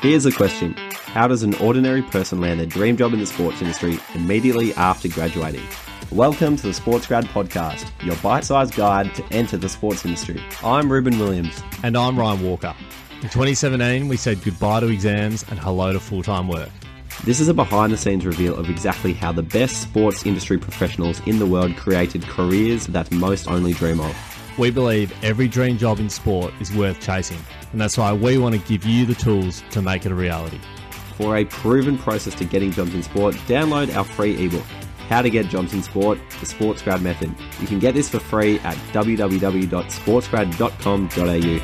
Here's 0.00 0.24
a 0.26 0.30
question 0.30 0.74
How 1.06 1.26
does 1.26 1.42
an 1.42 1.54
ordinary 1.54 2.02
person 2.02 2.40
land 2.40 2.60
their 2.60 2.68
dream 2.68 2.96
job 2.96 3.12
in 3.14 3.18
the 3.18 3.26
sports 3.26 3.60
industry 3.60 3.98
immediately 4.14 4.72
after 4.74 5.08
graduating? 5.08 5.66
Welcome 6.12 6.54
to 6.54 6.68
the 6.68 6.72
Sports 6.72 7.08
Grad 7.08 7.24
Podcast, 7.24 7.90
your 8.04 8.14
bite 8.18 8.44
sized 8.44 8.76
guide 8.76 9.12
to 9.16 9.24
enter 9.32 9.56
the 9.56 9.68
sports 9.68 10.04
industry. 10.04 10.40
I'm 10.62 10.92
Reuben 10.92 11.18
Williams. 11.18 11.60
And 11.82 11.96
I'm 11.96 12.16
Ryan 12.16 12.44
Walker. 12.44 12.76
In 13.22 13.28
2017, 13.28 14.06
we 14.06 14.16
said 14.16 14.40
goodbye 14.44 14.78
to 14.78 14.86
exams 14.86 15.44
and 15.50 15.58
hello 15.58 15.92
to 15.92 15.98
full 15.98 16.22
time 16.22 16.46
work. 16.46 16.70
This 17.24 17.40
is 17.40 17.48
a 17.48 17.54
behind 17.54 17.92
the 17.92 17.96
scenes 17.96 18.24
reveal 18.24 18.54
of 18.54 18.70
exactly 18.70 19.12
how 19.12 19.32
the 19.32 19.42
best 19.42 19.82
sports 19.82 20.24
industry 20.24 20.58
professionals 20.58 21.20
in 21.26 21.40
the 21.40 21.46
world 21.46 21.76
created 21.76 22.22
careers 22.22 22.86
that 22.86 23.10
most 23.10 23.48
only 23.48 23.72
dream 23.72 23.98
of. 23.98 24.16
We 24.58 24.70
believe 24.72 25.14
every 25.22 25.46
dream 25.46 25.78
job 25.78 26.00
in 26.00 26.10
sport 26.10 26.52
is 26.60 26.74
worth 26.74 27.00
chasing, 27.00 27.38
and 27.70 27.80
that's 27.80 27.96
why 27.96 28.12
we 28.12 28.38
want 28.38 28.56
to 28.56 28.60
give 28.60 28.84
you 28.84 29.06
the 29.06 29.14
tools 29.14 29.62
to 29.70 29.80
make 29.80 30.04
it 30.04 30.10
a 30.10 30.16
reality. 30.16 30.58
For 31.16 31.36
a 31.36 31.44
proven 31.44 31.96
process 31.96 32.34
to 32.34 32.44
getting 32.44 32.72
jobs 32.72 32.92
in 32.92 33.04
sport, 33.04 33.36
download 33.46 33.94
our 33.94 34.02
free 34.02 34.44
ebook, 34.44 34.64
How 35.08 35.22
to 35.22 35.30
Get 35.30 35.46
Jobs 35.46 35.74
in 35.74 35.84
Sport, 35.84 36.18
the 36.40 36.46
Sports 36.46 36.82
Grad 36.82 37.02
Method. 37.02 37.32
You 37.60 37.68
can 37.68 37.78
get 37.78 37.94
this 37.94 38.08
for 38.08 38.18
free 38.18 38.58
at 38.60 38.76
www.sportsgrad.com.au. 38.92 41.58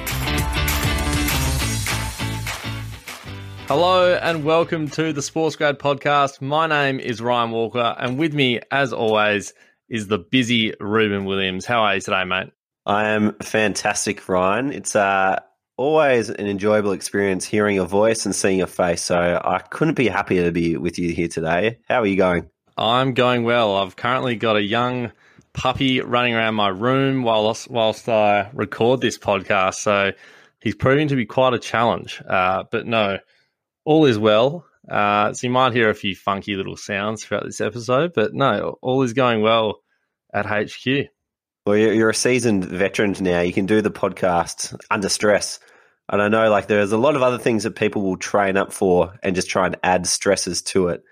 Hello 3.67 4.19
and 4.23 4.45
welcome 4.45 4.89
to 4.91 5.11
the 5.13 5.23
Sports 5.23 5.57
Grad 5.57 5.81
Podcast. 5.81 6.41
My 6.41 6.69
name 6.69 7.01
is 7.01 7.21
Ryan 7.21 7.51
Walker, 7.51 7.97
and 7.99 8.19
with 8.19 8.35
me, 8.35 8.61
as 8.71 8.93
always, 8.93 9.53
is 9.89 10.07
the 10.07 10.19
busy 10.19 10.75
Reuben 10.79 11.25
Williams. 11.25 11.67
How 11.67 11.83
are 11.83 11.97
you 11.97 12.01
today, 12.01 12.23
mate? 12.23 12.53
I 12.87 13.09
am 13.11 13.35
fantastic, 13.43 14.29
Ryan. 14.29 14.73
It's 14.73 14.95
uh, 14.95 15.41
always 15.77 16.29
an 16.29 16.47
enjoyable 16.47 16.93
experience 16.93 17.45
hearing 17.45 17.77
your 17.77 17.87
voice 17.87 18.27
and 18.27 18.35
seeing 18.35 18.59
your 18.59 18.67
face. 18.67 19.03
So 19.03 19.41
I 19.43 19.59
couldn't 19.59 19.95
be 19.95 20.09
happier 20.09 20.45
to 20.45 20.53
be 20.53 20.77
with 20.77 20.99
you 20.99 21.13
here 21.15 21.29
today. 21.29 21.79
How 21.89 22.01
are 22.01 22.07
you 22.07 22.17
going? 22.17 22.51
I'm 22.77 23.15
going 23.15 23.45
well. 23.45 23.77
I've 23.77 23.97
currently 23.97 24.37
got 24.37 24.57
a 24.57 24.63
young 24.63 25.13
puppy 25.55 26.01
running 26.01 26.35
around 26.35 26.57
my 26.57 26.69
room 26.69 27.23
whilst 27.23 27.71
whilst 27.71 28.09
I 28.09 28.51
record 28.53 29.01
this 29.01 29.17
podcast. 29.17 29.77
So 29.77 30.13
he's 30.61 30.75
proving 30.75 31.09
to 31.09 31.17
be 31.17 31.25
quite 31.25 31.55
a 31.55 31.59
challenge. 31.59 32.21
Uh, 32.29 32.65
but 32.71 32.87
no, 32.87 33.19
all 33.85 34.05
is 34.05 34.19
well. 34.19 34.67
Uh, 34.91 35.33
so 35.33 35.47
you 35.47 35.53
might 35.53 35.73
hear 35.73 35.89
a 35.89 35.95
few 35.95 36.15
funky 36.15 36.57
little 36.57 36.77
sounds 36.77 37.25
throughout 37.25 37.45
this 37.45 37.63
episode, 37.63 38.13
but 38.13 38.35
no, 38.35 38.77
all 38.83 39.03
is 39.03 39.15
going 39.15 39.41
well 39.41 39.81
at 40.35 40.45
HQ. 40.45 41.09
Well, 41.67 41.77
you're 41.77 42.11
a 42.11 42.15
seasoned 42.15 42.67
veteran 42.67 43.17
now. 43.21 43.41
You 43.41 43.53
can 43.53 43.65
do 43.65 43.81
the 43.81 43.91
podcast 43.91 44.79
under 44.91 45.09
stress. 45.09 45.61
And 46.11 46.21
I 46.21 46.29
know 46.29 46.51
like 46.51 46.67
there's 46.67 46.93
a 46.93 46.99
lot 46.99 47.17
of 47.17 47.23
other 47.23 47.39
things 47.39 47.63
that 47.63 47.75
people 47.75 48.03
will 48.03 48.19
train 48.19 48.59
up 48.59 48.71
for 48.71 49.19
and 49.23 49.35
just 49.35 49.49
try 49.49 49.65
and 49.65 49.77
add 49.83 50.07
stresses 50.07 50.61
to 50.63 50.89
it. 50.89 51.03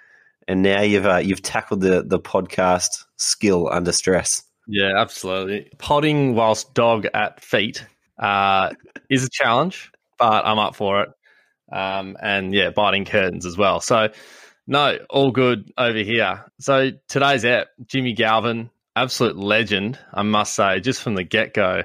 And 0.47 0.63
now 0.63 0.83
you've 0.83 1.07
uh, 1.07 1.19
you've 1.19 1.41
tackled 1.41 1.81
the 1.81 2.03
the 2.03 2.19
podcast 2.19 3.05
skill 3.17 3.69
under 3.71 3.93
stress. 3.93 4.43
Yeah, 4.67 4.93
absolutely. 4.97 5.71
Potting 5.79 6.35
whilst 6.35 6.75
dog 6.75 7.07
at 7.15 7.43
feet 7.43 7.87
uh, 8.19 8.73
is 9.09 9.25
a 9.25 9.31
challenge, 9.31 9.91
but 10.19 10.45
I'm 10.45 10.59
up 10.59 10.77
for 10.77 11.03
it. 11.03 11.09
Um, 11.73 12.19
and 12.21 12.53
yeah, 12.53 12.71
biting 12.71 13.07
curtains 13.07 13.47
as 13.47 13.57
well. 13.57 13.81
So 13.81 14.11
no, 14.67 14.99
all 15.09 15.31
good 15.31 15.73
over 15.79 15.99
here. 15.99 16.45
So 16.61 16.91
today's 17.09 17.47
app, 17.47 17.69
Jimmy 17.87 18.13
Galvin, 18.13 18.69
absolute 18.95 19.37
legend, 19.37 19.99
I 20.13 20.23
must 20.23 20.55
say, 20.55 20.81
just 20.81 21.03
from 21.03 21.15
the 21.15 21.25
get 21.25 21.55
go. 21.55 21.83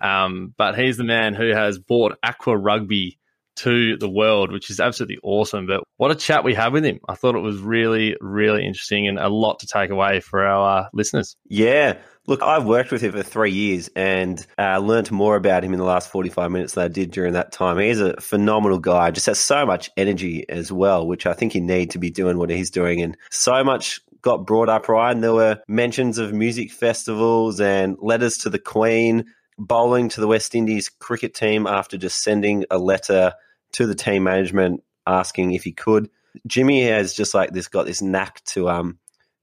Um, 0.00 0.54
but 0.56 0.78
he's 0.78 0.96
the 0.96 1.04
man 1.04 1.34
who 1.34 1.50
has 1.50 1.78
brought 1.78 2.18
Aqua 2.22 2.56
Rugby 2.56 3.18
to 3.56 3.96
the 3.96 4.08
world, 4.08 4.52
which 4.52 4.70
is 4.70 4.80
absolutely 4.80 5.18
awesome. 5.22 5.66
But 5.66 5.82
what 5.96 6.10
a 6.10 6.14
chat 6.14 6.44
we 6.44 6.54
had 6.54 6.72
with 6.72 6.84
him. 6.84 7.00
I 7.08 7.14
thought 7.14 7.34
it 7.34 7.40
was 7.40 7.58
really, 7.58 8.16
really 8.20 8.66
interesting 8.66 9.08
and 9.08 9.18
a 9.18 9.28
lot 9.28 9.60
to 9.60 9.66
take 9.66 9.90
away 9.90 10.20
for 10.20 10.44
our 10.44 10.80
uh, 10.80 10.88
listeners. 10.92 11.36
Yeah. 11.48 11.96
Look, 12.26 12.42
I've 12.42 12.64
worked 12.64 12.90
with 12.90 13.02
him 13.02 13.12
for 13.12 13.22
three 13.22 13.52
years 13.52 13.88
and 13.94 14.44
uh, 14.58 14.78
learned 14.78 15.10
more 15.12 15.36
about 15.36 15.64
him 15.64 15.72
in 15.72 15.78
the 15.78 15.84
last 15.84 16.10
45 16.10 16.50
minutes 16.50 16.74
than 16.74 16.84
I 16.84 16.88
did 16.88 17.12
during 17.12 17.34
that 17.34 17.52
time. 17.52 17.78
He's 17.78 18.00
a 18.00 18.20
phenomenal 18.20 18.78
guy, 18.78 19.10
just 19.12 19.26
has 19.26 19.38
so 19.38 19.64
much 19.64 19.90
energy 19.96 20.46
as 20.48 20.72
well, 20.72 21.06
which 21.06 21.24
I 21.24 21.32
think 21.32 21.54
you 21.54 21.60
need 21.60 21.92
to 21.92 21.98
be 21.98 22.10
doing 22.10 22.36
what 22.36 22.50
he's 22.50 22.70
doing 22.70 23.00
and 23.00 23.16
so 23.30 23.62
much 23.62 24.00
got 24.26 24.44
brought 24.44 24.68
up, 24.68 24.88
right, 24.88 25.12
and 25.12 25.22
There 25.22 25.32
were 25.32 25.60
mentions 25.68 26.18
of 26.18 26.32
music 26.32 26.72
festivals 26.72 27.60
and 27.60 27.96
letters 28.00 28.38
to 28.38 28.50
the 28.50 28.58
Queen, 28.58 29.26
bowling 29.56 30.08
to 30.08 30.20
the 30.20 30.26
West 30.26 30.56
Indies 30.56 30.88
cricket 30.88 31.32
team 31.32 31.68
after 31.68 31.96
just 31.96 32.24
sending 32.24 32.64
a 32.68 32.76
letter 32.76 33.34
to 33.74 33.86
the 33.86 33.94
team 33.94 34.24
management 34.24 34.82
asking 35.06 35.52
if 35.52 35.62
he 35.62 35.70
could. 35.70 36.10
Jimmy 36.44 36.82
has 36.88 37.14
just 37.14 37.34
like 37.34 37.52
this 37.52 37.68
got 37.68 37.86
this 37.86 38.02
knack 38.02 38.42
to 38.46 38.68
um, 38.68 38.98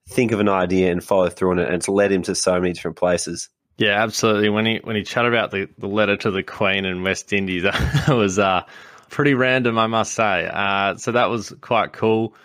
think 0.10 0.34
of 0.34 0.42
an 0.42 0.50
idea 0.50 0.92
and 0.92 1.02
follow 1.02 1.30
through 1.30 1.52
on 1.52 1.60
it, 1.60 1.68
and 1.68 1.76
it's 1.76 1.88
led 1.88 2.12
him 2.12 2.24
to 2.24 2.36
so 2.36 2.60
many 2.60 2.74
different 2.74 2.98
places. 2.98 3.48
Yeah, 3.78 4.04
absolutely. 4.04 4.50
When 4.50 4.66
he 4.66 4.82
when 4.84 4.98
he 4.98 5.04
chatted 5.04 5.32
about 5.32 5.52
the, 5.52 5.70
the 5.78 5.88
letter 5.88 6.18
to 6.18 6.30
the 6.30 6.44
Queen 6.44 6.84
in 6.84 7.04
West 7.04 7.32
Indies, 7.32 7.64
that 7.64 8.10
was 8.10 8.38
uh, 8.38 8.64
pretty 9.10 9.34
random, 9.34 9.78
I 9.80 9.88
must 9.88 10.14
say. 10.14 10.46
Uh, 10.46 10.98
so 10.98 11.14
that 11.14 11.30
was 11.30 11.54
quite 11.62 11.94
cool. 11.94 12.36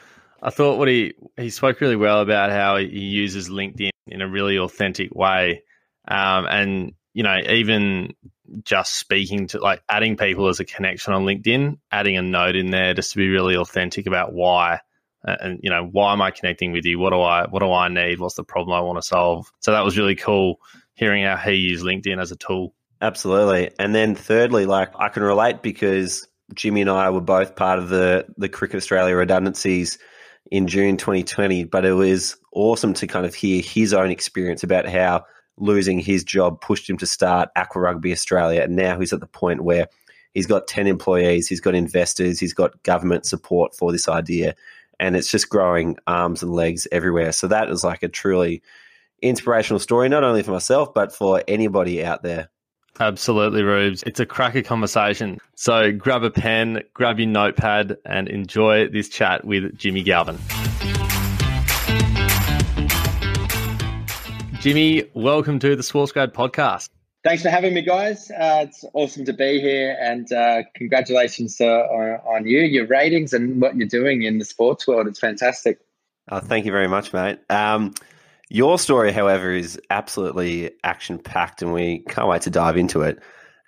I 0.42 0.50
thought 0.50 0.78
what 0.78 0.88
he 0.88 1.14
he 1.36 1.50
spoke 1.50 1.80
really 1.80 1.96
well 1.96 2.20
about 2.20 2.50
how 2.50 2.76
he 2.76 2.86
uses 2.86 3.48
LinkedIn 3.48 3.90
in 4.06 4.22
a 4.22 4.28
really 4.28 4.58
authentic 4.58 5.14
way, 5.14 5.62
um, 6.06 6.46
and 6.48 6.92
you 7.12 7.22
know 7.22 7.36
even 7.48 8.14
just 8.62 8.98
speaking 8.98 9.48
to 9.48 9.58
like 9.58 9.82
adding 9.88 10.16
people 10.16 10.48
as 10.48 10.60
a 10.60 10.64
connection 10.64 11.12
on 11.12 11.24
LinkedIn, 11.24 11.78
adding 11.90 12.16
a 12.16 12.22
note 12.22 12.56
in 12.56 12.70
there 12.70 12.94
just 12.94 13.12
to 13.12 13.18
be 13.18 13.28
really 13.28 13.56
authentic 13.56 14.06
about 14.06 14.32
why, 14.32 14.80
uh, 15.26 15.36
and 15.40 15.60
you 15.62 15.70
know 15.70 15.84
why 15.90 16.12
am 16.12 16.22
I 16.22 16.30
connecting 16.30 16.72
with 16.72 16.84
you? 16.84 16.98
What 16.98 17.10
do 17.10 17.20
I 17.20 17.46
what 17.48 17.60
do 17.60 17.72
I 17.72 17.88
need? 17.88 18.20
What's 18.20 18.36
the 18.36 18.44
problem 18.44 18.76
I 18.76 18.80
want 18.80 18.98
to 18.98 19.06
solve? 19.06 19.50
So 19.60 19.72
that 19.72 19.84
was 19.84 19.98
really 19.98 20.16
cool 20.16 20.60
hearing 20.94 21.24
how 21.24 21.36
he 21.36 21.54
used 21.54 21.84
LinkedIn 21.84 22.20
as 22.20 22.32
a 22.32 22.36
tool. 22.36 22.74
Absolutely, 23.00 23.70
and 23.78 23.94
then 23.94 24.14
thirdly, 24.14 24.66
like 24.66 24.92
I 24.96 25.08
can 25.08 25.24
relate 25.24 25.62
because 25.62 26.28
Jimmy 26.54 26.82
and 26.82 26.90
I 26.90 27.10
were 27.10 27.20
both 27.20 27.56
part 27.56 27.80
of 27.80 27.88
the 27.88 28.26
the 28.36 28.48
Cricket 28.48 28.76
Australia 28.76 29.16
redundancies 29.16 29.98
in 30.50 30.66
June 30.66 30.96
2020, 30.96 31.64
but 31.64 31.84
it 31.84 31.92
was 31.92 32.36
awesome 32.52 32.94
to 32.94 33.06
kind 33.06 33.26
of 33.26 33.34
hear 33.34 33.62
his 33.62 33.92
own 33.92 34.10
experience 34.10 34.62
about 34.62 34.88
how 34.88 35.24
losing 35.56 35.98
his 35.98 36.24
job 36.24 36.60
pushed 36.60 36.88
him 36.88 36.96
to 36.98 37.06
start 37.06 37.50
Aqua 37.56 37.82
Rugby 37.82 38.12
Australia. 38.12 38.62
And 38.62 38.76
now 38.76 38.98
he's 38.98 39.12
at 39.12 39.20
the 39.20 39.26
point 39.26 39.62
where 39.62 39.88
he's 40.32 40.46
got 40.46 40.68
10 40.68 40.86
employees, 40.86 41.48
he's 41.48 41.60
got 41.60 41.74
investors, 41.74 42.38
he's 42.38 42.54
got 42.54 42.82
government 42.82 43.26
support 43.26 43.74
for 43.74 43.92
this 43.92 44.08
idea. 44.08 44.54
And 45.00 45.16
it's 45.16 45.30
just 45.30 45.48
growing 45.48 45.96
arms 46.06 46.42
and 46.42 46.52
legs 46.52 46.86
everywhere. 46.90 47.32
So 47.32 47.48
that 47.48 47.68
is 47.70 47.84
like 47.84 48.02
a 48.02 48.08
truly 48.08 48.62
inspirational 49.22 49.80
story, 49.80 50.08
not 50.08 50.24
only 50.24 50.42
for 50.42 50.52
myself, 50.52 50.94
but 50.94 51.14
for 51.14 51.42
anybody 51.46 52.04
out 52.04 52.22
there. 52.22 52.48
Absolutely, 53.00 53.62
Rubes. 53.62 54.02
It's 54.02 54.18
a 54.18 54.26
cracker 54.26 54.62
conversation. 54.62 55.38
So 55.54 55.92
grab 55.92 56.24
a 56.24 56.30
pen, 56.30 56.82
grab 56.94 57.20
your 57.20 57.28
notepad, 57.28 57.96
and 58.04 58.28
enjoy 58.28 58.88
this 58.88 59.08
chat 59.08 59.44
with 59.44 59.78
Jimmy 59.78 60.02
Galvin. 60.02 60.36
Jimmy, 64.60 65.08
welcome 65.14 65.60
to 65.60 65.76
the 65.76 65.84
Sports 65.84 66.10
Grad 66.10 66.34
podcast. 66.34 66.88
Thanks 67.22 67.42
for 67.44 67.50
having 67.50 67.72
me, 67.72 67.82
guys. 67.82 68.32
Uh, 68.32 68.64
it's 68.66 68.84
awesome 68.92 69.24
to 69.26 69.32
be 69.32 69.60
here, 69.60 69.96
and 70.00 70.30
uh, 70.32 70.62
congratulations 70.74 71.60
uh, 71.60 71.66
on, 71.66 72.20
on, 72.26 72.46
you, 72.46 72.60
your 72.60 72.86
ratings, 72.86 73.32
and 73.32 73.60
what 73.60 73.76
you're 73.76 73.86
doing 73.86 74.22
in 74.22 74.38
the 74.38 74.44
sports 74.44 74.88
world. 74.88 75.06
It's 75.06 75.20
fantastic. 75.20 75.78
Oh, 76.30 76.40
thank 76.40 76.66
you 76.66 76.72
very 76.72 76.88
much, 76.88 77.12
mate. 77.12 77.38
Um, 77.48 77.94
your 78.50 78.78
story, 78.78 79.12
however, 79.12 79.52
is 79.52 79.80
absolutely 79.90 80.72
action 80.82 81.18
packed, 81.18 81.62
and 81.62 81.72
we 81.72 82.00
can't 82.08 82.28
wait 82.28 82.42
to 82.42 82.50
dive 82.50 82.76
into 82.76 83.02
it. 83.02 83.20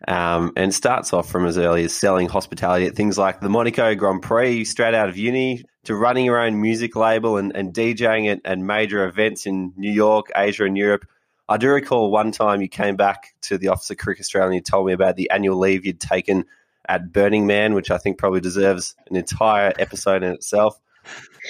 Um, 0.08 0.54
and 0.56 0.74
starts 0.74 1.12
off 1.12 1.30
from 1.30 1.44
as 1.44 1.58
early 1.58 1.84
as 1.84 1.92
selling 1.94 2.26
hospitality 2.26 2.86
at 2.86 2.96
things 2.96 3.18
like 3.18 3.40
the 3.40 3.50
Monaco 3.50 3.94
Grand 3.94 4.22
Prix 4.22 4.64
straight 4.64 4.94
out 4.94 5.10
of 5.10 5.18
uni 5.18 5.62
to 5.84 5.94
running 5.94 6.24
your 6.24 6.40
own 6.40 6.58
music 6.58 6.96
label 6.96 7.36
and, 7.36 7.54
and 7.54 7.74
DJing 7.74 8.32
at, 8.32 8.40
at 8.46 8.58
major 8.58 9.04
events 9.04 9.44
in 9.44 9.74
New 9.76 9.90
York, 9.90 10.30
Asia, 10.34 10.64
and 10.64 10.78
Europe. 10.78 11.04
I 11.50 11.58
do 11.58 11.68
recall 11.68 12.10
one 12.10 12.32
time 12.32 12.62
you 12.62 12.68
came 12.68 12.96
back 12.96 13.34
to 13.42 13.58
the 13.58 13.68
office 13.68 13.90
of 13.90 13.98
Cricket 13.98 14.22
Australia 14.22 14.46
and 14.46 14.54
you 14.54 14.62
told 14.62 14.86
me 14.86 14.94
about 14.94 15.16
the 15.16 15.30
annual 15.30 15.58
leave 15.58 15.84
you'd 15.84 16.00
taken 16.00 16.46
at 16.88 17.12
Burning 17.12 17.46
Man, 17.46 17.74
which 17.74 17.90
I 17.90 17.98
think 17.98 18.18
probably 18.18 18.40
deserves 18.40 18.94
an 19.10 19.16
entire 19.16 19.72
episode 19.78 20.22
in 20.22 20.32
itself. 20.32 20.80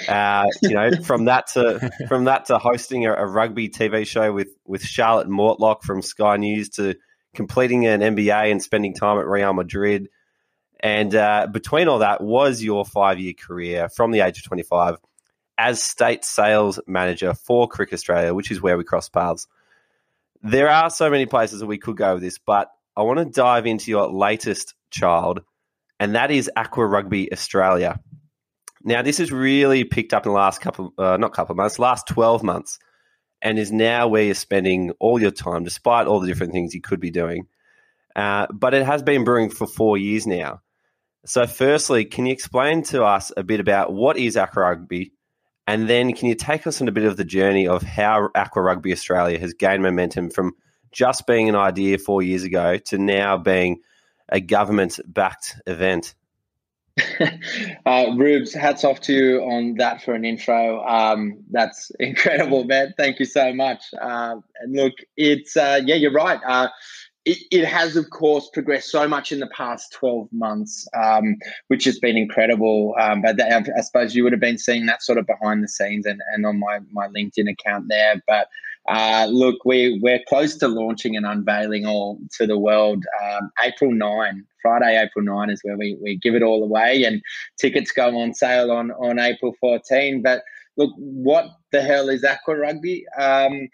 Uh, 0.09 0.47
you 0.63 0.71
know, 0.71 0.91
from 1.05 1.27
that 1.27 1.49
to 1.49 1.91
from 2.09 2.25
that 2.25 2.47
to 2.47 2.59
hosting 2.59 3.07
a, 3.07 3.13
a, 3.13 3.27
rugby 3.27 3.69
TV 3.69 4.07
show 4.07 4.33
with 4.33 4.49
with 4.65 4.83
Charlotte 4.83 5.29
Mortlock 5.29 5.83
from 5.83 6.01
Sky 6.01 6.37
News 6.37 6.71
to 6.71 6.97
completing 7.35 7.87
an 7.87 8.01
MBA 8.01 8.51
and 8.51 8.63
spending 8.63 8.95
time 8.95 9.19
at 9.19 9.27
Real 9.27 9.53
Madrid. 9.53 10.09
And 10.79 11.15
uh, 11.15 11.49
between 11.51 11.89
all 11.89 11.99
that 11.99 12.23
was 12.23 12.63
your 12.63 12.85
five 12.85 13.19
year 13.19 13.35
career 13.35 13.89
from 13.89 14.13
the 14.13 14.21
age 14.21 14.39
of 14.39 14.45
25 14.45 14.97
as 15.59 15.83
state 15.83 16.25
sales 16.25 16.81
manager 16.87 17.35
for 17.35 17.69
Cricket 17.69 17.95
Australia, 17.95 18.33
which 18.33 18.51
is 18.51 18.63
where 18.63 18.79
we 18.79 18.85
cross 18.85 19.09
paths. 19.09 19.47
There 20.43 20.71
are 20.71 20.89
so 20.89 21.11
many 21.11 21.27
places 21.27 21.61
that 21.61 21.67
we 21.67 21.77
could 21.77 21.99
go 21.99 22.15
with 22.15 22.23
this, 22.23 22.39
but 22.39 22.71
I 22.97 23.03
want 23.03 23.19
to 23.19 23.27
dive 23.27 23.67
into 23.67 23.91
your 23.91 24.11
latest 24.11 24.75
child 24.91 25.43
and 26.01 26.15
that 26.15 26.31
is 26.31 26.51
Aqua 26.57 26.87
Rugby 26.87 27.31
Australia. 27.31 28.01
Now, 28.83 29.03
this 29.03 29.19
has 29.19 29.31
really 29.31 29.85
picked 29.85 30.15
up 30.15 30.25
in 30.25 30.33
the 30.33 30.39
last 30.39 30.61
couple, 30.61 30.95
uh, 30.97 31.17
not 31.19 31.33
couple 31.33 31.53
of 31.53 31.59
months, 31.59 31.79
last 31.79 32.07
12 32.09 32.43
months, 32.43 32.79
and 33.43 33.59
is 33.59 33.73
now 33.73 34.09
where 34.09 34.23
you're 34.23 34.35
spending 34.35 34.93
all 34.99 35.21
your 35.21 35.31
time, 35.31 35.65
despite 35.65 36.07
all 36.07 36.21
the 36.21 36.27
different 36.27 36.53
things 36.53 36.75
you 36.75 36.81
could 36.81 37.01
be 37.01 37.11
doing. 37.11 37.47
Uh, 38.17 38.47
but 38.53 38.75
it 38.75 38.85
has 38.85 39.03
been 39.03 39.25
brewing 39.25 39.51
for 39.51 39.67
four 39.67 39.99
years 39.99 40.27
now. 40.27 40.61
So, 41.27 41.47
firstly, 41.47 42.07
can 42.07 42.27
you 42.27 42.33
explain 42.33 42.83
to 42.85 43.05
us 43.05 43.31
a 43.37 43.43
bit 43.43 43.61
about 43.61 43.93
what 43.93 44.17
is 44.17 44.37
Aqua 44.37 44.63
Rugby? 44.63 45.13
And 45.67 45.89
then, 45.89 46.15
can 46.15 46.29
you 46.29 46.35
take 46.35 46.67
us 46.67 46.81
on 46.81 46.89
a 46.89 46.93
bit 46.93 47.05
of 47.05 47.17
the 47.17 47.25
journey 47.25 47.69
of 47.69 47.83
how 47.83 48.31
Aqua 48.35 48.63
Rugby 48.63 48.93
Australia 48.93 49.39
has 49.39 49.53
gained 49.53 49.83
momentum 49.83 50.31
from 50.31 50.55
just 50.91 51.27
being 51.27 51.49
an 51.49 51.55
idea 51.55 51.99
four 51.99 52.23
years 52.23 52.43
ago 52.43 52.79
to 52.79 52.99
now 52.99 53.37
being 53.37 53.81
a 54.29 54.41
government 54.41 54.99
backed 55.07 55.61
event? 55.67 56.15
uh, 57.87 58.07
Rubes, 58.17 58.55
hats 58.55 58.85
off 58.85 59.01
to 59.03 59.13
you 59.13 59.41
on 59.43 59.75
that 59.77 60.03
for 60.03 60.15
an 60.15 60.25
intro. 60.25 60.85
Um, 60.85 61.45
that's 61.51 61.91
incredible, 62.01 62.65
man. 62.65 62.95
Thank 62.97 63.19
you 63.19 63.25
so 63.25 63.53
much. 63.53 63.83
Uh, 64.01 64.37
and 64.61 64.77
look, 64.77 64.95
it's 65.17 65.57
uh, 65.57 65.81
yeah, 65.85 65.97
you're 65.97 66.13
right. 66.13 66.41
Uh, 66.47 66.69
it, 67.27 67.39
it, 67.51 67.65
has, 67.67 67.97
of 67.97 68.09
course, 68.09 68.49
progressed 68.53 68.91
so 68.91 69.07
much 69.07 69.31
in 69.31 69.41
the 69.41 69.47
past 69.49 69.93
12 69.93 70.29
months, 70.33 70.89
um, 70.95 71.37
which 71.69 71.85
has 71.85 71.99
been 71.99 72.17
incredible. 72.17 72.95
Um, 72.99 73.21
but 73.21 73.41
I, 73.41 73.63
I 73.77 73.81
suppose 73.83 74.15
you 74.15 74.25
would 74.25 74.33
have 74.33 74.41
been 74.41 74.57
seeing 74.57 74.87
that 74.87 75.03
sort 75.03 75.19
of 75.19 75.27
behind 75.27 75.63
the 75.63 75.69
scenes 75.69 76.07
and, 76.07 76.21
and 76.33 76.47
on 76.47 76.59
my, 76.59 76.79
my 76.93 77.09
LinkedIn 77.09 77.51
account 77.51 77.87
there. 77.89 78.23
But 78.27 78.49
uh, 78.89 79.27
look, 79.31 79.65
we, 79.65 80.01
we're 80.03 80.21
close 80.29 80.57
to 80.57 80.69
launching 80.69 81.17
and 81.17 81.27
unveiling 81.27 81.87
all 81.87 82.19
to 82.39 82.47
the 82.47 82.59
world. 82.59 83.05
Um, 83.23 83.51
April 83.63 83.93
9, 83.93 84.45
Friday, 84.63 84.99
April 84.99 85.25
9 85.25 85.51
is 85.51 85.61
where 85.63 85.77
we, 85.77 85.97
we 86.03 86.17
give 86.17 86.35
it 86.35 86.43
all 86.43 86.63
away, 86.63 87.05
and 87.05 87.23
tickets 87.59 87.93
go 87.93 88.19
on 88.19 88.35
sale 88.35 88.71
on, 88.71 88.91
on 88.93 89.19
April 89.19 89.55
14. 89.61 90.23
But 90.23 90.43
look, 90.77 90.93
what 90.97 91.47
the 91.73 91.83
hell 91.83 92.09
is 92.09 92.25
Aqua 92.25 92.57
Rugby? 92.57 93.05
Um, 93.19 93.69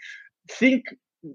think 0.49 0.85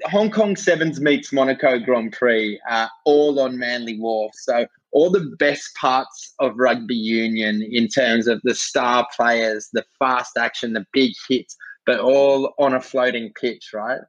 Hong 0.05 0.29
Kong 0.29 0.55
Sevens 0.55 0.99
meets 0.99 1.33
Monaco 1.33 1.79
Grand 1.79 2.13
Prix, 2.13 2.59
uh, 2.69 2.87
all 3.05 3.39
on 3.39 3.57
Manly 3.57 3.99
Wharf. 3.99 4.33
So 4.35 4.65
all 4.91 5.09
the 5.09 5.35
best 5.39 5.73
parts 5.75 6.33
of 6.39 6.53
rugby 6.57 6.95
union 6.95 7.61
in 7.71 7.87
terms 7.87 8.27
of 8.27 8.41
the 8.43 8.55
star 8.55 9.07
players, 9.15 9.69
the 9.73 9.85
fast 9.99 10.37
action, 10.37 10.73
the 10.73 10.85
big 10.93 11.13
hits, 11.29 11.55
but 11.85 11.99
all 11.99 12.53
on 12.59 12.73
a 12.73 12.81
floating 12.81 13.31
pitch, 13.39 13.69
right? 13.73 13.99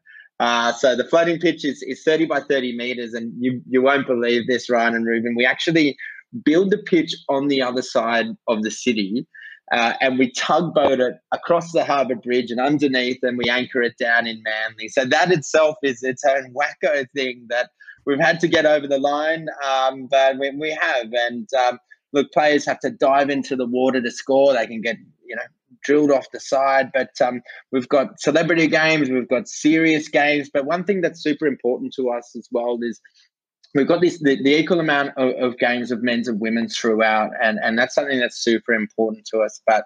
Uh, 0.40 0.72
so 0.72 0.96
the 0.96 1.04
floating 1.04 1.38
pitch 1.38 1.64
is, 1.64 1.82
is 1.82 2.02
30 2.02 2.26
by 2.26 2.40
30 2.40 2.76
meters, 2.76 3.14
and 3.14 3.32
you, 3.38 3.60
you 3.68 3.82
won't 3.82 4.06
believe 4.06 4.46
this, 4.46 4.68
Ryan 4.68 4.94
and 4.94 5.06
Reuben. 5.06 5.34
We 5.36 5.46
actually 5.46 5.96
build 6.44 6.70
the 6.70 6.78
pitch 6.78 7.14
on 7.28 7.48
the 7.48 7.62
other 7.62 7.82
side 7.82 8.26
of 8.48 8.62
the 8.62 8.70
city 8.70 9.26
uh, 9.72 9.94
and 10.02 10.18
we 10.18 10.30
tugboat 10.32 11.00
it 11.00 11.14
across 11.32 11.72
the 11.72 11.84
harbour 11.84 12.14
bridge 12.14 12.50
and 12.50 12.60
underneath, 12.60 13.18
and 13.22 13.38
we 13.38 13.48
anchor 13.48 13.80
it 13.80 13.96
down 13.98 14.26
in 14.26 14.42
Manly. 14.42 14.88
So 14.88 15.06
that 15.06 15.32
itself 15.32 15.76
is 15.82 16.02
its 16.02 16.22
own 16.24 16.52
wacko 16.52 17.06
thing 17.14 17.46
that 17.48 17.70
we've 18.04 18.20
had 18.20 18.38
to 18.40 18.48
get 18.48 18.66
over 18.66 18.86
the 18.86 18.98
line, 18.98 19.46
um, 19.66 20.08
but 20.10 20.38
we, 20.38 20.50
we, 20.50 20.70
have. 20.72 21.06
And 21.12 21.48
um, 21.54 21.78
look, 22.12 22.30
players 22.32 22.66
have 22.66 22.80
to 22.80 22.90
dive 22.90 23.30
into 23.30 23.56
the 23.56 23.64
water 23.64 24.02
to 24.02 24.10
score. 24.10 24.52
They 24.52 24.66
can 24.66 24.82
get 24.82 24.96
you 25.24 25.36
know 25.36 25.42
drilled 25.84 26.10
off 26.10 26.26
the 26.32 26.40
side, 26.40 26.90
but 26.92 27.10
um, 27.20 27.42
we've 27.70 27.88
got 27.88 28.20
celebrity 28.20 28.66
games, 28.66 29.10
we've 29.10 29.28
got 29.28 29.48
serious 29.48 30.08
games. 30.08 30.50
But 30.52 30.66
one 30.66 30.84
thing 30.84 31.00
that's 31.00 31.22
super 31.22 31.46
important 31.46 31.94
to 31.96 32.10
us 32.10 32.34
as 32.36 32.48
well 32.50 32.78
is 32.82 33.00
we've 33.74 33.88
got 33.88 34.00
this 34.00 34.18
the, 34.20 34.42
the 34.42 34.58
equal 34.58 34.80
amount 34.80 35.10
of, 35.16 35.30
of, 35.42 35.58
games 35.58 35.90
of 35.90 36.02
men's 36.02 36.28
and 36.28 36.40
women's 36.40 36.76
throughout 36.76 37.30
and 37.42 37.58
and 37.62 37.78
that's 37.78 37.94
something 37.94 38.18
that's 38.18 38.42
super 38.42 38.72
important 38.72 39.24
to 39.26 39.38
us 39.38 39.60
but 39.66 39.84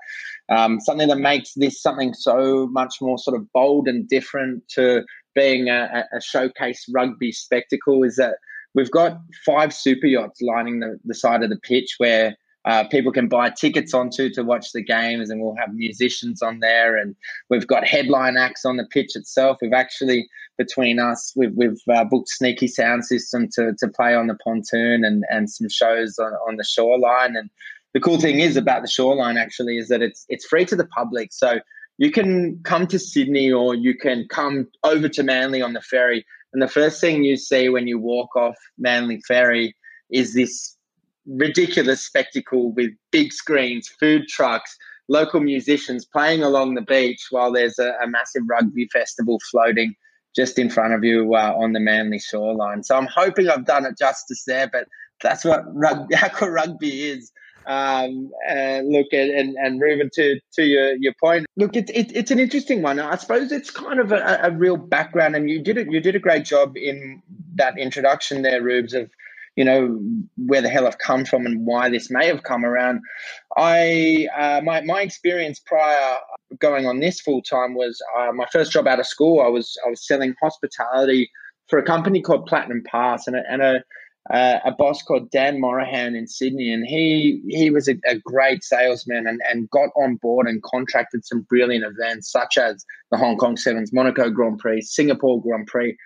um, 0.48 0.80
something 0.80 1.08
that 1.08 1.18
makes 1.18 1.52
this 1.54 1.80
something 1.80 2.12
so 2.14 2.66
much 2.68 2.96
more 3.00 3.18
sort 3.18 3.36
of 3.36 3.46
bold 3.52 3.88
and 3.88 4.08
different 4.08 4.62
to 4.68 5.04
being 5.34 5.68
a, 5.68 6.04
a 6.12 6.20
showcase 6.20 6.84
rugby 6.92 7.30
spectacle 7.30 8.02
is 8.02 8.16
that 8.16 8.36
we've 8.74 8.90
got 8.90 9.18
five 9.44 9.72
super 9.72 10.06
yachts 10.06 10.40
lining 10.40 10.80
the, 10.80 10.98
the 11.04 11.14
side 11.14 11.42
of 11.42 11.50
the 11.50 11.60
pitch 11.62 11.94
where 11.98 12.36
uh, 12.66 12.84
people 12.88 13.12
can 13.12 13.28
buy 13.28 13.48
tickets 13.48 13.94
onto 13.94 14.28
to 14.30 14.42
watch 14.42 14.72
the 14.72 14.82
games, 14.82 15.30
and 15.30 15.40
we'll 15.40 15.54
have 15.56 15.72
musicians 15.72 16.42
on 16.42 16.58
there. 16.58 16.96
And 16.96 17.14
we've 17.48 17.66
got 17.66 17.86
headline 17.86 18.36
acts 18.36 18.64
on 18.64 18.76
the 18.76 18.84
pitch 18.84 19.14
itself. 19.14 19.58
We've 19.62 19.72
actually, 19.72 20.28
between 20.58 20.98
us, 20.98 21.32
we've, 21.36 21.52
we've 21.54 21.80
uh, 21.88 22.04
booked 22.04 22.28
Sneaky 22.28 22.66
Sound 22.66 23.04
System 23.04 23.48
to, 23.54 23.72
to 23.78 23.88
play 23.88 24.14
on 24.16 24.26
the 24.26 24.34
pontoon 24.34 25.04
and, 25.04 25.24
and 25.30 25.48
some 25.48 25.68
shows 25.68 26.18
on, 26.18 26.32
on 26.48 26.56
the 26.56 26.64
shoreline. 26.64 27.36
And 27.36 27.50
the 27.94 28.00
cool 28.00 28.20
thing 28.20 28.40
is 28.40 28.56
about 28.56 28.82
the 28.82 28.88
shoreline 28.88 29.36
actually 29.36 29.78
is 29.78 29.88
that 29.88 30.02
it's 30.02 30.26
it's 30.28 30.44
free 30.44 30.64
to 30.66 30.76
the 30.76 30.86
public. 30.86 31.32
So 31.32 31.60
you 31.98 32.10
can 32.10 32.60
come 32.64 32.86
to 32.88 32.98
Sydney 32.98 33.50
or 33.50 33.74
you 33.74 33.96
can 33.96 34.26
come 34.28 34.66
over 34.82 35.08
to 35.08 35.22
Manly 35.22 35.62
on 35.62 35.72
the 35.72 35.80
ferry. 35.80 36.26
And 36.52 36.60
the 36.60 36.68
first 36.68 37.00
thing 37.00 37.24
you 37.24 37.36
see 37.36 37.68
when 37.68 37.86
you 37.86 37.98
walk 37.98 38.34
off 38.34 38.56
Manly 38.76 39.20
Ferry 39.26 39.74
is 40.10 40.34
this 40.34 40.75
ridiculous 41.26 42.04
spectacle 42.04 42.72
with 42.72 42.90
big 43.10 43.32
screens, 43.32 43.88
food 43.88 44.28
trucks, 44.28 44.76
local 45.08 45.40
musicians 45.40 46.04
playing 46.04 46.42
along 46.42 46.74
the 46.74 46.82
beach 46.82 47.26
while 47.30 47.52
there's 47.52 47.78
a, 47.78 47.92
a 48.02 48.08
massive 48.08 48.42
rugby 48.48 48.88
festival 48.92 49.38
floating 49.50 49.94
just 50.34 50.58
in 50.58 50.68
front 50.68 50.92
of 50.92 51.02
you 51.02 51.34
uh, 51.34 51.54
on 51.56 51.72
the 51.72 51.80
Manly 51.80 52.18
shoreline. 52.18 52.82
So 52.82 52.96
I'm 52.96 53.06
hoping 53.06 53.48
I've 53.48 53.64
done 53.64 53.86
it 53.86 53.96
justice 53.98 54.44
there, 54.46 54.68
but 54.70 54.86
that's 55.22 55.44
what 55.44 55.62
rugby, 55.74 56.14
aqua 56.14 56.50
rugby 56.50 57.08
is. 57.08 57.32
Um, 57.66 58.30
and 58.48 58.90
look 58.90 59.12
at 59.12 59.28
and 59.28 59.56
and 59.56 59.80
Reuben 59.80 60.08
to 60.14 60.38
to 60.54 60.62
your 60.62 60.94
your 60.98 61.12
point. 61.18 61.46
Look, 61.56 61.74
it, 61.74 61.90
it, 61.90 62.14
it's 62.14 62.30
an 62.30 62.38
interesting 62.38 62.80
one. 62.80 63.00
I 63.00 63.16
suppose 63.16 63.50
it's 63.50 63.72
kind 63.72 63.98
of 63.98 64.12
a, 64.12 64.38
a 64.40 64.52
real 64.52 64.76
background, 64.76 65.34
and 65.34 65.50
you 65.50 65.60
did 65.60 65.76
it. 65.76 65.90
You 65.90 65.98
did 65.98 66.14
a 66.14 66.20
great 66.20 66.44
job 66.44 66.76
in 66.76 67.20
that 67.56 67.76
introduction 67.76 68.42
there, 68.42 68.62
Rubes, 68.62 68.94
of 68.94 69.10
you 69.56 69.64
know 69.64 69.98
where 70.36 70.62
the 70.62 70.68
hell 70.68 70.86
I've 70.86 70.98
come 70.98 71.24
from 71.24 71.46
and 71.46 71.66
why 71.66 71.88
this 71.88 72.10
may 72.10 72.26
have 72.26 72.42
come 72.42 72.64
around. 72.64 73.00
I 73.56 74.28
uh, 74.36 74.60
my 74.62 74.82
my 74.82 75.00
experience 75.00 75.58
prior 75.58 76.16
going 76.60 76.86
on 76.86 77.00
this 77.00 77.20
full 77.20 77.42
time 77.42 77.74
was 77.74 78.00
uh, 78.18 78.32
my 78.32 78.46
first 78.52 78.70
job 78.70 78.86
out 78.86 79.00
of 79.00 79.06
school. 79.06 79.40
I 79.40 79.48
was 79.48 79.76
I 79.84 79.90
was 79.90 80.06
selling 80.06 80.34
hospitality 80.40 81.30
for 81.68 81.78
a 81.78 81.84
company 81.84 82.20
called 82.22 82.46
Platinum 82.46 82.82
Pass 82.86 83.26
and 83.26 83.36
a, 83.36 83.42
and 83.50 83.62
a 83.62 83.82
uh, 84.30 84.58
a 84.64 84.72
boss 84.72 85.02
called 85.02 85.30
Dan 85.30 85.60
Morahan 85.60 86.16
in 86.16 86.26
Sydney, 86.26 86.72
and 86.72 86.84
he 86.84 87.40
he 87.48 87.70
was 87.70 87.88
a, 87.88 87.94
a, 88.06 88.18
great 88.18 88.64
salesman 88.64 89.26
and, 89.26 89.40
and 89.48 89.70
got 89.70 89.90
on 89.96 90.16
board 90.16 90.48
and 90.48 90.62
contracted 90.64 91.24
some 91.24 91.42
brilliant 91.42 91.84
events 91.84 92.30
such 92.32 92.58
as 92.58 92.84
the 93.12 93.16
Hong 93.16 93.36
Kong 93.36 93.56
Sevens, 93.56 93.92
Monaco 93.92 94.28
Grand 94.28 94.58
Prix, 94.58 94.80
Singapore 94.82 95.40
Grand 95.40 95.68
Prix, 95.68 95.96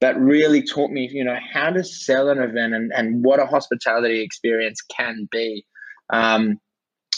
that 0.00 0.18
really 0.18 0.62
taught 0.62 0.90
me, 0.90 1.08
you 1.12 1.24
know, 1.24 1.36
how 1.52 1.70
to 1.70 1.84
sell 1.84 2.28
an 2.28 2.38
event 2.38 2.74
and, 2.74 2.92
and 2.94 3.24
what 3.24 3.40
a 3.40 3.46
hospitality 3.46 4.20
experience 4.20 4.80
can 4.82 5.28
be. 5.30 5.64
Um, 6.10 6.58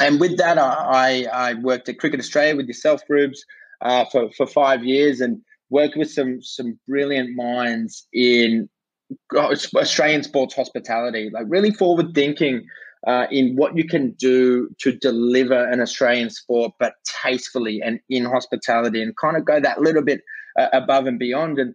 and 0.01 0.19
with 0.19 0.37
that, 0.39 0.59
I, 0.59 1.27
I 1.33 1.55
worked 1.55 1.89
at 1.89 1.99
Cricket 1.99 2.21
Australia 2.21 2.57
with 2.57 2.67
yourself, 2.67 3.03
Rubes, 3.09 3.45
uh, 3.83 4.05
for, 4.11 4.31
for 4.33 4.47
five 4.47 4.85
years 4.85 5.21
and 5.21 5.41
worked 5.73 5.97
with 5.97 6.11
some 6.11 6.41
some 6.43 6.79
brilliant 6.87 7.35
minds 7.35 8.07
in 8.13 8.69
Australian 9.35 10.23
sports 10.23 10.55
hospitality, 10.55 11.31
like 11.33 11.47
really 11.49 11.71
forward 11.71 12.15
thinking 12.15 12.65
uh, 13.07 13.27
in 13.31 13.57
what 13.57 13.77
you 13.77 13.87
can 13.87 14.13
do 14.13 14.69
to 14.79 14.93
deliver 14.93 15.69
an 15.71 15.81
Australian 15.81 16.31
sport, 16.31 16.73
but 16.79 16.95
tastefully 17.23 17.81
and 17.85 17.99
in 18.09 18.25
hospitality, 18.25 19.03
and 19.03 19.17
kind 19.17 19.37
of 19.37 19.45
go 19.45 19.61
that 19.61 19.81
little 19.81 20.03
bit 20.03 20.21
uh, 20.59 20.69
above 20.73 21.07
and 21.07 21.19
beyond. 21.19 21.59
And 21.59 21.75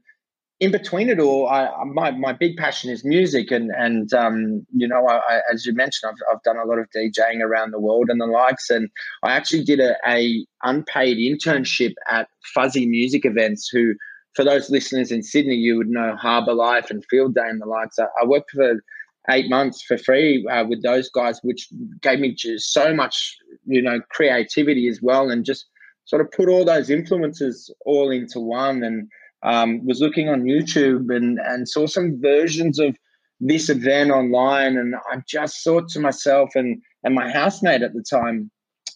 in 0.59 0.71
between 0.71 1.09
it 1.09 1.19
all, 1.19 1.47
I, 1.47 1.69
my 1.85 2.11
my 2.11 2.33
big 2.33 2.57
passion 2.57 2.89
is 2.89 3.05
music, 3.05 3.51
and 3.51 3.71
and 3.77 4.11
um, 4.13 4.65
you 4.73 4.87
know, 4.87 5.07
I, 5.07 5.17
I, 5.17 5.41
as 5.53 5.65
you 5.65 5.73
mentioned, 5.73 6.11
I've 6.11 6.35
I've 6.35 6.43
done 6.43 6.57
a 6.57 6.65
lot 6.65 6.79
of 6.79 6.87
DJing 6.95 7.41
around 7.41 7.71
the 7.71 7.79
world 7.79 8.09
and 8.09 8.19
the 8.19 8.25
likes, 8.25 8.69
and 8.69 8.89
I 9.23 9.33
actually 9.33 9.63
did 9.63 9.79
a, 9.79 9.95
a 10.07 10.45
unpaid 10.63 11.17
internship 11.17 11.93
at 12.09 12.27
Fuzzy 12.55 12.87
Music 12.87 13.23
Events. 13.23 13.69
Who, 13.71 13.93
for 14.35 14.43
those 14.43 14.71
listeners 14.71 15.11
in 15.11 15.21
Sydney, 15.21 15.55
you 15.55 15.77
would 15.77 15.89
know 15.89 16.15
Harbour 16.15 16.53
Life 16.53 16.89
and 16.89 17.05
Field 17.05 17.35
Day 17.35 17.47
and 17.47 17.61
the 17.61 17.67
likes. 17.67 17.99
I, 17.99 18.05
I 18.19 18.25
worked 18.25 18.51
for 18.51 18.81
eight 19.29 19.49
months 19.49 19.83
for 19.83 19.97
free 19.97 20.47
uh, 20.47 20.65
with 20.65 20.81
those 20.81 21.09
guys, 21.09 21.39
which 21.43 21.67
gave 22.01 22.19
me 22.19 22.33
just 22.33 22.73
so 22.73 22.95
much, 22.95 23.35
you 23.65 23.81
know, 23.81 23.99
creativity 24.09 24.87
as 24.87 25.01
well, 25.03 25.29
and 25.29 25.45
just 25.45 25.67
sort 26.05 26.21
of 26.21 26.31
put 26.31 26.49
all 26.49 26.65
those 26.65 26.89
influences 26.89 27.71
all 27.85 28.09
into 28.09 28.39
one 28.39 28.81
and 28.81 29.07
um, 29.43 29.85
was 29.85 30.01
looking 30.01 30.29
on 30.29 30.43
YouTube 30.43 31.15
and, 31.15 31.39
and 31.39 31.67
saw 31.67 31.85
some 31.85 32.19
versions 32.21 32.79
of 32.79 32.95
this 33.39 33.69
event 33.69 34.11
online. 34.11 34.77
And 34.77 34.95
I 35.11 35.21
just 35.27 35.63
thought 35.63 35.89
to 35.89 35.99
myself 35.99 36.51
and, 36.55 36.81
and 37.03 37.15
my 37.15 37.31
housemate 37.31 37.81
at 37.81 37.93
the 37.93 38.03
time, 38.03 38.49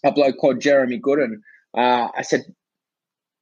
a 0.04 0.12
bloke 0.12 0.38
called 0.38 0.62
Jeremy 0.62 1.00
Gooden, 1.00 1.36
uh, 1.78 2.10
I 2.18 2.22
said, 2.22 2.44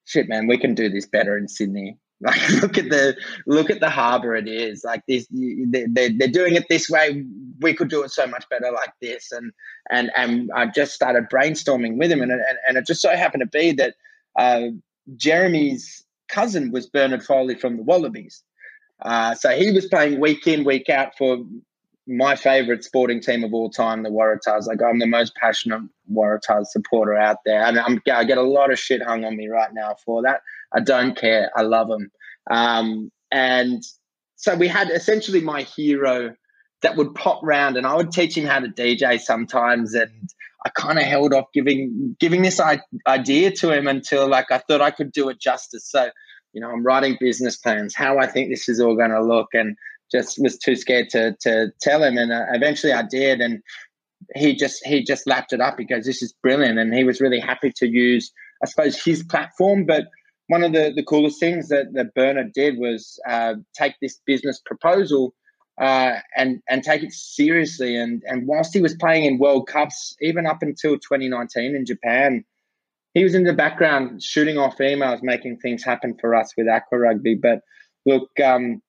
shit, 0.05 0.27
man, 0.27 0.47
we 0.47 0.57
can 0.57 0.75
do 0.75 0.89
this 0.89 1.05
better 1.05 1.37
in 1.37 1.47
Sydney. 1.47 1.97
Like 2.21 2.49
look 2.61 2.77
at 2.77 2.89
the 2.89 3.15
look 3.47 3.69
at 3.69 3.79
the 3.79 3.89
harbor 3.89 4.35
it 4.35 4.45
is. 4.45 4.83
Like 4.83 5.01
this, 5.07 5.25
they, 5.31 5.85
they, 5.87 6.11
they're 6.11 6.27
doing 6.27 6.55
it 6.55 6.65
this 6.67 6.89
way. 6.89 7.23
We 7.61 7.73
could 7.73 7.89
do 7.89 8.03
it 8.03 8.11
so 8.11 8.27
much 8.27 8.43
better 8.49 8.69
like 8.73 8.91
this. 9.01 9.31
And 9.31 9.53
and 9.89 10.11
and 10.17 10.51
I 10.53 10.65
just 10.65 10.93
started 10.93 11.29
brainstorming 11.31 11.97
with 11.97 12.11
him, 12.11 12.21
and 12.21 12.29
and, 12.29 12.43
and 12.67 12.77
it 12.77 12.85
just 12.85 13.01
so 13.01 13.15
happened 13.15 13.43
to 13.43 13.57
be 13.57 13.71
that 13.71 13.95
uh, 14.37 14.63
Jeremy's 15.15 16.03
cousin 16.29 16.71
was 16.71 16.88
Bernard 16.88 17.24
Foley 17.24 17.55
from 17.55 17.77
the 17.77 17.83
Wallabies. 17.83 18.43
Uh, 19.01 19.33
so 19.36 19.50
he 19.51 19.71
was 19.71 19.88
playing 19.88 20.19
week 20.19 20.45
in, 20.48 20.63
week 20.63 20.89
out 20.89 21.17
for 21.17 21.38
my 22.09 22.36
favorite 22.36 22.83
sporting 22.83 23.21
team 23.21 23.43
of 23.43 23.53
all 23.53 23.69
time, 23.69 24.03
the 24.03 24.09
Waratahs. 24.09 24.67
Like 24.67 24.81
I'm 24.81 25.00
the 25.00 25.05
most 25.05 25.36
passionate 25.36 25.83
Waratahs 26.12 26.67
supporter 26.67 27.15
out 27.15 27.38
there, 27.45 27.63
and 27.63 27.79
I'm, 27.79 28.01
i 28.12 28.24
get 28.24 28.38
a 28.38 28.43
lot 28.43 28.71
of 28.71 28.79
shit 28.79 29.01
hung 29.01 29.24
on 29.24 29.38
me 29.38 29.48
right 29.48 29.74
now 29.74 29.95
for 30.05 30.21
that. 30.24 30.41
I 30.74 30.79
don't 30.81 31.15
care. 31.15 31.51
I 31.55 31.62
love 31.62 31.88
them, 31.88 32.12
um, 32.50 33.12
and 33.31 33.83
so 34.36 34.55
we 34.55 34.67
had 34.67 34.89
essentially 34.89 35.41
my 35.41 35.62
hero 35.62 36.33
that 36.81 36.95
would 36.95 37.13
pop 37.13 37.41
round, 37.43 37.77
and 37.77 37.86
I 37.86 37.95
would 37.95 38.12
teach 38.12 38.36
him 38.36 38.45
how 38.45 38.59
to 38.59 38.67
DJ 38.67 39.19
sometimes, 39.19 39.93
and 39.93 40.29
I 40.65 40.69
kind 40.69 40.99
of 40.99 41.05
held 41.05 41.33
off 41.33 41.45
giving 41.53 42.15
giving 42.19 42.41
this 42.41 42.59
idea 43.07 43.51
to 43.51 43.71
him 43.71 43.87
until 43.87 44.27
like 44.27 44.51
I 44.51 44.57
thought 44.59 44.81
I 44.81 44.91
could 44.91 45.11
do 45.11 45.29
it 45.29 45.39
justice. 45.39 45.89
So 45.89 46.09
you 46.53 46.61
know, 46.61 46.69
I'm 46.69 46.83
writing 46.83 47.17
business 47.19 47.57
plans, 47.57 47.95
how 47.95 48.17
I 48.17 48.27
think 48.27 48.49
this 48.49 48.67
is 48.67 48.79
all 48.79 48.95
going 48.95 49.11
to 49.11 49.23
look, 49.23 49.49
and 49.53 49.75
just 50.11 50.41
was 50.41 50.57
too 50.57 50.75
scared 50.75 51.09
to 51.11 51.35
to 51.41 51.71
tell 51.81 52.03
him. 52.03 52.17
And 52.17 52.31
uh, 52.31 52.45
eventually, 52.53 52.93
I 52.93 53.03
did, 53.03 53.41
and 53.41 53.61
he 54.35 54.55
just 54.55 54.85
he 54.85 55.03
just 55.03 55.27
lapped 55.27 55.53
it 55.53 55.61
up. 55.61 55.77
He 55.77 55.85
goes, 55.85 56.05
"This 56.05 56.21
is 56.21 56.33
brilliant," 56.41 56.79
and 56.79 56.93
he 56.93 57.03
was 57.03 57.21
really 57.21 57.39
happy 57.39 57.71
to 57.77 57.87
use, 57.87 58.31
I 58.63 58.67
suppose, 58.67 59.01
his 59.01 59.23
platform. 59.23 59.85
But 59.85 60.05
one 60.47 60.63
of 60.63 60.73
the 60.73 60.91
the 60.95 61.03
coolest 61.03 61.39
things 61.39 61.69
that 61.69 61.93
that 61.93 62.13
Bernard 62.15 62.53
did 62.53 62.77
was 62.77 63.19
uh, 63.27 63.55
take 63.75 63.93
this 64.01 64.19
business 64.25 64.59
proposal. 64.65 65.33
Uh, 65.79 66.19
and 66.36 66.62
and 66.67 66.83
take 66.83 67.03
it 67.03 67.13
seriously. 67.13 67.95
And 67.95 68.21
and 68.27 68.48
whilst 68.48 68.74
he 68.74 68.81
was 68.81 68.95
playing 68.95 69.25
in 69.25 69.38
World 69.38 69.67
Cups, 69.67 70.15
even 70.21 70.45
up 70.45 70.62
until 70.62 70.95
2019 71.00 71.75
in 71.75 71.86
Japan, 71.86 72.43
he 73.13 73.24
was 73.24 73.33
in 73.33 73.45
the 73.45 73.53
background 73.53 74.21
shooting 74.21 74.57
off 74.57 74.77
emails, 74.77 75.24
making 75.24 75.57
things 75.57 75.83
happen 75.83 76.17
for 76.19 76.36
us 76.36 76.53
with 76.57 76.67
Aqua 76.67 77.00
Rugby. 77.00 77.36
But 77.36 77.62
look, 78.05 78.29
um, 78.43 78.81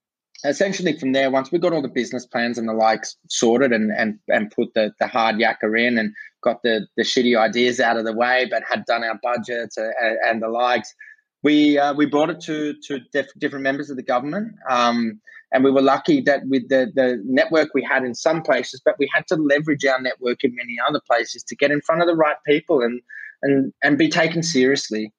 essentially 0.44 0.98
from 0.98 1.12
there, 1.12 1.30
once 1.30 1.52
we 1.52 1.58
got 1.58 1.72
all 1.72 1.82
the 1.82 1.88
business 1.88 2.26
plans 2.26 2.58
and 2.58 2.68
the 2.68 2.72
likes 2.72 3.16
sorted 3.28 3.72
and 3.72 3.92
and 3.92 4.18
and 4.28 4.50
put 4.50 4.74
the 4.74 4.92
the 4.98 5.06
hard 5.06 5.36
yakka 5.36 5.78
in 5.78 5.98
and 5.98 6.12
got 6.42 6.62
the 6.62 6.86
the 6.96 7.02
shitty 7.02 7.38
ideas 7.38 7.80
out 7.80 7.96
of 7.96 8.04
the 8.04 8.12
way, 8.12 8.46
but 8.50 8.62
had 8.68 8.84
done 8.86 9.04
our 9.04 9.18
budgets 9.22 9.76
and, 9.76 9.92
and 10.26 10.42
the 10.42 10.48
likes, 10.48 10.94
we 11.42 11.78
uh, 11.78 11.94
we 11.94 12.06
brought 12.06 12.30
it 12.30 12.40
to 12.42 12.74
to 12.84 13.00
diff- 13.12 13.38
different 13.38 13.62
members 13.62 13.90
of 13.90 13.96
the 13.96 14.02
government. 14.02 14.54
Um, 14.68 15.20
and 15.52 15.64
we 15.64 15.72
were 15.72 15.82
lucky 15.82 16.20
that 16.20 16.46
with 16.46 16.68
the, 16.68 16.92
the 16.94 17.20
network 17.24 17.70
we 17.74 17.82
had 17.82 18.04
in 18.04 18.14
some 18.14 18.40
places, 18.40 18.80
but 18.84 18.94
we 19.00 19.10
had 19.12 19.26
to 19.26 19.34
leverage 19.34 19.84
our 19.84 20.00
network 20.00 20.44
in 20.44 20.54
many 20.54 20.76
other 20.88 21.00
places 21.04 21.42
to 21.42 21.56
get 21.56 21.72
in 21.72 21.80
front 21.80 22.02
of 22.02 22.06
the 22.06 22.14
right 22.14 22.36
people. 22.46 22.82
And 22.82 23.00
and 23.42 23.72
and 23.82 23.98
be 23.98 24.08
taken 24.08 24.42
seriously 24.42 25.12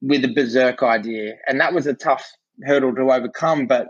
with 0.00 0.24
a 0.24 0.28
berserk 0.28 0.82
idea. 0.82 1.34
And 1.46 1.60
that 1.60 1.72
was 1.72 1.86
a 1.86 1.94
tough 1.94 2.30
hurdle 2.64 2.94
to 2.94 3.12
overcome, 3.12 3.66
but 3.66 3.88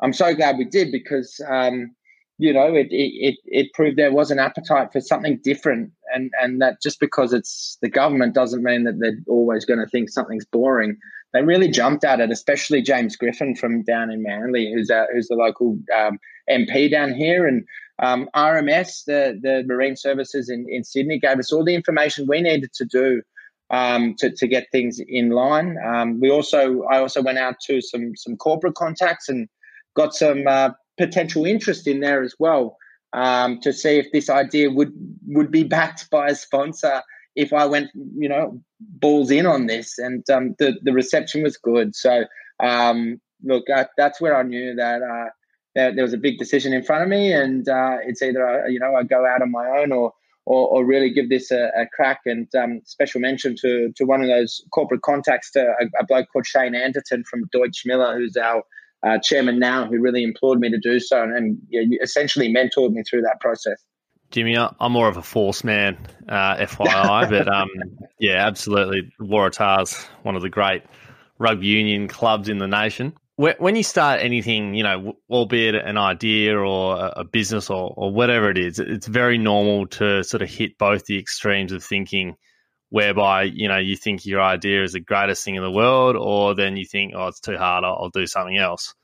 I'm 0.00 0.12
so 0.12 0.34
glad 0.34 0.56
we 0.56 0.64
did 0.64 0.92
because 0.92 1.40
um, 1.48 1.94
you 2.38 2.52
know 2.52 2.74
it, 2.74 2.88
it 2.90 3.36
it 3.44 3.72
proved 3.74 3.96
there 3.96 4.12
was 4.12 4.30
an 4.30 4.38
appetite 4.38 4.92
for 4.92 5.00
something 5.00 5.38
different, 5.42 5.92
and 6.14 6.30
and 6.40 6.60
that 6.60 6.82
just 6.82 7.00
because 7.00 7.32
it's 7.32 7.78
the 7.80 7.88
government 7.88 8.34
doesn't 8.34 8.62
mean 8.62 8.84
that 8.84 8.98
they're 8.98 9.18
always 9.28 9.64
going 9.64 9.80
to 9.80 9.86
think 9.86 10.08
something's 10.08 10.44
boring. 10.44 10.96
They 11.32 11.42
really 11.42 11.68
jumped 11.68 12.04
at 12.04 12.20
it, 12.20 12.30
especially 12.30 12.80
James 12.80 13.16
Griffin 13.16 13.56
from 13.56 13.82
down 13.82 14.10
in 14.10 14.22
Manly, 14.22 14.72
who's 14.72 14.88
a, 14.88 15.06
who's 15.12 15.26
the 15.26 15.34
local 15.34 15.76
um, 15.96 16.18
MP 16.48 16.88
down 16.88 17.12
here, 17.12 17.46
and 17.46 17.64
um, 18.00 18.28
RMS, 18.34 19.04
the, 19.04 19.38
the 19.40 19.64
Marine 19.66 19.96
Services 19.96 20.48
in, 20.48 20.66
in 20.68 20.84
Sydney, 20.84 21.18
gave 21.18 21.38
us 21.38 21.52
all 21.52 21.64
the 21.64 21.74
information 21.74 22.26
we 22.28 22.40
needed 22.40 22.72
to 22.74 22.84
do 22.84 23.22
um, 23.70 24.14
to, 24.18 24.30
to 24.30 24.46
get 24.46 24.66
things 24.72 25.00
in 25.06 25.30
line. 25.30 25.76
Um, 25.84 26.20
we 26.20 26.30
also, 26.30 26.82
I 26.84 26.98
also 26.98 27.22
went 27.22 27.38
out 27.38 27.56
to 27.66 27.80
some 27.80 28.14
some 28.16 28.36
corporate 28.36 28.74
contacts 28.74 29.28
and 29.28 29.48
got 29.94 30.14
some 30.14 30.46
uh, 30.46 30.70
potential 30.98 31.44
interest 31.44 31.86
in 31.86 32.00
there 32.00 32.22
as 32.22 32.34
well 32.38 32.76
um, 33.14 33.60
to 33.60 33.72
see 33.72 33.98
if 33.98 34.06
this 34.12 34.28
idea 34.28 34.70
would 34.70 34.92
would 35.28 35.50
be 35.50 35.64
backed 35.64 36.10
by 36.10 36.28
a 36.28 36.34
sponsor 36.34 37.02
if 37.36 37.52
I 37.52 37.66
went, 37.66 37.90
you 37.94 38.28
know, 38.28 38.60
balls 38.80 39.30
in 39.30 39.46
on 39.46 39.66
this. 39.66 39.98
And 39.98 40.28
um, 40.30 40.54
the 40.58 40.78
the 40.82 40.92
reception 40.92 41.42
was 41.42 41.56
good. 41.56 41.94
So 41.94 42.24
um, 42.62 43.20
look, 43.42 43.64
I, 43.74 43.86
that's 43.96 44.20
where 44.20 44.36
I 44.36 44.42
knew 44.42 44.74
that. 44.74 45.02
Uh, 45.02 45.30
there, 45.74 45.92
there 45.92 46.04
was 46.04 46.12
a 46.12 46.18
big 46.18 46.38
decision 46.38 46.72
in 46.72 46.84
front 46.84 47.02
of 47.02 47.08
me, 47.08 47.32
and 47.32 47.68
uh, 47.68 47.96
it's 48.04 48.22
either 48.22 48.46
uh, 48.46 48.66
you 48.68 48.78
know 48.78 48.94
I 48.94 49.02
go 49.02 49.26
out 49.26 49.42
on 49.42 49.50
my 49.50 49.66
own 49.66 49.92
or 49.92 50.12
or, 50.46 50.68
or 50.68 50.84
really 50.84 51.10
give 51.10 51.30
this 51.30 51.50
a, 51.50 51.70
a 51.76 51.86
crack. 51.94 52.20
And 52.26 52.48
um, 52.54 52.80
special 52.84 53.20
mention 53.20 53.56
to 53.60 53.92
to 53.96 54.04
one 54.04 54.22
of 54.22 54.28
those 54.28 54.62
corporate 54.72 55.02
contacts, 55.02 55.50
to 55.52 55.60
a, 55.60 55.86
a 56.00 56.06
bloke 56.06 56.28
called 56.32 56.46
Shane 56.46 56.74
Anderton 56.74 57.24
from 57.24 57.48
Deutsche 57.52 57.82
Miller, 57.84 58.16
who's 58.16 58.36
our 58.36 58.62
uh, 59.06 59.18
chairman 59.22 59.58
now, 59.58 59.86
who 59.86 60.00
really 60.00 60.22
implored 60.22 60.58
me 60.58 60.70
to 60.70 60.78
do 60.78 61.00
so, 61.00 61.22
and, 61.22 61.36
and 61.36 61.58
yeah, 61.68 61.82
essentially 62.02 62.52
mentored 62.52 62.92
me 62.92 63.02
through 63.08 63.22
that 63.22 63.40
process. 63.40 63.82
Jimmy, 64.30 64.56
I'm 64.56 64.92
more 64.92 65.08
of 65.08 65.16
a 65.16 65.22
force 65.22 65.62
man, 65.62 65.96
uh, 66.28 66.56
FYI, 66.56 67.30
but 67.30 67.48
um, 67.48 67.68
yeah, 68.18 68.46
absolutely. 68.46 69.12
Waratahs, 69.20 70.04
one 70.22 70.36
of 70.36 70.42
the 70.42 70.50
great 70.50 70.82
rugby 71.38 71.66
union 71.66 72.08
clubs 72.08 72.48
in 72.48 72.58
the 72.58 72.66
nation 72.66 73.12
when 73.36 73.74
you 73.74 73.82
start 73.82 74.20
anything, 74.22 74.74
you 74.74 74.84
know, 74.84 75.16
albeit 75.28 75.74
an 75.74 75.98
idea 75.98 76.56
or 76.56 77.12
a 77.16 77.24
business 77.24 77.68
or, 77.68 77.92
or 77.96 78.12
whatever 78.12 78.48
it 78.48 78.58
is, 78.58 78.78
it's 78.78 79.08
very 79.08 79.38
normal 79.38 79.88
to 79.88 80.22
sort 80.22 80.42
of 80.42 80.48
hit 80.48 80.78
both 80.78 81.06
the 81.06 81.18
extremes 81.18 81.72
of 81.72 81.82
thinking 81.82 82.36
whereby, 82.94 83.42
you 83.42 83.66
know, 83.66 83.78
you 83.78 83.96
think 83.96 84.24
your 84.24 84.40
idea 84.40 84.84
is 84.84 84.92
the 84.92 85.00
greatest 85.00 85.44
thing 85.44 85.56
in 85.56 85.62
the 85.62 85.70
world, 85.70 86.14
or 86.14 86.54
then 86.54 86.76
you 86.76 86.84
think, 86.84 87.12
oh, 87.16 87.26
it's 87.26 87.40
too 87.40 87.56
hard, 87.56 87.82
I'll, 87.82 87.98
I'll 88.02 88.08
do 88.08 88.24
something 88.24 88.56
else. 88.56 88.94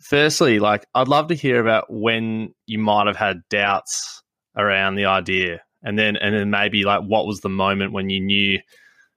Firstly, 0.00 0.58
like, 0.58 0.86
I'd 0.94 1.08
love 1.08 1.28
to 1.28 1.34
hear 1.34 1.60
about 1.60 1.92
when 1.92 2.54
you 2.64 2.78
might 2.78 3.08
have 3.08 3.16
had 3.16 3.42
doubts 3.50 4.22
around 4.56 4.94
the 4.94 5.04
idea. 5.04 5.60
And 5.82 5.98
then, 5.98 6.16
and 6.16 6.34
then 6.34 6.48
maybe 6.48 6.84
like, 6.84 7.02
what 7.02 7.26
was 7.26 7.40
the 7.40 7.50
moment 7.50 7.92
when 7.92 8.08
you 8.08 8.20
knew 8.20 8.60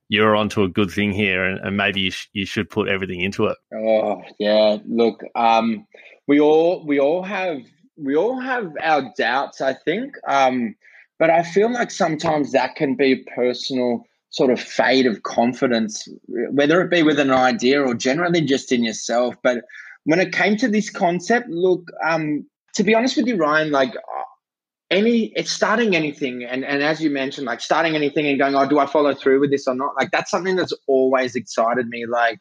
you're 0.09 0.35
onto 0.35 0.63
a 0.63 0.69
good 0.69 0.91
thing 0.91 1.13
here, 1.13 1.45
and, 1.45 1.65
and 1.65 1.77
maybe 1.77 2.01
you, 2.01 2.11
sh- 2.11 2.27
you 2.33 2.45
should 2.45 2.69
put 2.69 2.89
everything 2.89 3.21
into 3.21 3.45
it. 3.45 3.57
Oh 3.73 4.21
yeah, 4.39 4.77
look, 4.85 5.23
um, 5.35 5.87
we 6.27 6.41
all 6.41 6.85
we 6.85 6.99
all 6.99 7.23
have 7.23 7.59
we 7.95 8.15
all 8.15 8.39
have 8.39 8.73
our 8.81 9.13
doubts, 9.17 9.61
I 9.61 9.73
think, 9.73 10.15
um, 10.27 10.75
but 11.19 11.29
I 11.29 11.43
feel 11.43 11.71
like 11.71 11.91
sometimes 11.91 12.51
that 12.51 12.75
can 12.75 12.95
be 12.95 13.13
a 13.13 13.23
personal 13.35 14.05
sort 14.29 14.51
of 14.51 14.59
fade 14.59 15.05
of 15.05 15.23
confidence, 15.23 16.07
whether 16.27 16.81
it 16.81 16.91
be 16.91 17.03
with 17.03 17.19
an 17.19 17.31
idea 17.31 17.81
or 17.81 17.93
generally 17.93 18.41
just 18.41 18.71
in 18.71 18.83
yourself. 18.83 19.35
But 19.41 19.63
when 20.03 20.19
it 20.19 20.33
came 20.33 20.57
to 20.57 20.67
this 20.67 20.89
concept, 20.89 21.49
look, 21.49 21.89
um, 22.05 22.45
to 22.75 22.83
be 22.83 22.93
honest 22.93 23.15
with 23.15 23.27
you, 23.27 23.37
Ryan, 23.37 23.71
like 23.71 23.93
any 24.91 25.31
it's 25.35 25.51
starting 25.51 25.95
anything. 25.95 26.43
And 26.43 26.65
and 26.65 26.83
as 26.83 27.01
you 27.01 27.09
mentioned 27.09 27.47
like 27.47 27.61
starting 27.61 27.95
anything 27.95 28.27
and 28.27 28.37
going 28.37 28.55
oh 28.55 28.67
do 28.67 28.77
i 28.77 28.85
follow 28.85 29.15
through 29.15 29.39
with 29.39 29.51
this 29.51 29.67
or 29.67 29.73
not? 29.73 29.95
Like 29.97 30.11
that's 30.11 30.29
something 30.29 30.55
that's 30.55 30.73
always 30.87 31.35
excited 31.35 31.87
me. 31.87 32.05
Like 32.05 32.39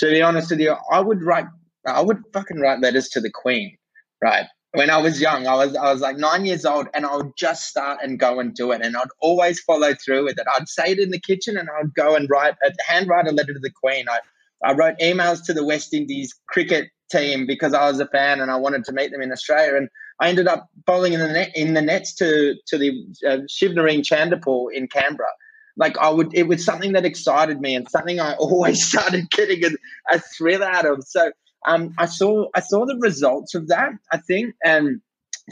to 0.00 0.10
be 0.10 0.22
honest 0.22 0.50
with 0.50 0.60
you 0.60 0.74
i 0.90 1.00
would 1.00 1.22
write 1.22 1.46
i 1.86 2.00
would 2.00 2.22
fucking 2.32 2.58
write 2.58 2.80
letters 2.80 3.08
to 3.08 3.20
the 3.20 3.30
queen 3.30 3.76
right 4.22 4.46
when 4.72 4.90
i 4.90 4.96
was 4.96 5.20
young 5.20 5.46
i 5.46 5.54
was 5.54 5.74
i 5.76 5.92
was 5.92 6.00
like 6.00 6.16
nine 6.16 6.44
years 6.44 6.64
old 6.64 6.86
and 6.94 7.04
i 7.04 7.16
would 7.16 7.32
just 7.36 7.66
start 7.66 7.98
and 8.02 8.18
go 8.18 8.40
and 8.40 8.54
do 8.54 8.72
it 8.72 8.80
and 8.82 8.96
i'd 8.96 9.08
always 9.20 9.60
follow 9.60 9.94
through 9.94 10.24
with 10.24 10.38
it 10.38 10.46
i'd 10.56 10.68
say 10.68 10.92
it 10.92 10.98
in 10.98 11.10
the 11.10 11.20
kitchen 11.20 11.56
and 11.56 11.68
i'd 11.78 11.94
go 11.94 12.14
and 12.14 12.28
write 12.30 12.54
a 12.64 12.72
hand 12.90 13.08
write 13.08 13.26
a 13.26 13.32
letter 13.32 13.52
to 13.52 13.60
the 13.60 13.70
queen 13.70 14.04
i 14.08 14.18
i 14.64 14.72
wrote 14.72 14.98
emails 15.00 15.42
to 15.44 15.52
the 15.52 15.64
west 15.64 15.92
indies 15.92 16.34
cricket 16.48 16.88
team 17.10 17.46
because 17.46 17.74
i 17.74 17.88
was 17.88 18.00
a 18.00 18.06
fan 18.08 18.40
and 18.40 18.50
i 18.50 18.56
wanted 18.56 18.84
to 18.84 18.92
meet 18.92 19.10
them 19.10 19.22
in 19.22 19.32
australia 19.32 19.76
and 19.76 19.88
I 20.20 20.28
ended 20.28 20.46
up 20.46 20.68
bowling 20.86 21.14
in 21.14 21.20
the 21.20 21.28
net 21.28 21.50
in 21.54 21.74
the 21.74 21.82
nets 21.82 22.14
to 22.16 22.54
to 22.66 22.78
the 22.78 22.90
uh, 23.26 23.38
Shivnarine 23.48 24.02
Chanderpaul 24.02 24.66
in 24.72 24.86
Canberra. 24.86 25.30
Like 25.76 25.96
I 25.96 26.10
would, 26.10 26.34
it 26.34 26.46
was 26.46 26.62
something 26.62 26.92
that 26.92 27.06
excited 27.06 27.60
me 27.60 27.74
and 27.74 27.88
something 27.88 28.20
I 28.20 28.34
always 28.38 28.86
started 28.86 29.30
getting 29.30 29.64
a, 29.64 29.70
a 30.14 30.18
thrill 30.18 30.62
out 30.62 30.84
of. 30.84 31.04
So 31.04 31.32
um, 31.66 31.94
I 31.98 32.06
saw 32.06 32.48
I 32.54 32.60
saw 32.60 32.86
the 32.86 32.96
results 32.96 33.54
of 33.54 33.68
that. 33.68 33.90
I 34.12 34.18
think 34.18 34.54
and 34.64 35.00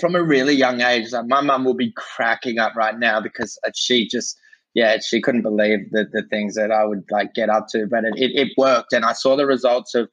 from 0.00 0.14
a 0.14 0.22
really 0.22 0.54
young 0.54 0.80
age, 0.80 1.12
like 1.12 1.26
my 1.26 1.40
mum 1.40 1.64
will 1.64 1.74
be 1.74 1.92
cracking 1.96 2.58
up 2.58 2.74
right 2.76 2.98
now 2.98 3.20
because 3.20 3.58
she 3.74 4.08
just 4.08 4.38
yeah 4.74 4.98
she 5.00 5.20
couldn't 5.20 5.42
believe 5.42 5.90
the 5.90 6.06
the 6.10 6.22
things 6.30 6.54
that 6.54 6.70
I 6.70 6.84
would 6.84 7.04
like 7.10 7.34
get 7.34 7.50
up 7.50 7.66
to, 7.70 7.86
but 7.86 8.04
it, 8.04 8.14
it, 8.16 8.30
it 8.34 8.48
worked 8.56 8.92
and 8.92 9.04
I 9.04 9.12
saw 9.12 9.36
the 9.36 9.46
results 9.46 9.94
of 9.94 10.08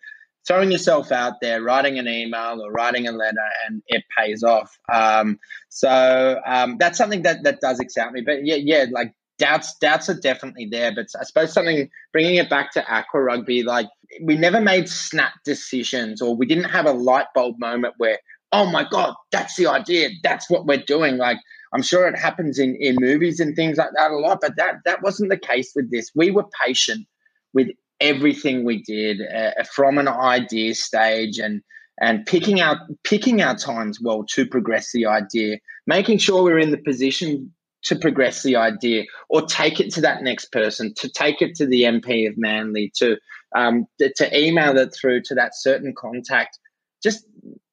throwing 0.47 0.71
yourself 0.71 1.11
out 1.11 1.41
there, 1.41 1.61
writing 1.61 1.97
an 1.97 2.07
email 2.07 2.61
or 2.61 2.71
writing 2.71 3.07
a 3.07 3.11
letter, 3.11 3.47
and 3.67 3.81
it 3.87 4.03
pays 4.17 4.43
off. 4.43 4.77
Um, 4.91 5.39
so 5.69 6.39
um, 6.45 6.77
that's 6.77 6.97
something 6.97 7.23
that 7.23 7.43
that 7.43 7.61
does 7.61 7.79
excite 7.79 8.11
me. 8.11 8.21
But 8.21 8.45
yeah, 8.45 8.55
yeah, 8.55 8.85
like 8.91 9.13
doubts 9.37 9.75
doubts 9.79 10.09
are 10.09 10.19
definitely 10.19 10.67
there. 10.69 10.93
But 10.93 11.07
I 11.19 11.23
suppose 11.23 11.53
something 11.53 11.89
bringing 12.11 12.35
it 12.35 12.49
back 12.49 12.71
to 12.73 12.87
aqua 12.87 13.21
rugby, 13.21 13.63
like 13.63 13.87
we 14.21 14.35
never 14.37 14.61
made 14.61 14.89
snap 14.89 15.33
decisions, 15.43 16.21
or 16.21 16.35
we 16.35 16.45
didn't 16.45 16.65
have 16.65 16.85
a 16.85 16.91
light 16.91 17.27
bulb 17.33 17.59
moment 17.59 17.95
where, 17.97 18.19
oh 18.51 18.69
my 18.69 18.85
god, 18.89 19.13
that's 19.31 19.55
the 19.55 19.67
idea, 19.67 20.09
that's 20.23 20.49
what 20.49 20.65
we're 20.65 20.77
doing. 20.77 21.17
Like 21.17 21.37
I'm 21.73 21.81
sure 21.81 22.07
it 22.07 22.17
happens 22.17 22.59
in 22.59 22.75
in 22.75 22.95
movies 22.99 23.39
and 23.39 23.55
things 23.55 23.77
like 23.77 23.89
that 23.97 24.11
a 24.11 24.17
lot, 24.17 24.39
but 24.41 24.55
that 24.57 24.75
that 24.85 25.01
wasn't 25.01 25.29
the 25.29 25.37
case 25.37 25.73
with 25.75 25.91
this. 25.91 26.11
We 26.15 26.31
were 26.31 26.45
patient 26.65 27.07
with 27.53 27.69
everything 28.01 28.65
we 28.65 28.83
did 28.83 29.21
uh, 29.21 29.51
from 29.73 29.97
an 29.97 30.07
idea 30.07 30.75
stage 30.75 31.39
and 31.39 31.61
and 32.01 32.25
picking 32.25 32.59
out 32.59 32.77
picking 33.03 33.41
our 33.41 33.55
times 33.55 33.99
well 34.01 34.23
to 34.25 34.45
progress 34.45 34.91
the 34.91 35.05
idea, 35.05 35.57
making 35.87 36.17
sure 36.17 36.43
we're 36.43 36.59
in 36.59 36.71
the 36.71 36.77
position 36.77 37.53
to 37.85 37.95
progress 37.95 38.43
the 38.43 38.55
idea 38.55 39.03
or 39.29 39.41
take 39.45 39.79
it 39.79 39.91
to 39.93 40.01
that 40.01 40.23
next 40.23 40.51
person, 40.51 40.93
to 40.97 41.09
take 41.09 41.41
it 41.41 41.55
to 41.55 41.65
the 41.65 41.83
MP 41.83 42.27
of 42.27 42.37
Manly, 42.37 42.91
to 42.97 43.17
um, 43.55 43.87
to 43.99 44.37
email 44.37 44.77
it 44.77 44.93
through 44.93 45.21
to 45.23 45.35
that 45.35 45.55
certain 45.55 45.93
contact. 45.95 46.59
Just 47.01 47.25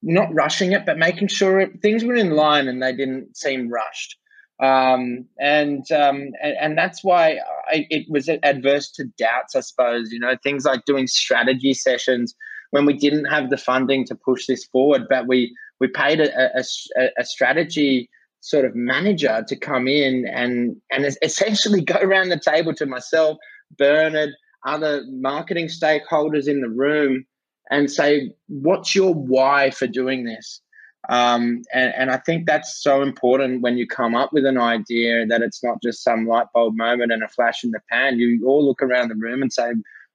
not 0.03 0.33
rushing 0.33 0.73
it, 0.73 0.85
but 0.85 0.99
making 0.99 1.29
sure 1.29 1.61
it, 1.61 1.81
things 1.81 2.05
were 2.05 2.15
in 2.15 2.31
line 2.31 2.69
and 2.69 2.83
they 2.83 2.95
didn't 2.95 3.37
seem 3.37 3.71
rushed. 3.71 4.17
Um, 4.63 5.27
and, 5.41 5.91
um, 5.91 6.31
and, 6.43 6.57
and 6.61 6.79
that's 6.79 7.03
why 7.03 7.39
I, 7.73 7.87
it 7.91 8.07
was 8.09 8.29
adverse 8.29 8.91
to 8.93 9.05
doubts, 9.19 9.57
I 9.57 9.61
suppose. 9.61 10.13
You 10.13 10.21
know, 10.21 10.37
things 10.43 10.65
like 10.65 10.85
doing 10.85 11.07
strategy 11.07 11.75
sessions 11.75 12.35
when 12.71 12.85
we 12.85 12.93
didn't 12.93 13.25
have 13.25 13.51
the 13.51 13.57
funding 13.57 14.05
to 14.07 14.15
push 14.15 14.47
this 14.47 14.65
forward, 14.67 15.07
but 15.09 15.27
we 15.27 15.57
we 15.81 15.89
paid 15.89 16.21
a, 16.21 16.59
a, 16.59 17.09
a 17.19 17.25
strategy 17.25 18.09
sort 18.43 18.65
of 18.65 18.75
manager 18.75 19.45
to 19.49 19.57
come 19.57 19.89
in 19.89 20.27
and 20.27 20.77
and 20.91 21.17
essentially 21.23 21.81
go 21.81 21.97
around 21.97 22.29
the 22.29 22.39
table 22.39 22.75
to 22.75 22.85
myself, 22.85 23.39
Bernard, 23.79 24.31
other 24.67 25.05
marketing 25.09 25.69
stakeholders 25.69 26.47
in 26.47 26.61
the 26.61 26.69
room, 26.69 27.25
and 27.71 27.91
say, 27.91 28.33
"What's 28.49 28.95
your 28.95 29.15
why 29.15 29.71
for 29.71 29.87
doing 29.87 30.25
this?" 30.25 30.61
Um, 31.09 31.63
and, 31.73 31.93
and 31.97 32.11
I 32.11 32.19
think 32.19 32.47
that's 32.47 32.81
so 32.81 33.03
important 33.03 33.63
when 33.63 33.77
you 33.77 33.89
come 33.89 34.15
up 34.15 34.33
with 34.33 34.45
an 34.47 34.59
idea 34.59 35.27
that 35.27 35.43
it's 35.43 35.63
not 35.65 35.83
just 35.83 36.05
some 36.05 36.27
light 36.27 36.47
bulb 36.55 36.77
moment 36.77 37.11
and 37.11 37.25
a 37.25 37.29
flash 37.29 37.65
in 37.65 37.73
the 37.73 37.81
pan. 37.91 38.21
You 38.21 38.47
all 38.47 38.65
look 38.65 38.83
around 38.83 39.09
the 39.09 39.17
room 39.17 39.43
and 39.43 39.53
say, 39.53 39.73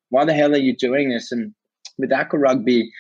"Why 0.10 0.26
the 0.26 0.34
hell 0.34 0.54
are 0.54 0.58
you 0.58 0.76
doing 0.76 1.10
this?" 1.10 1.32
And 1.32 1.54
with 1.98 2.12
Aqua 2.12 2.40
Rugby, 2.40 2.92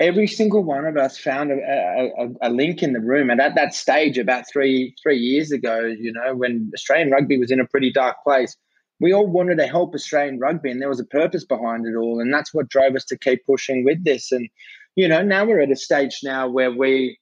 every 0.00 0.26
single 0.26 0.62
one 0.62 0.84
of 0.84 0.96
us 0.96 1.18
found 1.18 1.50
a, 1.50 2.10
a, 2.18 2.48
a, 2.48 2.50
link 2.50 2.82
in 2.82 2.92
the 2.92 3.00
room. 3.00 3.30
And 3.30 3.40
at 3.40 3.54
that 3.54 3.74
stage, 3.74 4.18
about 4.18 4.44
three 4.50 4.94
three 5.02 5.18
years 5.18 5.52
ago, 5.52 5.80
you 5.80 6.12
know, 6.12 6.34
when 6.34 6.70
Australian 6.74 7.10
rugby 7.10 7.38
was 7.38 7.50
in 7.50 7.60
a 7.60 7.66
pretty 7.66 7.92
dark 7.92 8.16
place, 8.22 8.56
we 9.00 9.12
all 9.12 9.26
wanted 9.26 9.58
to 9.58 9.66
help 9.66 9.94
Australian 9.94 10.38
rugby, 10.38 10.70
and 10.70 10.80
there 10.80 10.88
was 10.88 11.00
a 11.00 11.04
purpose 11.04 11.44
behind 11.44 11.86
it 11.86 11.96
all, 11.96 12.20
and 12.20 12.32
that's 12.32 12.52
what 12.52 12.68
drove 12.68 12.94
us 12.94 13.04
to 13.06 13.18
keep 13.18 13.44
pushing 13.46 13.84
with 13.84 14.04
this. 14.04 14.32
And 14.32 14.48
you 14.96 15.08
know, 15.08 15.22
now 15.22 15.44
we're 15.44 15.60
at 15.60 15.70
a 15.70 15.76
stage 15.76 16.20
now 16.22 16.48
where 16.48 16.70
we 16.70 17.18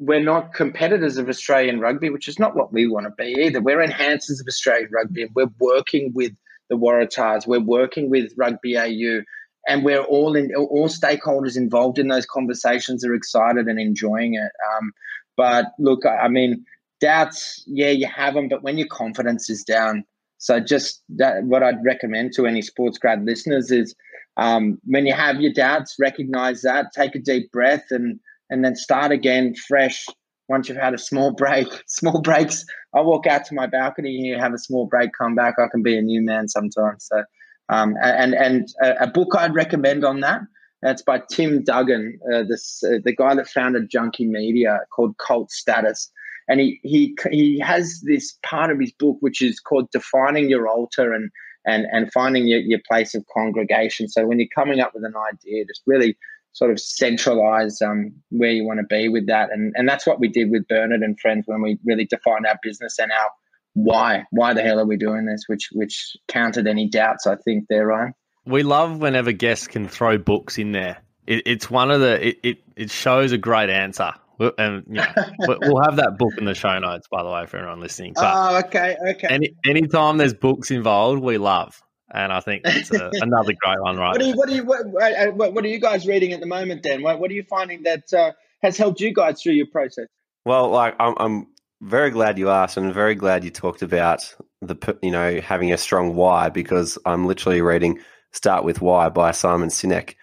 we're 0.00 0.22
not 0.22 0.54
competitors 0.54 1.18
of 1.18 1.28
Australian 1.28 1.80
rugby, 1.80 2.10
which 2.10 2.28
is 2.28 2.38
not 2.38 2.56
what 2.56 2.72
we 2.72 2.86
want 2.86 3.06
to 3.06 3.12
be 3.16 3.34
either. 3.40 3.60
We're 3.60 3.86
enhancers 3.86 4.40
of 4.40 4.46
Australian 4.48 4.90
rugby, 4.92 5.22
and 5.22 5.30
we're 5.34 5.50
working 5.58 6.12
with 6.14 6.32
the 6.70 6.76
Waratahs, 6.76 7.46
we're 7.46 7.60
working 7.60 8.10
with 8.10 8.32
Rugby 8.36 8.76
AU, 8.76 9.22
and 9.66 9.84
we're 9.84 10.02
all 10.02 10.36
in 10.36 10.54
all 10.54 10.88
stakeholders 10.88 11.56
involved 11.56 11.98
in 11.98 12.08
those 12.08 12.26
conversations 12.26 13.04
are 13.04 13.14
excited 13.14 13.66
and 13.66 13.78
enjoying 13.78 14.34
it. 14.34 14.50
Um, 14.76 14.92
but 15.36 15.72
look, 15.78 16.04
I 16.06 16.28
mean, 16.28 16.64
doubts, 17.00 17.64
yeah, 17.66 17.90
you 17.90 18.06
have 18.06 18.34
them, 18.34 18.48
but 18.48 18.62
when 18.62 18.78
your 18.78 18.88
confidence 18.88 19.50
is 19.50 19.64
down, 19.64 20.04
so 20.38 20.60
just 20.60 21.02
that, 21.16 21.44
what 21.44 21.62
I'd 21.62 21.82
recommend 21.84 22.32
to 22.34 22.46
any 22.46 22.62
sports 22.62 22.98
grad 22.98 23.24
listeners 23.24 23.70
is 23.70 23.94
um, 24.36 24.78
when 24.84 25.06
you 25.06 25.14
have 25.14 25.40
your 25.40 25.52
doubts, 25.52 25.96
recognize 25.98 26.62
that, 26.62 26.92
take 26.94 27.14
a 27.14 27.18
deep 27.18 27.50
breath, 27.52 27.84
and 27.90 28.20
and 28.50 28.64
then 28.64 28.76
start 28.76 29.10
again 29.12 29.54
fresh. 29.54 30.06
Once 30.48 30.68
you've 30.68 30.76
had 30.76 30.92
a 30.92 30.98
small 30.98 31.32
break, 31.36 31.66
small 31.86 32.20
breaks. 32.20 32.64
I 32.94 33.00
walk 33.00 33.26
out 33.26 33.44
to 33.46 33.54
my 33.54 33.66
balcony 33.66 34.18
here, 34.18 34.38
have 34.38 34.52
a 34.52 34.58
small 34.58 34.86
break, 34.86 35.10
come 35.18 35.34
back. 35.34 35.54
I 35.58 35.68
can 35.68 35.82
be 35.82 35.96
a 35.96 36.02
new 36.02 36.20
man 36.22 36.48
sometimes. 36.48 37.06
So 37.06 37.24
um, 37.68 37.94
and 38.02 38.34
and 38.34 38.68
a, 38.82 39.06
book 39.06 39.34
I'd 39.36 39.54
recommend 39.54 40.04
on 40.04 40.20
that. 40.20 40.42
That's 40.82 41.02
by 41.02 41.22
Tim 41.30 41.64
Duggan, 41.64 42.18
uh, 42.32 42.42
this 42.48 42.82
uh, 42.84 42.98
the 43.02 43.14
guy 43.14 43.34
that 43.34 43.48
founded 43.48 43.90
Junkee 43.90 44.28
Media, 44.28 44.80
called 44.94 45.16
Cult 45.18 45.50
Status. 45.50 46.10
And 46.46 46.60
he 46.60 46.78
he 46.82 47.16
he 47.30 47.58
has 47.60 48.02
this 48.06 48.38
part 48.44 48.70
of 48.70 48.78
his 48.78 48.92
book 48.92 49.16
which 49.20 49.40
is 49.40 49.60
called 49.60 49.90
defining 49.92 50.50
your 50.50 50.68
altar 50.68 51.12
and 51.12 51.30
and 51.64 51.86
and 51.90 52.12
finding 52.12 52.46
your, 52.46 52.60
your 52.60 52.80
place 52.86 53.14
of 53.14 53.24
congregation. 53.32 54.08
So 54.08 54.26
when 54.26 54.38
you're 54.38 54.48
coming 54.54 54.80
up 54.80 54.92
with 54.94 55.04
an 55.04 55.14
idea, 55.32 55.64
just 55.64 55.82
really 55.86 56.18
sort 56.52 56.70
of 56.70 56.78
centralize 56.78 57.80
um, 57.82 58.12
where 58.30 58.50
you 58.50 58.64
want 58.64 58.78
to 58.78 58.86
be 58.86 59.08
with 59.08 59.26
that. 59.26 59.50
And 59.50 59.72
and 59.76 59.88
that's 59.88 60.06
what 60.06 60.20
we 60.20 60.28
did 60.28 60.50
with 60.50 60.68
Bernard 60.68 61.00
and 61.00 61.18
friends 61.18 61.44
when 61.46 61.62
we 61.62 61.78
really 61.86 62.04
defined 62.04 62.46
our 62.46 62.58
business 62.62 62.98
and 62.98 63.10
our 63.10 63.30
why 63.74 64.24
why 64.30 64.54
the 64.54 64.62
hell 64.62 64.80
are 64.80 64.86
we 64.86 64.96
doing 64.96 65.26
this? 65.26 65.44
Which 65.46 65.68
which 65.72 66.16
countered 66.28 66.66
any 66.66 66.88
doubts 66.88 67.26
i 67.26 67.36
think 67.36 67.66
there 67.68 67.86
ryan? 67.86 68.14
We 68.46 68.62
love 68.62 68.98
whenever 68.98 69.32
guests 69.32 69.66
can 69.66 69.88
throw 69.88 70.18
books 70.18 70.58
in 70.58 70.72
there. 70.72 70.98
It, 71.26 71.42
it's 71.46 71.70
one 71.70 71.90
of 71.90 72.00
the 72.00 72.28
it, 72.28 72.38
it, 72.42 72.58
it 72.76 72.90
shows 72.90 73.32
a 73.32 73.38
great 73.38 73.70
answer. 73.70 74.12
And 74.58 74.84
you 74.88 74.94
know, 74.94 75.06
we'll 75.38 75.82
have 75.82 75.96
that 75.96 76.18
book 76.18 76.32
in 76.38 76.44
the 76.44 76.54
show 76.54 76.78
notes 76.78 77.06
by 77.10 77.22
the 77.22 77.30
way 77.30 77.46
for 77.46 77.58
everyone 77.58 77.80
listening. 77.80 78.14
But 78.14 78.32
oh 78.34 78.58
okay 78.66 78.96
okay. 79.10 79.28
any 79.28 79.54
anytime 79.66 80.18
there's 80.18 80.34
books 80.34 80.70
involved 80.70 81.22
we 81.22 81.38
love. 81.38 81.80
And 82.12 82.32
I 82.32 82.38
think 82.38 82.62
it's 82.64 82.92
a, 82.92 83.10
another 83.14 83.54
great 83.58 83.80
one, 83.80 83.96
right? 83.96 84.12
What 84.12 84.22
are 84.22 84.24
you, 84.24 84.34
what 84.36 84.48
are 84.48 84.52
you, 84.52 84.64
what, 84.64 84.86
what, 85.34 85.52
what, 85.52 85.64
are 85.64 85.68
you 85.68 85.80
guys 85.80 86.06
reading 86.06 86.32
at 86.32 86.38
the 86.38 86.46
moment? 86.46 86.84
Then, 86.84 87.02
what, 87.02 87.18
what 87.18 87.28
are 87.28 87.34
you 87.34 87.42
finding 87.42 87.82
that 87.84 88.04
uh, 88.12 88.30
has 88.62 88.76
helped 88.76 89.00
you 89.00 89.12
guys 89.12 89.42
through 89.42 89.54
your 89.54 89.66
process? 89.66 90.06
Well, 90.44 90.68
like 90.68 90.94
I'm, 91.00 91.14
I'm 91.18 91.46
very 91.84 92.10
glad 92.10 92.38
you 92.38 92.48
asked, 92.48 92.78
and 92.78 92.92
very 92.94 93.14
glad 93.14 93.44
you 93.44 93.50
talked 93.50 93.82
about 93.82 94.34
the 94.62 94.98
you 95.02 95.10
know 95.10 95.40
having 95.40 95.72
a 95.72 95.76
strong 95.76 96.16
why 96.16 96.48
because 96.48 96.98
I'm 97.04 97.26
literally 97.26 97.60
reading 97.60 98.00
"Start 98.32 98.64
with 98.64 98.80
Why" 98.80 99.10
by 99.10 99.32
Simon 99.32 99.68
Sinek 99.68 100.14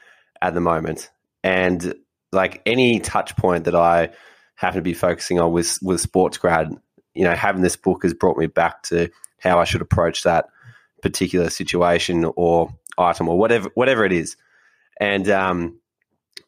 at 0.41 0.55
the 0.55 0.59
moment, 0.59 1.11
and 1.43 1.93
like 2.31 2.61
any 2.65 2.99
touch 2.99 3.35
point 3.37 3.65
that 3.65 3.75
I 3.75 4.09
happen 4.55 4.77
to 4.77 4.81
be 4.81 4.95
focusing 4.95 5.39
on 5.39 5.51
with 5.51 5.77
with 5.83 6.01
sports 6.01 6.39
grad, 6.39 6.73
you 7.13 7.23
know, 7.23 7.35
having 7.35 7.61
this 7.61 7.75
book 7.75 8.01
has 8.03 8.15
brought 8.15 8.37
me 8.37 8.47
back 8.47 8.81
to 8.83 9.09
how 9.37 9.59
I 9.59 9.63
should 9.63 9.81
approach 9.81 10.23
that 10.23 10.47
particular 11.03 11.49
situation 11.51 12.25
or 12.35 12.69
item 12.97 13.29
or 13.29 13.37
whatever 13.37 13.69
whatever 13.75 14.03
it 14.03 14.13
is, 14.13 14.35
and 14.99 15.29
um, 15.29 15.79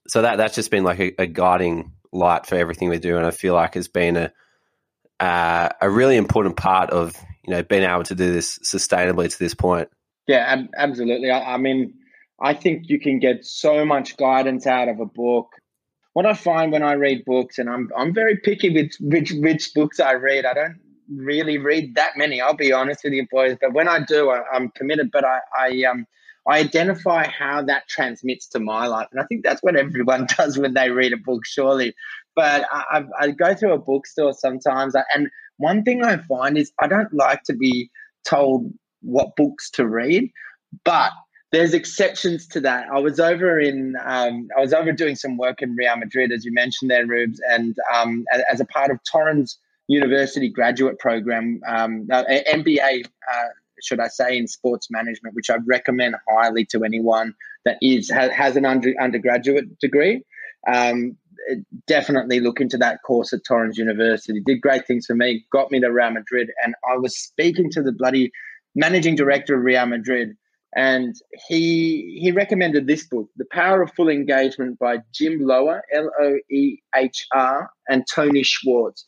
so 0.07 0.23
that 0.23 0.37
that's 0.37 0.55
just 0.55 0.71
been 0.71 0.83
like 0.83 0.99
a, 0.99 1.13
a 1.19 1.27
guiding 1.27 1.93
light 2.11 2.47
for 2.47 2.55
everything 2.55 2.89
we 2.89 2.97
do, 2.97 3.15
and 3.17 3.27
I 3.27 3.31
feel 3.31 3.53
like 3.53 3.75
it's 3.75 3.87
been 3.87 4.17
a 4.17 4.33
uh, 5.23 5.69
a 5.79 5.89
really 5.89 6.17
important 6.17 6.57
part 6.57 6.89
of 6.89 7.15
you 7.45 7.53
know 7.53 7.63
being 7.63 7.83
able 7.83 8.03
to 8.03 8.15
do 8.15 8.33
this 8.33 8.59
sustainably 8.59 9.31
to 9.31 9.39
this 9.39 9.53
point. 9.53 9.87
Yeah, 10.27 10.63
absolutely. 10.77 11.31
I, 11.31 11.53
I 11.53 11.57
mean, 11.57 11.93
I 12.41 12.53
think 12.53 12.89
you 12.89 12.99
can 12.99 13.19
get 13.19 13.45
so 13.45 13.85
much 13.85 14.17
guidance 14.17 14.67
out 14.67 14.89
of 14.89 14.99
a 14.99 15.05
book. 15.05 15.47
What 16.11 16.25
I 16.25 16.33
find 16.33 16.73
when 16.73 16.83
I 16.83 16.93
read 16.93 17.23
books, 17.25 17.57
and 17.57 17.69
I'm 17.69 17.89
I'm 17.97 18.13
very 18.13 18.35
picky 18.35 18.69
with 18.69 18.91
which 18.99 19.31
which 19.37 19.73
books 19.73 20.01
I 20.01 20.13
read. 20.13 20.45
I 20.45 20.53
don't 20.53 20.79
really 21.09 21.57
read 21.57 21.95
that 21.95 22.17
many. 22.17 22.41
I'll 22.41 22.53
be 22.53 22.73
honest 22.73 23.05
with 23.05 23.13
you, 23.13 23.25
boys. 23.31 23.55
But 23.61 23.73
when 23.73 23.87
I 23.87 24.03
do, 24.03 24.29
I, 24.29 24.41
am 24.53 24.71
committed. 24.75 25.09
But 25.11 25.23
I, 25.23 25.39
I 25.57 25.83
um 25.83 26.05
I 26.45 26.59
identify 26.59 27.27
how 27.27 27.61
that 27.63 27.87
transmits 27.87 28.47
to 28.49 28.59
my 28.59 28.87
life, 28.87 29.07
and 29.13 29.21
I 29.21 29.25
think 29.27 29.45
that's 29.45 29.63
what 29.63 29.77
everyone 29.77 30.27
does 30.37 30.57
when 30.57 30.73
they 30.73 30.89
read 30.89 31.13
a 31.13 31.17
book. 31.17 31.45
Surely, 31.45 31.95
but 32.35 32.65
I, 32.71 33.03
I, 33.19 33.31
go 33.31 33.53
to 33.53 33.73
a 33.73 33.77
bookstore 33.77 34.33
sometimes, 34.33 34.95
and 35.13 35.29
one 35.57 35.83
thing 35.83 36.03
I 36.03 36.17
find 36.17 36.57
is 36.57 36.71
I 36.79 36.87
don't 36.87 37.13
like 37.13 37.43
to 37.43 37.53
be 37.53 37.89
told 38.27 38.71
what 39.01 39.35
books 39.35 39.69
to 39.71 39.87
read, 39.87 40.31
but 40.83 41.11
there's 41.51 41.73
exceptions 41.73 42.47
to 42.47 42.59
that. 42.61 42.87
I 42.91 42.99
was 42.99 43.19
over 43.19 43.59
in 43.59 43.95
um, 44.03 44.47
I 44.57 44.61
was 44.61 44.73
over 44.73 44.91
doing 44.91 45.15
some 45.15 45.37
work 45.37 45.61
in 45.61 45.75
Real 45.75 45.95
Madrid, 45.97 46.31
as 46.31 46.43
you 46.43 46.51
mentioned 46.51 46.89
there, 46.89 47.05
Rubes, 47.05 47.39
and 47.49 47.75
um, 47.93 48.25
as 48.51 48.59
a 48.59 48.65
part 48.65 48.89
of 48.89 48.99
Torrens 49.09 49.57
University 49.87 50.49
graduate 50.49 50.97
program, 50.97 51.61
um, 51.67 52.07
uh, 52.11 52.23
MBA, 52.51 53.05
uh, 53.05 53.47
should 53.83 53.99
I 53.99 54.07
say, 54.07 54.37
in 54.37 54.47
sports 54.47 54.89
management, 54.89 55.35
which 55.35 55.49
I 55.49 55.57
recommend 55.65 56.15
highly 56.27 56.65
to 56.67 56.83
anyone 56.83 57.35
that 57.65 57.77
is 57.81 58.09
has, 58.09 58.31
has 58.31 58.55
an 58.55 58.65
under, 58.65 58.93
undergraduate 58.99 59.77
degree. 59.79 60.23
Um, 60.67 61.17
definitely 61.87 62.39
look 62.39 62.59
into 62.61 62.77
that 62.77 62.99
course 63.05 63.33
at 63.33 63.43
Torrens 63.47 63.77
University. 63.77 64.41
Did 64.45 64.61
great 64.61 64.85
things 64.87 65.05
for 65.05 65.15
me, 65.15 65.45
got 65.51 65.71
me 65.71 65.79
to 65.81 65.87
Real 65.87 66.11
Madrid, 66.11 66.49
and 66.63 66.75
I 66.91 66.97
was 66.97 67.17
speaking 67.17 67.69
to 67.71 67.81
the 67.81 67.91
bloody 67.91 68.31
managing 68.75 69.15
director 69.15 69.55
of 69.55 69.63
Real 69.63 69.85
Madrid, 69.85 70.35
and 70.75 71.15
he 71.47 72.19
he 72.21 72.31
recommended 72.31 72.87
this 72.87 73.05
book, 73.05 73.29
The 73.37 73.45
Power 73.51 73.81
of 73.83 73.91
Full 73.93 74.09
Engagement 74.09 74.79
by 74.79 74.97
Jim 75.13 75.39
Loehr, 75.39 75.81
L 75.93 76.09
O 76.19 76.37
E 76.49 76.79
H 76.95 77.27
R, 77.33 77.69
and 77.87 78.05
Tony 78.07 78.43
Schwartz. 78.43 79.05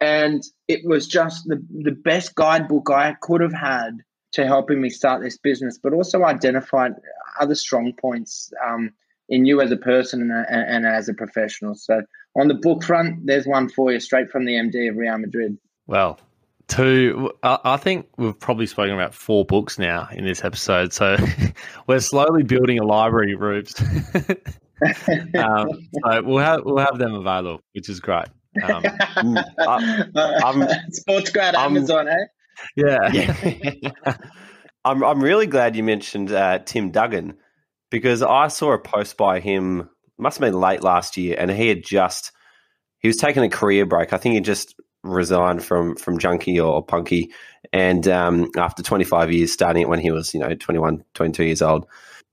and 0.00 0.42
it 0.68 0.80
was 0.84 1.06
just 1.06 1.46
the, 1.46 1.62
the 1.82 1.92
best 1.92 2.34
guidebook 2.34 2.90
I 2.90 3.14
could 3.20 3.40
have 3.40 3.52
had 3.52 3.98
to 4.32 4.46
helping 4.46 4.80
me 4.80 4.88
start 4.90 5.22
this 5.22 5.38
business, 5.38 5.78
but 5.82 5.92
also 5.92 6.24
identified 6.24 6.92
other 7.40 7.54
strong 7.54 7.92
points 8.00 8.52
um, 8.66 8.92
in 9.30 9.46
you 9.46 9.60
as 9.60 9.70
a 9.70 9.76
person 9.76 10.20
and, 10.20 10.30
and, 10.30 10.84
and, 10.84 10.86
as 10.86 11.08
a 11.08 11.14
professional. 11.14 11.74
So 11.74 12.02
on 12.38 12.48
the 12.48 12.54
book 12.54 12.82
front, 12.82 13.26
there's 13.26 13.46
one 13.46 13.68
for 13.68 13.92
you 13.92 14.00
straight 14.00 14.30
from 14.30 14.44
the 14.44 14.54
MD 14.54 14.90
of 14.90 14.96
Real 14.96 15.16
Madrid. 15.18 15.56
Well, 15.86 16.18
two, 16.66 17.32
I 17.42 17.76
think 17.76 18.08
we've 18.16 18.38
probably 18.38 18.66
spoken 18.66 18.92
about 18.92 19.14
four 19.14 19.44
books 19.44 19.78
now 19.78 20.08
in 20.12 20.24
this 20.24 20.44
episode. 20.44 20.92
So 20.92 21.16
we're 21.86 22.00
slowly 22.00 22.42
building 22.42 22.78
a 22.80 22.84
library, 22.84 23.34
Rubes. 23.34 23.80
um, 25.38 25.88
so 26.02 26.22
we'll 26.22 26.38
have 26.38 26.60
we'll 26.64 26.84
have 26.84 26.98
them 26.98 27.14
available, 27.14 27.60
which 27.72 27.88
is 27.88 28.00
great. 28.00 28.26
Um, 28.64 28.82
I, 29.58 30.82
Sports 30.90 31.30
grad 31.30 31.54
Amazon, 31.54 32.08
eh? 32.08 32.14
Yeah. 32.76 33.12
yeah. 33.12 34.16
I'm 34.84 35.04
I'm 35.04 35.22
really 35.22 35.46
glad 35.46 35.76
you 35.76 35.84
mentioned 35.84 36.32
uh, 36.32 36.58
Tim 36.58 36.90
Duggan 36.90 37.36
because 37.90 38.22
I 38.22 38.48
saw 38.48 38.72
a 38.72 38.78
post 38.78 39.16
by 39.16 39.40
him 39.40 39.88
must 40.18 40.38
have 40.38 40.46
been 40.46 40.60
late 40.60 40.82
last 40.82 41.16
year, 41.16 41.36
and 41.38 41.50
he 41.50 41.68
had 41.68 41.84
just 41.84 42.32
he 42.98 43.08
was 43.08 43.16
taking 43.16 43.42
a 43.42 43.48
career 43.48 43.86
break. 43.86 44.12
I 44.12 44.18
think 44.18 44.34
he 44.34 44.40
just 44.40 44.74
resigned 45.02 45.64
from 45.64 45.96
from 45.96 46.18
Junkee 46.18 46.64
or 46.64 46.84
Punky, 46.84 47.32
and 47.72 48.06
um, 48.08 48.50
after 48.56 48.82
25 48.82 49.32
years, 49.32 49.52
starting 49.52 49.82
it 49.82 49.88
when 49.88 50.00
he 50.00 50.10
was 50.10 50.34
you 50.34 50.40
know 50.40 50.54
21, 50.54 51.04
22 51.14 51.44
years 51.44 51.62
old, 51.62 51.86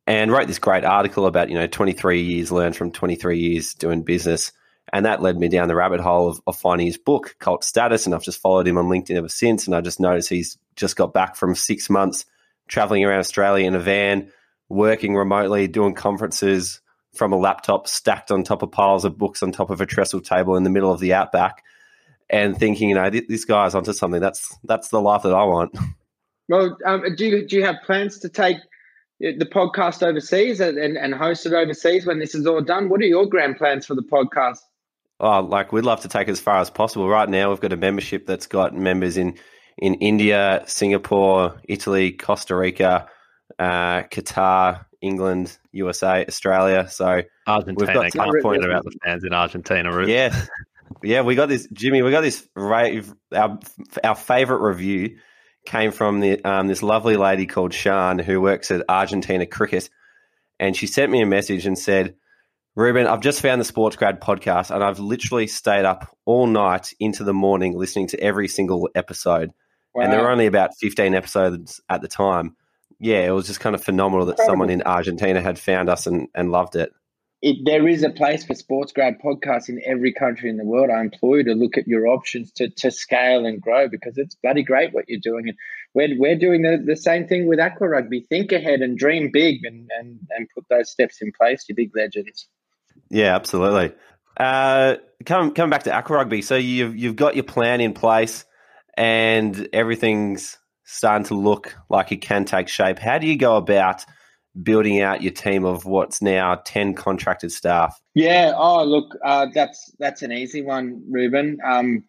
and 0.06 0.32
wrote 0.32 0.48
this 0.48 0.60
great 0.60 0.84
article 0.84 1.26
about 1.26 1.50
you 1.50 1.56
know 1.56 1.68
23 1.68 2.22
years 2.22 2.52
learned 2.52 2.76
from 2.76 2.92
23 2.92 3.40
years 3.40 3.74
doing 3.74 4.04
business. 4.04 4.52
And 4.94 5.06
that 5.06 5.22
led 5.22 5.38
me 5.38 5.50
down 5.50 5.68
the 5.68 5.76
rabbit 5.76 6.00
hole 6.00 6.30
of, 6.30 6.40
of 6.48 6.56
finding 6.56 6.88
his 6.88 6.98
book, 6.98 7.36
Cult 7.40 7.66
Status. 7.66 8.06
And 8.06 8.16
I've 8.16 8.24
just 8.24 8.40
followed 8.40 8.66
him 8.66 8.78
on 8.78 8.86
LinkedIn 8.86 9.18
ever 9.18 9.28
since. 9.28 9.66
And 9.66 9.76
I 9.76 9.82
just 9.82 10.00
noticed 10.00 10.30
he's 10.30 10.58
just 10.78 10.96
got 10.96 11.14
back 11.14 11.36
from 11.36 11.56
six 11.56 11.90
months 11.90 12.24
traveling 12.70 13.04
around 13.04 13.20
Australia 13.20 13.68
in 13.68 13.76
a 13.76 13.80
van, 13.80 14.32
working 14.70 15.16
remotely, 15.16 15.68
doing 15.68 15.94
conferences, 15.94 16.82
from 17.18 17.34
a 17.34 17.38
laptop 17.38 17.88
stacked 17.88 18.32
on 18.32 18.44
top 18.44 18.62
of 18.62 18.72
piles 18.72 19.04
of 19.04 19.18
books 19.18 19.42
on 19.44 19.52
top 19.52 19.70
of 19.70 19.82
a 19.82 19.86
trestle 19.86 20.22
table 20.22 20.56
in 20.56 20.64
the 20.64 20.70
middle 20.70 20.92
of 20.92 21.00
the 21.00 21.14
outback 21.14 21.64
and 22.30 22.58
thinking, 22.58 22.90
you 22.90 22.96
know, 22.96 23.10
this 23.10 23.46
guy's 23.46 23.76
onto 23.76 23.94
something. 23.94 24.22
That's 24.22 24.56
that's 24.64 24.90
the 24.90 25.02
life 25.02 25.24
that 25.24 25.34
I 25.34 25.44
want. 25.44 25.78
Well, 26.50 26.78
um, 26.86 27.04
do 27.18 27.26
you 27.26 27.46
do 27.46 27.58
you 27.58 27.66
have 27.66 27.76
plans 27.86 28.20
to 28.20 28.30
take 28.30 28.56
the 29.20 29.46
podcast 29.46 30.02
overseas 30.02 30.62
and, 30.62 30.78
and, 30.78 30.98
and 30.98 31.14
host 31.14 31.46
it 31.46 31.52
overseas 31.52 32.06
when 32.06 32.20
this 32.20 32.34
is 32.34 32.48
all 32.48 32.62
done? 32.62 32.88
What 32.88 33.02
are 33.02 33.06
your 33.06 33.26
grand 33.26 33.58
plans 33.58 33.86
for 33.86 33.96
the 33.96 34.02
podcast? 34.02 34.60
Oh, 35.20 35.42
like 35.42 35.74
we'd 35.74 35.84
love 35.84 36.00
to 36.04 36.08
take 36.08 36.30
it 36.30 36.32
as 36.32 36.40
far 36.40 36.62
as 36.62 36.70
possible. 36.70 37.10
Right 37.10 37.28
now, 37.28 37.50
we've 37.50 37.60
got 37.60 37.74
a 37.74 37.76
membership 37.76 38.26
that's 38.28 38.48
got 38.48 38.74
members 38.74 39.18
in 39.18 39.38
in 39.78 39.96
India, 39.96 40.64
Singapore, 40.68 41.60
Italy, 41.68 42.14
Costa 42.14 42.56
Rica, 42.56 43.10
uh, 43.60 44.04
Qatar, 44.04 44.86
England, 45.02 45.58
USA, 45.72 46.26
Australia. 46.26 46.90
So 46.90 47.24
Argentina. 47.46 48.00
We've 48.00 48.14
got 48.14 48.26
can't 48.26 48.44
point 48.44 48.64
about 48.64 48.84
the 48.84 48.98
fans 49.04 49.24
in 49.24 49.34
Argentina. 49.34 49.94
Ruth. 49.94 50.10
Yeah, 50.10 50.46
yeah. 51.04 51.22
We 51.22 51.36
got 51.36 51.50
this, 51.50 51.68
Jimmy. 51.72 52.02
We 52.02 52.12
got 52.12 52.22
this. 52.22 52.48
Rave, 52.56 53.14
our 53.34 53.60
our 54.04 54.16
favorite 54.16 54.62
review 54.68 55.18
came 55.66 55.92
from 55.92 56.20
the 56.20 56.44
um, 56.44 56.68
this 56.68 56.84
lovely 56.84 57.18
lady 57.18 57.46
called 57.46 57.74
Shan 57.74 58.20
who 58.20 58.42
works 58.42 58.72
at 58.72 58.84
Argentina 58.90 59.46
Cricket, 59.46 59.90
and 60.60 60.76
she 60.76 60.88
sent 60.88 61.12
me 61.12 61.22
a 61.22 61.28
message 61.28 61.66
and 61.66 61.78
said. 61.78 62.16
Reuben, 62.76 63.08
I've 63.08 63.22
just 63.22 63.42
found 63.42 63.60
the 63.60 63.66
Sports 63.66 63.96
Grad 63.96 64.22
podcast 64.22 64.70
and 64.70 64.84
I've 64.84 65.00
literally 65.00 65.48
stayed 65.48 65.84
up 65.84 66.16
all 66.26 66.46
night 66.46 66.94
into 67.00 67.24
the 67.24 67.34
morning 67.34 67.76
listening 67.76 68.06
to 68.10 68.20
every 68.20 68.48
single 68.48 68.88
episode. 68.94 69.52
Wow. 69.96 70.04
And 70.04 70.14
there 70.14 70.22
were 70.22 70.30
only 70.30 70.46
about 70.46 70.78
15 70.80 71.16
episodes 71.16 71.82
at 71.90 72.04
the 72.04 72.08
time 72.08 72.56
yeah, 73.00 73.28
it 73.28 73.32
was 73.32 73.48
just 73.48 73.60
kind 73.60 73.76
of 73.76 73.84
phenomenal 73.84 74.26
that 74.28 74.40
someone 74.40 74.70
in 74.70 74.82
Argentina 74.84 75.42
had 75.42 75.60
found 75.60 75.90
us 75.90 76.08
and, 76.08 76.28
and 76.34 76.52
loved 76.52 76.76
it. 76.76 76.92
it. 77.42 77.58
There 77.64 77.88
is 77.88 78.04
a 78.04 78.10
place 78.10 78.44
for 78.44 78.56
sports 78.56 78.92
grad 78.92 79.20
podcasts 79.24 79.70
in 79.70 79.82
every 79.86 80.14
country 80.14 80.50
in 80.50 80.58
the 80.58 80.66
world. 80.66 80.90
I 80.90 81.02
implore 81.02 81.38
you 81.38 81.44
to 81.46 81.54
look 81.54 81.78
at 81.78 81.88
your 81.88 82.08
options 82.08 82.52
to, 82.54 82.70
to 82.70 82.90
scale 82.90 83.46
and 83.46 83.62
grow 83.62 83.88
because 83.88 84.18
it's 84.18 84.36
bloody 84.36 84.64
great 84.64 84.94
what 84.94 85.06
you're 85.08 85.20
doing. 85.22 85.50
And 85.50 85.58
we're, 85.94 86.20
we're 86.20 86.38
doing 86.38 86.64
the, 86.64 86.82
the 86.84 86.96
same 86.96 87.28
thing 87.28 87.48
with 87.48 87.60
Aqua 87.60 87.88
Rugby. 87.88 88.22
Think 88.22 88.52
ahead 88.52 88.82
and 88.82 88.98
dream 88.98 89.30
big 89.32 89.64
and, 89.64 89.90
and, 90.00 90.20
and 90.32 90.48
put 90.56 90.66
those 90.70 90.90
steps 90.90 91.22
in 91.22 91.32
place, 91.40 91.66
you 91.70 91.76
big 91.76 91.96
legends. 91.96 92.48
Yeah, 93.10 93.36
absolutely. 93.36 93.94
Uh, 94.36 94.96
come 95.26 95.54
come 95.54 95.70
back 95.70 95.84
to 95.84 95.94
Aqua 95.94 96.18
Rugby. 96.18 96.42
So 96.42 96.56
you've 96.56 96.96
you've 96.96 97.16
got 97.16 97.36
your 97.36 97.44
plan 97.44 97.82
in 97.82 97.94
place, 97.94 98.46
and 98.96 99.70
everything's 99.74 100.58
starting 100.88 101.26
to 101.26 101.36
look 101.36 101.76
like 101.90 102.12
it 102.14 102.22
can 102.22 102.46
take 102.46 102.70
shape. 102.70 102.98
How 102.98 103.18
do 103.18 103.28
you 103.28 103.38
go 103.38 103.58
about 103.58 104.06
building 104.64 105.02
out 105.02 105.22
your 105.22 105.34
team 105.34 105.66
of 105.66 105.86
what's 105.86 106.22
now 106.22 106.56
10 106.66 106.96
contracted 106.96 107.52
staff? 107.52 108.00
Yeah, 108.16 108.54
oh, 108.56 108.84
look, 108.84 109.16
uh, 109.24 109.48
that's 109.54 109.92
that's 110.00 110.22
an 110.22 110.32
easy 110.32 110.62
one, 110.62 111.04
Reuben. 111.10 111.60
Um, 111.64 112.04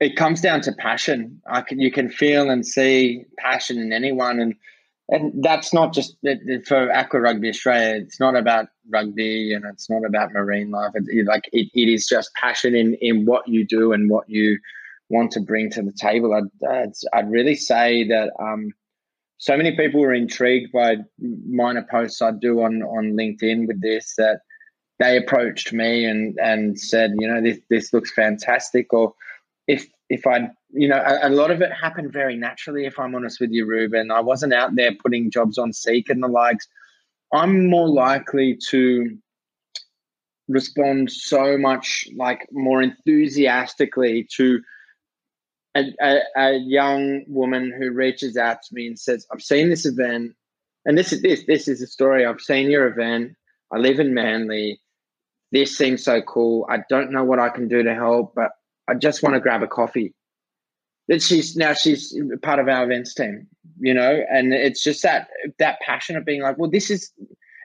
it 0.00 0.14
comes 0.14 0.40
down 0.40 0.60
to 0.62 0.72
passion. 0.72 1.42
I 1.50 1.60
can 1.60 1.80
you 1.80 1.90
can 1.90 2.08
feel 2.08 2.48
and 2.50 2.64
see 2.64 3.24
passion 3.36 3.78
in 3.78 3.92
anyone, 3.92 4.38
and 4.38 4.54
and 5.08 5.42
that's 5.42 5.74
not 5.74 5.92
just 5.92 6.16
for 6.66 6.92
Aqua 6.92 7.20
Rugby 7.20 7.48
Australia. 7.48 8.00
It's 8.00 8.20
not 8.20 8.36
about 8.36 8.68
rugby, 8.88 9.52
and 9.52 9.64
it's 9.64 9.90
not 9.90 10.04
about 10.04 10.32
marine 10.32 10.70
life. 10.70 10.92
It, 10.94 11.26
like 11.26 11.50
it, 11.52 11.68
it 11.74 11.92
is 11.92 12.06
just 12.06 12.32
passion 12.34 12.76
in 12.76 12.94
in 13.00 13.26
what 13.26 13.48
you 13.48 13.66
do 13.66 13.92
and 13.92 14.08
what 14.08 14.30
you 14.30 14.58
want 15.08 15.32
to 15.32 15.40
bring 15.40 15.70
to 15.70 15.82
the 15.82 15.92
table. 15.92 16.34
I'd, 16.34 16.68
I'd, 16.68 16.92
I'd 17.12 17.30
really 17.30 17.54
say 17.54 18.06
that 18.08 18.30
um, 18.38 18.72
so 19.38 19.56
many 19.56 19.76
people 19.76 20.00
were 20.00 20.14
intrigued 20.14 20.72
by 20.72 20.96
minor 21.18 21.86
posts 21.90 22.20
I 22.20 22.32
do 22.32 22.62
on, 22.62 22.82
on 22.82 23.12
LinkedIn 23.12 23.66
with 23.66 23.80
this 23.80 24.14
that 24.16 24.40
they 24.98 25.16
approached 25.16 25.72
me 25.72 26.04
and, 26.04 26.36
and 26.42 26.78
said, 26.78 27.14
you 27.18 27.28
know, 27.28 27.40
this, 27.40 27.58
this 27.70 27.92
looks 27.92 28.12
fantastic. 28.12 28.92
Or 28.92 29.14
if, 29.68 29.86
if 30.10 30.26
I, 30.26 30.50
you 30.70 30.88
know, 30.88 30.98
a, 30.98 31.28
a 31.28 31.30
lot 31.30 31.50
of 31.50 31.62
it 31.62 31.72
happened 31.72 32.12
very 32.12 32.36
naturally, 32.36 32.84
if 32.84 32.98
I'm 32.98 33.14
honest 33.14 33.40
with 33.40 33.50
you, 33.52 33.64
Reuben. 33.64 34.10
I 34.10 34.20
wasn't 34.20 34.54
out 34.54 34.74
there 34.74 34.92
putting 35.00 35.30
jobs 35.30 35.56
on 35.56 35.72
Seek 35.72 36.10
and 36.10 36.22
the 36.22 36.28
likes. 36.28 36.66
I'm 37.32 37.68
more 37.70 37.88
likely 37.88 38.58
to 38.70 39.16
respond 40.48 41.12
so 41.12 41.56
much 41.58 42.08
like 42.16 42.48
more 42.50 42.82
enthusiastically 42.82 44.26
to 44.36 44.60
a, 45.76 45.84
a, 46.00 46.20
a, 46.36 46.58
young 46.58 47.24
woman 47.28 47.72
who 47.76 47.90
reaches 47.90 48.36
out 48.36 48.62
to 48.62 48.74
me 48.74 48.86
and 48.86 48.98
says, 48.98 49.26
"I've 49.32 49.42
seen 49.42 49.68
this 49.68 49.86
event, 49.86 50.34
and 50.84 50.96
this 50.96 51.12
is 51.12 51.22
this 51.22 51.44
this 51.46 51.68
is 51.68 51.80
the 51.80 51.86
story. 51.86 52.24
I've 52.24 52.40
seen 52.40 52.70
your 52.70 52.86
event. 52.86 53.36
I 53.72 53.78
live 53.78 54.00
in 54.00 54.14
Manly. 54.14 54.80
This 55.52 55.76
seems 55.76 56.04
so 56.04 56.22
cool. 56.22 56.66
I 56.68 56.78
don't 56.88 57.12
know 57.12 57.24
what 57.24 57.38
I 57.38 57.48
can 57.48 57.68
do 57.68 57.82
to 57.82 57.94
help, 57.94 58.34
but 58.34 58.50
I 58.88 58.94
just 58.94 59.22
want 59.22 59.34
to 59.34 59.40
grab 59.40 59.62
a 59.62 59.68
coffee." 59.68 60.14
That 61.08 61.22
she's 61.22 61.56
now 61.56 61.72
she's 61.72 62.14
part 62.42 62.58
of 62.58 62.68
our 62.68 62.84
events 62.84 63.14
team, 63.14 63.46
you 63.78 63.94
know, 63.94 64.22
and 64.30 64.52
it's 64.52 64.82
just 64.82 65.02
that 65.04 65.28
that 65.58 65.80
passion 65.80 66.16
of 66.16 66.24
being 66.26 66.42
like, 66.42 66.58
well, 66.58 66.70
this 66.70 66.90
is 66.90 67.12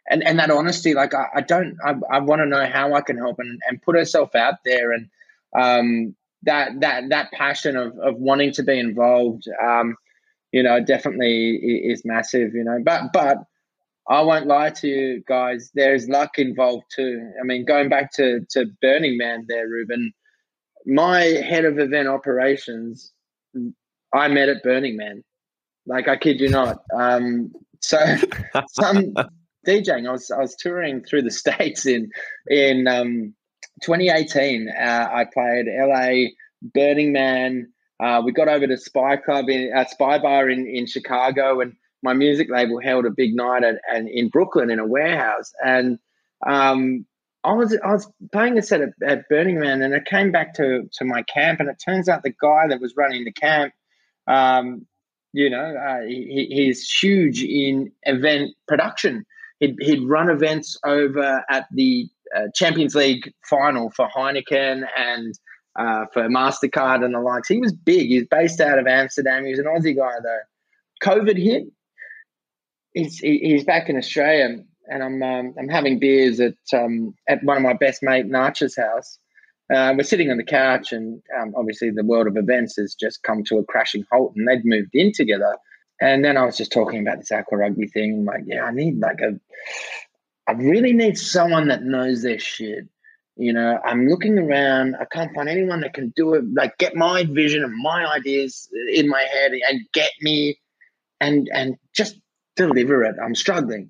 and 0.09 0.23
and 0.23 0.39
that 0.39 0.51
honesty 0.51 0.93
like 0.93 1.13
i, 1.13 1.27
I 1.35 1.41
don't 1.41 1.77
i, 1.85 1.95
I 2.11 2.19
want 2.19 2.41
to 2.41 2.45
know 2.45 2.65
how 2.65 2.93
i 2.93 3.01
can 3.01 3.17
help 3.17 3.39
and, 3.39 3.61
and 3.67 3.81
put 3.81 3.95
herself 3.95 4.35
out 4.35 4.55
there 4.65 4.91
and 4.91 5.09
um 5.57 6.15
that 6.43 6.79
that 6.81 7.09
that 7.09 7.31
passion 7.31 7.75
of 7.75 7.97
of 7.99 8.15
wanting 8.15 8.51
to 8.53 8.63
be 8.63 8.79
involved, 8.79 9.43
um, 9.61 9.95
you 10.51 10.63
know, 10.63 10.83
definitely 10.83 11.55
is 11.55 12.03
massive. 12.05 12.53
You 12.53 12.63
know, 12.63 12.79
but 12.83 13.13
but 13.13 13.37
I 14.09 14.21
won't 14.21 14.47
lie 14.47 14.69
to 14.69 14.87
you 14.87 15.23
guys. 15.27 15.71
There's 15.73 16.07
luck 16.09 16.37
involved 16.37 16.85
too. 16.93 17.31
I 17.39 17.45
mean, 17.45 17.65
going 17.65 17.89
back 17.89 18.11
to 18.13 18.41
to 18.51 18.65
Burning 18.81 19.17
Man, 19.17 19.45
there, 19.47 19.67
Reuben. 19.67 20.13
My 20.85 21.21
head 21.21 21.63
of 21.63 21.79
event 21.79 22.09
operations, 22.09 23.13
I 24.13 24.27
met 24.27 24.49
at 24.49 24.63
Burning 24.63 24.97
Man. 24.97 25.23
Like 25.85 26.07
I 26.07 26.17
kid 26.17 26.41
you 26.41 26.49
not. 26.49 26.83
Um, 26.93 27.53
so 27.79 27.97
some 28.69 29.13
DJing. 29.67 30.07
I 30.07 30.11
was 30.11 30.29
I 30.31 30.39
was 30.39 30.55
touring 30.55 31.03
through 31.03 31.23
the 31.23 31.31
states 31.43 31.85
in 31.85 32.09
in 32.47 32.87
um, 32.87 33.33
2018, 33.83 34.69
uh, 34.69 35.09
I 35.11 35.25
played 35.25 35.65
LA 35.67 36.31
Burning 36.73 37.11
Man. 37.11 37.71
Uh, 37.99 38.21
we 38.25 38.31
got 38.31 38.47
over 38.47 38.67
to 38.67 38.77
Spy 38.77 39.17
Club 39.17 39.49
in 39.49 39.71
uh, 39.75 39.85
Spy 39.85 40.19
Bar 40.19 40.49
in, 40.49 40.67
in 40.67 40.87
Chicago, 40.87 41.61
and 41.61 41.73
my 42.01 42.13
music 42.13 42.49
label 42.49 42.79
held 42.81 43.05
a 43.05 43.11
big 43.11 43.35
night 43.35 43.63
at, 43.63 43.75
and 43.91 44.09
in 44.09 44.29
Brooklyn 44.29 44.71
in 44.71 44.79
a 44.79 44.87
warehouse. 44.87 45.51
And 45.63 45.99
um, 46.45 47.05
I 47.43 47.53
was 47.53 47.77
I 47.83 47.91
was 47.91 48.09
playing 48.31 48.57
a 48.57 48.61
set 48.61 48.81
at, 48.81 48.89
at, 49.05 49.29
Burning 49.29 49.59
Man, 49.59 49.81
and 49.81 49.93
I 49.93 49.99
came 49.99 50.31
back 50.31 50.53
to 50.55 50.89
to 50.93 51.05
my 51.05 51.23
camp, 51.23 51.59
and 51.59 51.69
it 51.69 51.81
turns 51.83 52.09
out 52.09 52.23
the 52.23 52.33
guy 52.41 52.67
that 52.69 52.81
was 52.81 52.95
running 52.97 53.25
the 53.25 53.31
camp, 53.31 53.73
um, 54.27 54.85
you 55.33 55.49
know, 55.49 55.75
uh, 55.75 56.01
he, 56.05 56.47
he's 56.49 56.89
huge 56.89 57.43
in 57.43 57.91
event 58.03 58.51
production. 58.67 59.25
He'd, 59.59 59.75
he'd 59.79 60.07
run 60.07 60.29
events 60.29 60.77
over 60.85 61.43
at 61.49 61.67
the 61.71 62.07
Champions 62.53 62.95
League 62.95 63.31
final 63.49 63.91
for 63.91 64.07
Heineken 64.07 64.83
and 64.97 65.33
uh, 65.77 66.05
for 66.13 66.23
Mastercard 66.29 67.03
and 67.03 67.13
the 67.13 67.19
likes. 67.19 67.47
He 67.47 67.59
was 67.59 67.73
big. 67.73 68.07
He's 68.07 68.27
based 68.27 68.61
out 68.61 68.79
of 68.79 68.87
Amsterdam. 68.87 69.45
He 69.45 69.51
was 69.51 69.59
an 69.59 69.65
Aussie 69.65 69.95
guy 69.95 70.13
though. 70.21 70.39
COVID 71.03 71.41
hit. 71.41 71.63
He's 72.93 73.17
he's 73.17 73.63
back 73.63 73.89
in 73.89 73.97
Australia, 73.97 74.57
and 74.87 75.03
I'm 75.03 75.23
um, 75.23 75.55
I'm 75.57 75.69
having 75.69 75.99
beers 75.99 76.39
at 76.39 76.55
um, 76.73 77.15
at 77.27 77.43
one 77.43 77.57
of 77.57 77.63
my 77.63 77.73
best 77.73 78.03
mate 78.03 78.27
Narch's 78.27 78.77
house. 78.77 79.17
Uh, 79.73 79.93
we're 79.97 80.03
sitting 80.03 80.29
on 80.29 80.37
the 80.37 80.43
couch, 80.43 80.91
and 80.91 81.21
um, 81.39 81.53
obviously 81.57 81.89
the 81.89 82.03
world 82.03 82.27
of 82.27 82.37
events 82.37 82.75
has 82.77 82.93
just 82.93 83.23
come 83.23 83.43
to 83.45 83.57
a 83.57 83.63
crashing 83.65 84.05
halt, 84.11 84.33
and 84.35 84.47
they'd 84.47 84.65
moved 84.65 84.91
in 84.93 85.11
together. 85.11 85.57
And 86.01 86.23
then 86.23 86.37
I 86.37 86.45
was 86.45 86.57
just 86.57 86.71
talking 86.71 86.99
about 86.99 87.19
this 87.19 87.31
aqua 87.31 87.57
rugby 87.57 87.87
thing. 87.87 88.13
I'm 88.19 88.25
like, 88.25 88.43
yeah, 88.45 88.63
I 88.65 88.71
need 88.71 88.99
like 88.99 89.21
a, 89.21 89.39
I 90.47 90.53
really 90.53 90.93
need 90.93 91.17
someone 91.17 91.67
that 91.67 91.83
knows 91.83 92.21
their 92.21 92.39
shit. 92.39 92.85
You 93.35 93.51
know, 93.53 93.79
I'm 93.83 94.07
looking 94.07 94.37
around. 94.37 94.95
I 94.99 95.05
can't 95.05 95.33
find 95.33 95.49
anyone 95.49 95.81
that 95.81 95.93
can 95.93 96.13
do 96.15 96.33
it. 96.35 96.43
Like, 96.53 96.77
get 96.77 96.95
my 96.95 97.23
vision 97.23 97.63
and 97.63 97.73
my 97.81 98.05
ideas 98.05 98.69
in 98.93 99.09
my 99.09 99.21
head 99.21 99.53
and 99.69 99.81
get 99.93 100.11
me, 100.21 100.59
and 101.19 101.49
and 101.53 101.75
just 101.95 102.19
deliver 102.55 103.03
it. 103.03 103.15
I'm 103.23 103.33
struggling. 103.33 103.89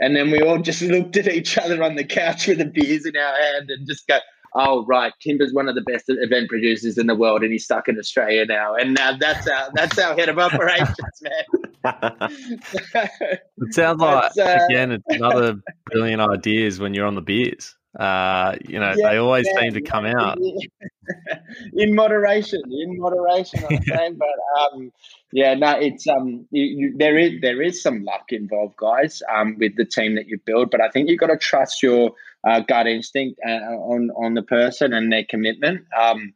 And 0.00 0.16
then 0.16 0.30
we 0.30 0.40
all 0.40 0.58
just 0.58 0.82
looked 0.82 1.16
at 1.16 1.28
each 1.28 1.58
other 1.58 1.82
on 1.82 1.96
the 1.96 2.04
couch 2.04 2.46
with 2.46 2.58
the 2.58 2.66
beers 2.66 3.06
in 3.06 3.16
our 3.16 3.34
hand 3.34 3.70
and 3.70 3.86
just 3.86 4.06
go, 4.06 4.18
oh 4.56 4.84
right, 4.86 5.12
Timber's 5.20 5.52
one 5.52 5.68
of 5.68 5.74
the 5.74 5.82
best 5.82 6.04
event 6.08 6.48
producers 6.48 6.98
in 6.98 7.06
the 7.06 7.14
world, 7.14 7.42
and 7.42 7.52
he's 7.52 7.64
stuck 7.64 7.88
in 7.88 7.98
Australia 7.98 8.44
now, 8.46 8.74
and 8.74 8.94
now 8.94 9.16
that's 9.16 9.46
our 9.46 9.68
that's 9.74 9.98
our 9.98 10.14
head 10.16 10.28
of 10.28 10.38
operations, 10.38 10.96
man. 11.22 11.65
it 13.58 13.74
sounds 13.74 14.00
like 14.00 14.32
uh, 14.38 14.66
again 14.68 14.92
it's 14.92 15.04
another 15.08 15.56
brilliant 15.86 16.22
ideas 16.22 16.78
when 16.80 16.94
you're 16.94 17.06
on 17.06 17.14
the 17.14 17.22
beers. 17.22 17.76
Uh, 17.98 18.56
you 18.68 18.78
know, 18.78 18.92
yeah, 18.96 19.10
they 19.10 19.16
always 19.16 19.46
yeah, 19.54 19.62
seem 19.62 19.72
to 19.72 19.80
come 19.80 20.04
out 20.04 20.38
in 21.72 21.94
moderation. 21.94 22.60
In 22.70 22.98
moderation, 22.98 23.64
I'm 23.70 23.82
saying, 23.82 24.18
but 24.18 24.60
um, 24.60 24.92
yeah, 25.32 25.54
no, 25.54 25.72
it's 25.78 26.06
um, 26.06 26.46
you, 26.50 26.64
you, 26.64 26.94
there 26.96 27.16
is 27.16 27.40
there 27.40 27.62
is 27.62 27.82
some 27.82 28.04
luck 28.04 28.26
involved, 28.30 28.76
guys, 28.76 29.22
um, 29.34 29.56
with 29.58 29.76
the 29.76 29.86
team 29.86 30.14
that 30.16 30.26
you 30.26 30.38
build. 30.44 30.70
But 30.70 30.82
I 30.82 30.90
think 30.90 31.08
you've 31.08 31.20
got 31.20 31.28
to 31.28 31.38
trust 31.38 31.82
your 31.82 32.10
uh, 32.46 32.60
gut 32.60 32.86
instinct 32.86 33.40
uh, 33.46 33.50
on 33.50 34.10
on 34.10 34.34
the 34.34 34.42
person 34.42 34.92
and 34.92 35.10
their 35.10 35.24
commitment. 35.24 35.86
Um, 35.98 36.34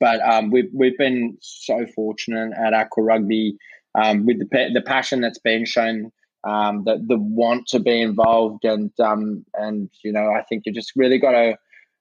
but 0.00 0.20
um, 0.22 0.50
we've 0.50 0.70
we've 0.72 0.96
been 0.96 1.36
so 1.40 1.86
fortunate 1.94 2.52
at 2.56 2.72
Aqua 2.72 3.02
Rugby 3.02 3.58
um, 3.94 4.26
with 4.26 4.38
the 4.38 4.70
the 4.72 4.82
passion 4.82 5.20
that's 5.20 5.38
been 5.38 5.64
shown, 5.64 6.10
um, 6.44 6.84
the 6.84 7.02
the 7.06 7.18
want 7.18 7.66
to 7.68 7.78
be 7.78 8.00
involved, 8.00 8.64
and 8.64 8.90
um, 9.00 9.44
and 9.54 9.90
you 10.02 10.12
know 10.12 10.30
I 10.30 10.42
think 10.48 10.64
you 10.66 10.72
just 10.72 10.92
really 10.96 11.18
got 11.18 11.32
to 11.32 11.56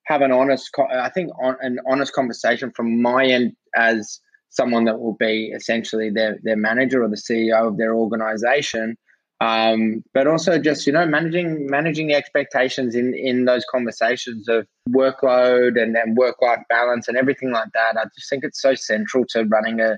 have 0.06 0.22
an 0.22 0.32
honest, 0.32 0.70
I 0.92 1.10
think 1.10 1.32
on, 1.42 1.56
an 1.62 1.80
honest 1.88 2.14
conversation 2.14 2.72
from 2.76 3.02
my 3.02 3.26
end 3.26 3.54
as 3.76 4.20
someone 4.50 4.86
that 4.86 5.00
will 5.00 5.16
be 5.16 5.52
essentially 5.56 6.10
their 6.10 6.38
their 6.44 6.58
manager 6.58 7.04
or 7.04 7.10
the 7.10 7.16
CEO 7.16 7.68
of 7.68 7.78
their 7.78 7.96
organization 7.96 8.98
um, 9.44 10.04
but 10.14 10.26
also 10.26 10.58
just 10.58 10.88
you 10.88 10.94
know 10.94 11.06
managing 11.06 11.68
managing 11.68 12.08
the 12.08 12.14
expectations 12.14 12.96
in 12.96 13.14
in 13.14 13.44
those 13.46 13.66
conversations 13.70 14.48
of 14.48 14.66
workload 14.90 15.82
and, 15.82 15.98
and 15.98 16.16
work 16.16 16.42
life 16.42 16.62
balance 16.70 17.08
and 17.08 17.18
everything 17.18 17.52
like 17.52 17.70
that. 17.74 17.98
I 17.98 18.06
just 18.16 18.30
think 18.30 18.44
it's 18.46 18.62
so 18.62 18.74
central 18.74 19.26
to 19.30 19.44
running 19.44 19.82
a, 19.82 19.98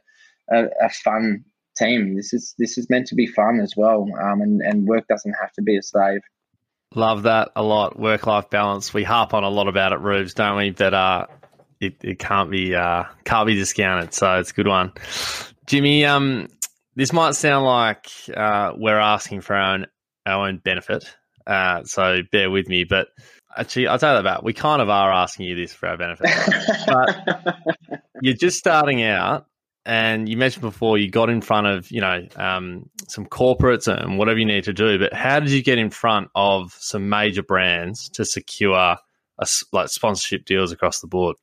a, 0.52 0.66
a 0.82 0.90
fun 0.90 1.44
team. 1.78 2.16
This 2.16 2.34
is 2.34 2.56
this 2.58 2.78
is 2.78 2.90
meant 2.90 3.08
to 3.08 3.16
be 3.16 3.28
fun 3.28 3.60
as 3.62 3.74
well, 3.76 4.08
um, 4.22 4.42
and 4.42 4.62
and 4.62 4.88
work 4.88 5.08
doesn't 5.08 5.36
have 5.42 5.52
to 5.54 5.62
be 5.62 5.78
a 5.78 5.84
slave. 5.84 6.22
Love 6.94 7.24
that 7.24 7.52
a 7.56 7.64
lot. 7.64 8.00
Work 8.00 8.26
life 8.28 8.50
balance. 8.50 8.94
We 8.94 9.04
harp 9.04 9.34
on 9.34 9.44
a 9.44 9.50
lot 9.50 9.68
about 9.68 9.92
it, 9.92 10.00
Rubes, 10.00 10.34
don't 10.34 10.58
we? 10.58 10.70
But 10.70 10.94
uh, 10.94 11.26
it, 11.80 11.98
it 12.04 12.20
can't 12.20 12.50
be 12.50 12.76
uh, 12.76 13.04
can't 13.24 13.48
be 13.48 13.56
discounted. 13.56 14.14
So 14.14 14.40
it's 14.40 14.52
a 14.52 14.54
good 14.54 14.68
one. 14.68 14.94
Jimmy, 15.66 16.06
um, 16.06 16.48
this 16.96 17.12
might 17.12 17.36
sound 17.36 17.66
like 17.66 18.10
uh, 18.36 18.74
we're 18.76 19.00
asking 19.00 19.42
for 19.42 19.56
our 19.56 19.74
own, 19.74 19.88
our 20.26 20.48
own 20.48 20.58
benefit, 20.58 21.14
uh, 21.46 21.84
so 21.84 22.22
bear 22.32 22.50
with 22.50 22.70
me. 22.70 22.84
But 22.84 23.08
actually, 23.58 23.88
I'll 23.88 24.00
tell 24.00 24.14
you 24.14 24.20
about 24.20 24.44
we 24.44 24.54
kind 24.54 24.82
of 24.82 24.90
are 24.90 25.12
asking 25.12 25.48
you 25.48 25.56
this 25.56 25.74
for 25.74 25.88
our 25.88 25.98
benefit. 25.98 26.30
but 26.88 28.02
you're 28.22 28.36
just 28.36 28.58
starting 28.58 29.04
out, 29.04 29.48
and 29.86 30.28
you 30.28 30.36
mentioned 30.38 30.62
before 30.62 30.98
you 30.98 31.10
got 31.10 31.30
in 31.30 31.42
front 31.42 31.68
of 31.68 31.92
you 31.92 32.02
know 32.02 32.28
um, 32.36 32.90
some 33.08 33.26
corporates 33.26 33.88
and 33.88 34.18
whatever 34.18 34.40
you 34.40 34.46
need 34.46 34.64
to 34.64 34.74
do. 34.74 34.98
But 34.98 35.14
how 35.14 35.40
did 35.40 35.52
you 35.52 35.64
get 35.64 35.78
in 35.78 35.90
front 35.90 36.30
of 36.36 36.76
some 36.80 37.10
major 37.10 37.44
brands 37.44 38.10
to 38.10 38.26
secure 38.26 38.76
a, 38.76 38.98
like 39.72 39.90
sponsorship 39.90 40.46
deals 40.46 40.72
across 40.72 41.00
the 41.00 41.08
board? 41.08 41.36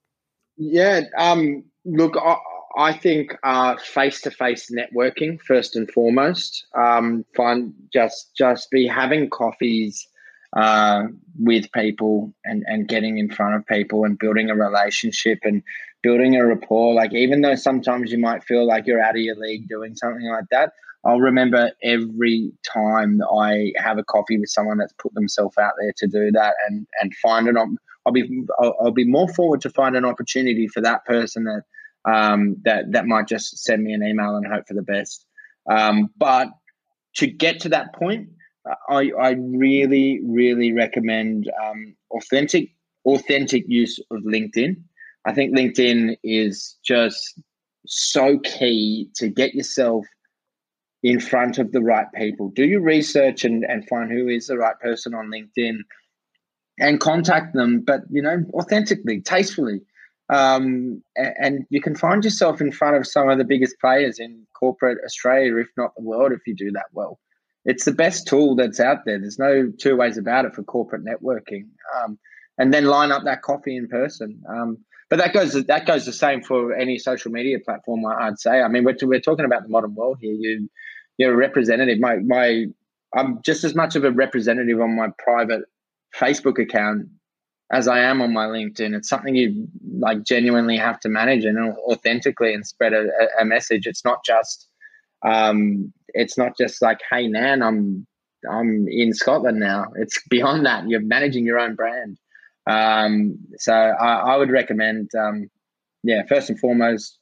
Yeah, 0.56 1.02
um, 1.16 1.64
look, 1.84 2.16
I, 2.16 2.36
I 2.76 2.92
think 2.92 3.36
face 3.80 4.20
to 4.22 4.30
face 4.30 4.70
networking 4.70 5.40
first 5.40 5.76
and 5.76 5.90
foremost. 5.90 6.66
Um, 6.76 7.24
find 7.36 7.74
just 7.92 8.34
just 8.36 8.70
be 8.70 8.86
having 8.86 9.30
coffees 9.30 10.08
uh, 10.56 11.04
with 11.38 11.70
people 11.72 12.32
and 12.44 12.64
and 12.66 12.88
getting 12.88 13.18
in 13.18 13.30
front 13.30 13.54
of 13.54 13.66
people 13.66 14.04
and 14.04 14.18
building 14.18 14.50
a 14.50 14.56
relationship 14.56 15.38
and 15.42 15.62
building 16.02 16.36
a 16.36 16.44
rapport. 16.44 16.94
Like 16.94 17.12
even 17.12 17.40
though 17.40 17.54
sometimes 17.54 18.12
you 18.12 18.18
might 18.18 18.44
feel 18.44 18.66
like 18.66 18.86
you're 18.86 19.02
out 19.02 19.16
of 19.16 19.22
your 19.22 19.36
league 19.36 19.68
doing 19.68 19.94
something 19.94 20.26
like 20.28 20.44
that, 20.50 20.72
I'll 21.04 21.20
remember 21.20 21.72
every 21.82 22.52
time 22.64 23.20
I 23.22 23.72
have 23.76 23.98
a 23.98 24.04
coffee 24.04 24.38
with 24.38 24.50
someone 24.50 24.78
that's 24.78 24.94
put 24.94 25.14
themselves 25.14 25.58
out 25.58 25.72
there 25.80 25.92
to 25.96 26.06
do 26.06 26.30
that 26.32 26.54
and 26.68 26.86
and 27.00 27.14
find 27.16 27.48
an. 27.48 27.56
I'll 28.04 28.12
be 28.12 28.44
I'll, 28.60 28.76
I'll 28.80 28.90
be 28.92 29.04
more 29.04 29.28
forward 29.28 29.60
to 29.62 29.70
find 29.70 29.96
an 29.96 30.04
opportunity 30.04 30.68
for 30.68 30.80
that 30.80 31.04
person 31.04 31.44
that 31.44 31.62
um, 32.04 32.56
that 32.64 32.92
that 32.92 33.06
might 33.06 33.28
just 33.28 33.58
send 33.58 33.82
me 33.82 33.92
an 33.92 34.02
email 34.02 34.36
and 34.36 34.46
hope 34.46 34.66
for 34.68 34.74
the 34.74 34.82
best. 34.82 35.26
Um, 35.70 36.10
but 36.16 36.48
to 37.16 37.26
get 37.26 37.60
to 37.60 37.68
that 37.70 37.94
point, 37.94 38.28
I, 38.88 39.10
I 39.20 39.30
really, 39.38 40.20
really 40.24 40.72
recommend 40.72 41.50
um, 41.64 41.94
authentic 42.10 42.70
authentic 43.04 43.64
use 43.66 43.98
of 44.10 44.22
LinkedIn. 44.22 44.76
I 45.24 45.32
think 45.32 45.56
LinkedIn 45.56 46.16
is 46.24 46.76
just 46.84 47.40
so 47.86 48.38
key 48.38 49.08
to 49.16 49.28
get 49.28 49.54
yourself 49.54 50.04
in 51.02 51.20
front 51.20 51.58
of 51.58 51.72
the 51.72 51.80
right 51.80 52.06
people. 52.14 52.50
Do 52.50 52.64
your 52.64 52.80
research 52.80 53.44
and, 53.44 53.64
and 53.64 53.88
find 53.88 54.10
who 54.10 54.28
is 54.28 54.46
the 54.46 54.56
right 54.56 54.78
person 54.80 55.14
on 55.14 55.30
LinkedIn 55.30 55.78
and 56.78 57.00
contact 57.00 57.54
them, 57.54 57.80
but 57.80 58.02
you 58.10 58.22
know, 58.22 58.44
authentically, 58.54 59.20
tastefully. 59.20 59.80
Um, 60.28 61.02
and 61.16 61.66
you 61.68 61.80
can 61.80 61.94
find 61.94 62.24
yourself 62.24 62.60
in 62.60 62.72
front 62.72 62.96
of 62.96 63.06
some 63.06 63.28
of 63.28 63.38
the 63.38 63.44
biggest 63.44 63.76
players 63.80 64.18
in 64.18 64.46
corporate 64.58 64.98
Australia, 65.04 65.56
if 65.58 65.68
not 65.76 65.94
the 65.96 66.02
world, 66.02 66.32
if 66.32 66.46
you 66.46 66.54
do 66.54 66.70
that 66.72 66.86
well. 66.92 67.18
It's 67.64 67.84
the 67.84 67.92
best 67.92 68.26
tool 68.26 68.56
that's 68.56 68.80
out 68.80 69.04
there. 69.04 69.18
There's 69.18 69.38
no 69.38 69.70
two 69.78 69.96
ways 69.96 70.16
about 70.16 70.46
it 70.46 70.54
for 70.54 70.62
corporate 70.62 71.04
networking. 71.04 71.66
Um, 71.96 72.18
and 72.58 72.72
then 72.72 72.86
line 72.86 73.12
up 73.12 73.24
that 73.24 73.42
coffee 73.42 73.76
in 73.76 73.88
person. 73.88 74.42
Um, 74.48 74.78
but 75.12 75.18
that 75.18 75.34
goes 75.34 75.52
that 75.52 75.84
goes 75.84 76.06
the 76.06 76.12
same 76.12 76.40
for 76.40 76.74
any 76.74 76.96
social 76.96 77.30
media 77.30 77.58
platform. 77.62 78.02
I'd 78.06 78.38
say. 78.38 78.62
I 78.62 78.68
mean, 78.68 78.82
we're, 78.82 78.96
we're 79.02 79.20
talking 79.20 79.44
about 79.44 79.62
the 79.62 79.68
modern 79.68 79.94
world 79.94 80.16
here. 80.22 80.32
You 80.32 80.70
you're 81.18 81.34
a 81.34 81.36
representative. 81.36 82.00
My 82.00 82.16
my 82.16 82.64
I'm 83.14 83.42
just 83.44 83.62
as 83.62 83.74
much 83.74 83.94
of 83.94 84.04
a 84.04 84.10
representative 84.10 84.80
on 84.80 84.96
my 84.96 85.08
private 85.18 85.64
Facebook 86.16 86.58
account 86.58 87.08
as 87.70 87.88
I 87.88 87.98
am 87.98 88.22
on 88.22 88.32
my 88.32 88.46
LinkedIn. 88.46 88.96
It's 88.96 89.10
something 89.10 89.36
you 89.36 89.68
like 89.98 90.24
genuinely 90.24 90.78
have 90.78 90.98
to 91.00 91.10
manage 91.10 91.44
and 91.44 91.58
authentically 91.90 92.54
and 92.54 92.66
spread 92.66 92.94
a, 92.94 93.04
a 93.38 93.44
message. 93.44 93.86
It's 93.86 94.06
not 94.06 94.24
just 94.24 94.66
um, 95.26 95.92
it's 96.14 96.38
not 96.38 96.56
just 96.56 96.80
like, 96.80 97.00
hey 97.10 97.28
Nan, 97.28 97.62
I'm 97.62 98.06
I'm 98.50 98.88
in 98.88 99.12
Scotland 99.12 99.60
now. 99.60 99.88
It's 99.96 100.18
beyond 100.30 100.64
that. 100.64 100.88
You're 100.88 101.00
managing 101.00 101.44
your 101.44 101.58
own 101.58 101.74
brand. 101.74 102.16
Um, 102.66 103.38
so 103.58 103.72
I, 103.72 104.34
I, 104.34 104.36
would 104.36 104.50
recommend, 104.50 105.10
um, 105.18 105.50
yeah, 106.04 106.22
first 106.28 106.48
and 106.48 106.58
foremost, 106.58 107.18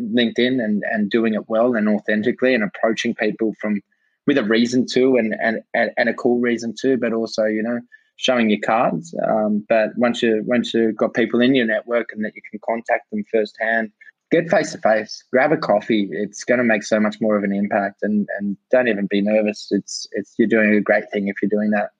LinkedIn 0.00 0.62
and 0.62 0.82
and 0.90 1.10
doing 1.10 1.34
it 1.34 1.48
well 1.48 1.74
and 1.74 1.88
authentically 1.88 2.54
and 2.54 2.64
approaching 2.64 3.14
people 3.14 3.54
from 3.60 3.80
with 4.26 4.38
a 4.38 4.44
reason 4.44 4.86
to 4.92 5.16
and 5.16 5.34
and 5.42 5.62
and 5.74 6.08
a 6.08 6.14
cool 6.14 6.40
reason 6.40 6.74
to, 6.80 6.96
but 6.96 7.12
also 7.12 7.44
you 7.44 7.62
know 7.62 7.80
showing 8.16 8.50
your 8.50 8.60
cards. 8.60 9.14
Um, 9.26 9.64
but 9.68 9.90
once 9.96 10.22
you 10.22 10.42
once 10.46 10.72
you've 10.74 10.96
got 10.96 11.14
people 11.14 11.40
in 11.40 11.54
your 11.54 11.66
network 11.66 12.10
and 12.12 12.24
that 12.24 12.34
you 12.34 12.42
can 12.48 12.60
contact 12.64 13.10
them 13.10 13.24
firsthand, 13.30 13.90
get 14.30 14.48
face 14.48 14.72
to 14.72 14.78
face, 14.78 15.24
grab 15.32 15.52
a 15.52 15.56
coffee. 15.56 16.08
It's 16.10 16.44
going 16.44 16.58
to 16.58 16.64
make 16.64 16.82
so 16.82 17.00
much 17.00 17.16
more 17.20 17.36
of 17.36 17.44
an 17.44 17.52
impact. 17.52 18.02
And 18.02 18.28
and 18.38 18.56
don't 18.70 18.88
even 18.88 19.06
be 19.06 19.20
nervous. 19.20 19.68
It's 19.70 20.06
it's 20.12 20.34
you're 20.38 20.48
doing 20.48 20.74
a 20.74 20.80
great 20.80 21.10
thing 21.12 21.28
if 21.28 21.36
you're 21.42 21.50
doing 21.50 21.70
that. 21.70 21.90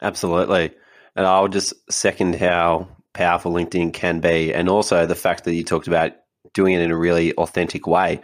Absolutely, 0.00 0.72
and 1.16 1.26
I'll 1.26 1.48
just 1.48 1.74
second 1.90 2.36
how 2.36 2.88
powerful 3.12 3.52
LinkedIn 3.52 3.92
can 3.92 4.20
be, 4.20 4.52
and 4.54 4.68
also 4.68 5.06
the 5.06 5.14
fact 5.14 5.44
that 5.44 5.54
you 5.54 5.64
talked 5.64 5.86
about 5.86 6.12
doing 6.54 6.74
it 6.74 6.80
in 6.80 6.90
a 6.90 6.96
really 6.96 7.34
authentic 7.34 7.86
way. 7.86 8.20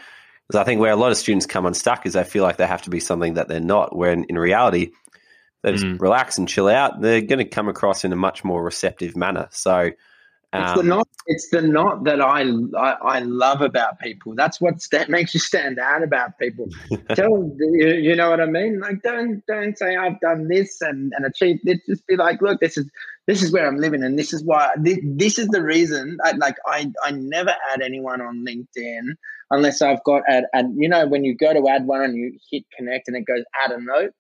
Because 0.47 0.61
I 0.61 0.65
think 0.65 0.81
where 0.81 0.93
a 0.93 0.97
lot 0.97 1.11
of 1.11 1.19
students 1.19 1.47
come 1.47 1.67
unstuck 1.67 2.07
is 2.07 2.15
they 2.15 2.25
feel 2.25 2.43
like 2.43 2.57
they 2.57 2.67
have 2.67 2.83
to 2.83 2.91
be 2.91 3.01
something 3.01 3.35
that 3.35 3.49
they're 3.49 3.61
not. 3.61 3.95
when 3.95 4.25
in, 4.25 4.39
reality, 4.39 4.93
they 5.63 5.73
just 5.73 5.85
mm. 5.85 6.01
relax 6.01 6.39
and 6.39 6.49
chill 6.49 6.69
out, 6.69 7.01
they're 7.01 7.21
going 7.21 7.39
to 7.39 7.45
come 7.45 7.69
across 7.69 8.05
in 8.05 8.13
a 8.13 8.17
much 8.17 8.45
more 8.45 8.63
receptive 8.63 9.17
manner. 9.17 9.49
So, 9.51 9.91
it's 10.55 10.73
the 10.73 10.81
Um, 10.81 10.89
not. 10.89 11.09
It's 11.27 11.51
the 11.51 11.61
not 11.61 12.05
that 12.05 12.23
I, 12.23 12.41
I 12.79 12.93
I 13.03 13.19
love 13.19 13.61
about 13.61 13.99
people. 13.99 14.35
That's 14.35 14.63
what 14.63 14.81
sta- 14.81 15.05
makes 15.09 15.35
you 15.35 15.41
stand 15.41 15.79
out 15.79 16.03
about 16.03 16.39
people. 16.39 16.69
Tell 17.15 17.55
you, 17.61 17.89
you 17.95 18.17
know 18.17 18.31
what 18.31 18.41
I 18.41 18.47
mean. 18.47 18.81
Like 18.81 19.03
don't 19.03 19.45
don't 19.47 19.77
say 19.77 19.97
I've 19.97 20.19
done 20.21 20.49
this 20.49 20.81
and 20.81 21.13
and 21.15 21.27
achieved 21.27 21.61
this. 21.65 21.81
Just 21.87 22.07
be 22.07 22.17
like, 22.17 22.41
look, 22.41 22.61
this 22.61 22.79
is 22.79 22.89
this 23.27 23.43
is 23.43 23.53
where 23.53 23.69
I'm 23.69 23.77
living, 23.77 24.03
and 24.03 24.19
this 24.19 24.33
is 24.33 24.43
why. 24.43 24.71
This, 24.79 24.99
this 25.03 25.39
is 25.39 25.49
the 25.49 25.63
reason. 25.63 26.17
I, 26.25 26.33
like 26.33 26.57
I 26.67 26.91
I 27.05 27.11
never 27.11 27.55
add 27.73 27.83
anyone 27.83 28.23
on 28.23 28.47
LinkedIn 28.47 29.17
unless 29.51 29.83
I've 29.83 30.03
got 30.05 30.23
add 30.29 30.45
and 30.55 30.75
you 30.81 30.89
know 30.89 31.07
when 31.07 31.25
you 31.25 31.37
go 31.37 31.53
to 31.53 31.69
add 31.69 31.87
one 31.87 32.03
and 32.03 32.17
you 32.17 32.39
hit 32.51 32.65
connect 32.75 33.09
and 33.09 33.17
it 33.19 33.27
goes 33.27 33.45
add 33.63 33.71
a 33.73 33.81
note, 33.83 34.13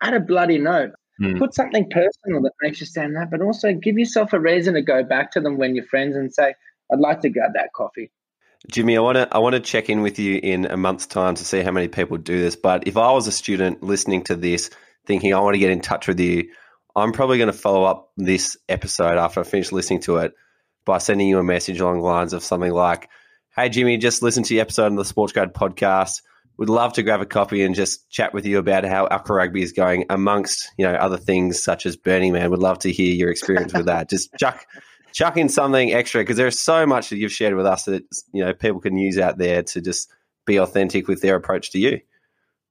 add 0.00 0.14
a 0.14 0.20
bloody 0.20 0.56
note 0.56 0.92
Hmm. 1.18 1.38
put 1.38 1.54
something 1.54 1.88
personal 1.88 2.42
that 2.42 2.52
makes 2.60 2.80
you 2.80 2.86
stand 2.86 3.16
out, 3.16 3.30
but 3.30 3.40
also 3.40 3.72
give 3.72 3.98
yourself 3.98 4.32
a 4.32 4.40
reason 4.40 4.74
to 4.74 4.82
go 4.82 5.02
back 5.02 5.32
to 5.32 5.40
them 5.40 5.56
when 5.56 5.74
you're 5.74 5.86
friends 5.86 6.14
and 6.14 6.32
say, 6.32 6.54
I'd 6.92 7.00
like 7.00 7.20
to 7.22 7.30
grab 7.30 7.52
that 7.54 7.72
coffee. 7.74 8.10
Jimmy, 8.70 8.96
I 8.96 9.00
want 9.00 9.16
to 9.16 9.28
I 9.30 9.38
want 9.38 9.54
to 9.54 9.60
check 9.60 9.88
in 9.88 10.02
with 10.02 10.18
you 10.18 10.40
in 10.42 10.66
a 10.66 10.76
month's 10.76 11.06
time 11.06 11.34
to 11.36 11.44
see 11.44 11.62
how 11.62 11.70
many 11.70 11.88
people 11.88 12.16
do 12.16 12.38
this. 12.40 12.56
But 12.56 12.86
if 12.86 12.96
I 12.96 13.12
was 13.12 13.26
a 13.26 13.32
student 13.32 13.82
listening 13.82 14.24
to 14.24 14.36
this, 14.36 14.70
thinking 15.06 15.32
I 15.32 15.40
want 15.40 15.54
to 15.54 15.60
get 15.60 15.70
in 15.70 15.80
touch 15.80 16.08
with 16.08 16.18
you, 16.18 16.50
I'm 16.94 17.12
probably 17.12 17.38
going 17.38 17.52
to 17.52 17.58
follow 17.58 17.84
up 17.84 18.10
this 18.16 18.56
episode 18.68 19.18
after 19.18 19.40
I 19.40 19.44
finish 19.44 19.72
listening 19.72 20.00
to 20.02 20.16
it 20.18 20.34
by 20.84 20.98
sending 20.98 21.28
you 21.28 21.38
a 21.38 21.44
message 21.44 21.80
along 21.80 21.98
the 21.98 22.04
lines 22.04 22.32
of 22.32 22.42
something 22.42 22.72
like, 22.72 23.08
"Hey 23.54 23.68
Jimmy, 23.68 23.98
just 23.98 24.22
listen 24.22 24.42
to 24.42 24.54
the 24.54 24.60
episode 24.60 24.92
of 24.92 24.96
the 24.96 25.04
Sports 25.04 25.32
Grad 25.32 25.54
podcast. 25.54 26.22
Would 26.58 26.70
love 26.70 26.94
to 26.94 27.02
grab 27.02 27.20
a 27.20 27.26
copy 27.26 27.62
and 27.62 27.74
just 27.74 28.08
chat 28.10 28.32
with 28.32 28.46
you 28.46 28.58
about 28.58 28.84
how 28.84 29.06
Aqua 29.06 29.36
Rugby 29.36 29.62
is 29.62 29.72
going, 29.72 30.06
amongst 30.08 30.70
you 30.78 30.86
know 30.86 30.94
other 30.94 31.18
things 31.18 31.62
such 31.62 31.84
as 31.86 31.96
Burning 31.96 32.32
Man. 32.32 32.50
Would 32.50 32.60
love 32.60 32.78
to 32.80 32.92
hear 32.92 33.14
your 33.14 33.30
experience 33.30 33.74
with 33.74 33.86
that. 33.86 34.08
Just 34.08 34.34
chuck 34.40 34.66
chuck 35.12 35.36
in 35.36 35.48
something 35.48 35.92
extra 35.92 36.22
because 36.22 36.36
there's 36.36 36.58
so 36.58 36.86
much 36.86 37.10
that 37.10 37.16
you've 37.16 37.32
shared 37.32 37.54
with 37.54 37.66
us 37.66 37.84
that 37.84 38.04
you 38.32 38.44
know 38.44 38.52
people 38.52 38.80
can 38.80 38.96
use 38.96 39.18
out 39.18 39.38
there 39.38 39.62
to 39.62 39.80
just 39.80 40.10
be 40.46 40.58
authentic 40.58 41.08
with 41.08 41.20
their 41.20 41.36
approach 41.36 41.70
to 41.72 41.78
you. 41.78 42.00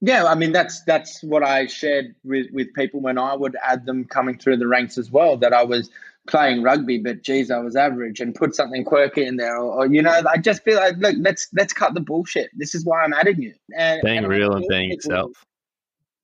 Yeah, 0.02 0.26
I 0.26 0.36
mean 0.36 0.52
that's 0.52 0.84
that's 0.84 1.24
what 1.24 1.44
I 1.44 1.68
shared 1.68 2.16
with, 2.24 2.48
with 2.52 2.74
people 2.74 3.02
when 3.02 3.18
I 3.18 3.36
would 3.36 3.56
add 3.64 3.86
them 3.86 4.06
coming 4.06 4.38
through 4.38 4.58
the 4.58 4.68
ranks 4.68 4.98
as 4.98 5.10
well. 5.10 5.38
That 5.38 5.54
I 5.54 5.64
was 5.64 5.90
playing 6.28 6.64
rugby, 6.64 6.98
but 6.98 7.24
geez, 7.24 7.52
I 7.52 7.60
was 7.60 7.76
average, 7.76 8.20
and 8.20 8.34
put 8.34 8.56
something 8.56 8.84
quirky 8.84 9.26
in 9.26 9.38
there, 9.38 9.58
or, 9.58 9.84
or 9.84 9.86
you 9.88 10.02
know, 10.02 10.22
I 10.28 10.38
just 10.38 10.64
feel 10.64 10.78
like 10.78 10.96
look, 10.98 11.16
let's 11.20 11.48
let's 11.54 11.74
cut 11.74 11.94
the 11.94 12.00
bullshit. 12.00 12.50
This 12.56 12.76
is 12.76 12.86
why 12.86 13.04
I'm 13.04 13.14
adding 13.14 13.42
you. 13.42 13.54
And, 13.78 14.02
Being 14.04 14.20
and 14.20 14.28
real 14.28 14.54
and 14.54 14.66
being 14.68 14.92
yourself. 14.92 15.32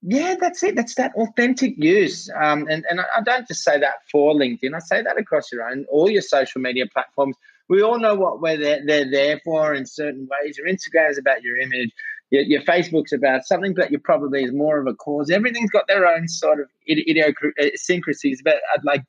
Yeah, 0.04 0.36
that's 0.40 0.64
it. 0.64 0.76
That's 0.76 0.96
that 0.96 1.14
authentic 1.16 1.76
use. 1.78 2.28
Um, 2.36 2.68
and, 2.70 2.84
and 2.90 3.02
I 3.02 3.06
I 3.18 3.22
don't 3.22 3.48
just 3.48 3.64
say 3.64 3.80
that 3.80 3.96
for 4.12 4.34
LinkedIn. 4.34 4.76
I 4.76 4.80
say 4.80 5.02
that 5.04 5.20
across 5.20 5.52
your 5.52 5.64
own, 5.64 5.86
all 5.90 6.10
your 6.10 6.24
social 6.24 6.62
media 6.62 6.86
platforms. 6.92 7.36
We 7.70 7.82
all 7.82 8.00
know 8.00 8.16
what 8.16 8.42
we're 8.42 8.58
there, 8.58 8.82
they're 8.86 9.10
there 9.10 9.40
for 9.46 9.74
in 9.74 9.86
certain 9.86 10.28
ways. 10.28 10.58
Your 10.58 10.68
Instagram 10.68 11.12
is 11.12 11.18
about 11.18 11.42
your 11.42 11.58
image. 11.58 11.92
Your, 12.30 12.42
your 12.42 12.62
Facebook's 12.64 13.14
about 13.14 13.46
something 13.46 13.76
that 13.76 13.92
you 13.92 14.00
probably 14.00 14.44
is 14.44 14.52
more 14.52 14.80
of 14.80 14.88
a 14.88 14.94
cause. 14.94 15.30
Everything's 15.30 15.70
got 15.70 15.88
their 15.88 16.06
own 16.06 16.28
sort 16.28 16.60
of 16.60 16.68
idiosyncrasies. 16.90 18.42
But 18.44 18.56
I'd 18.76 18.84
like, 18.84 19.04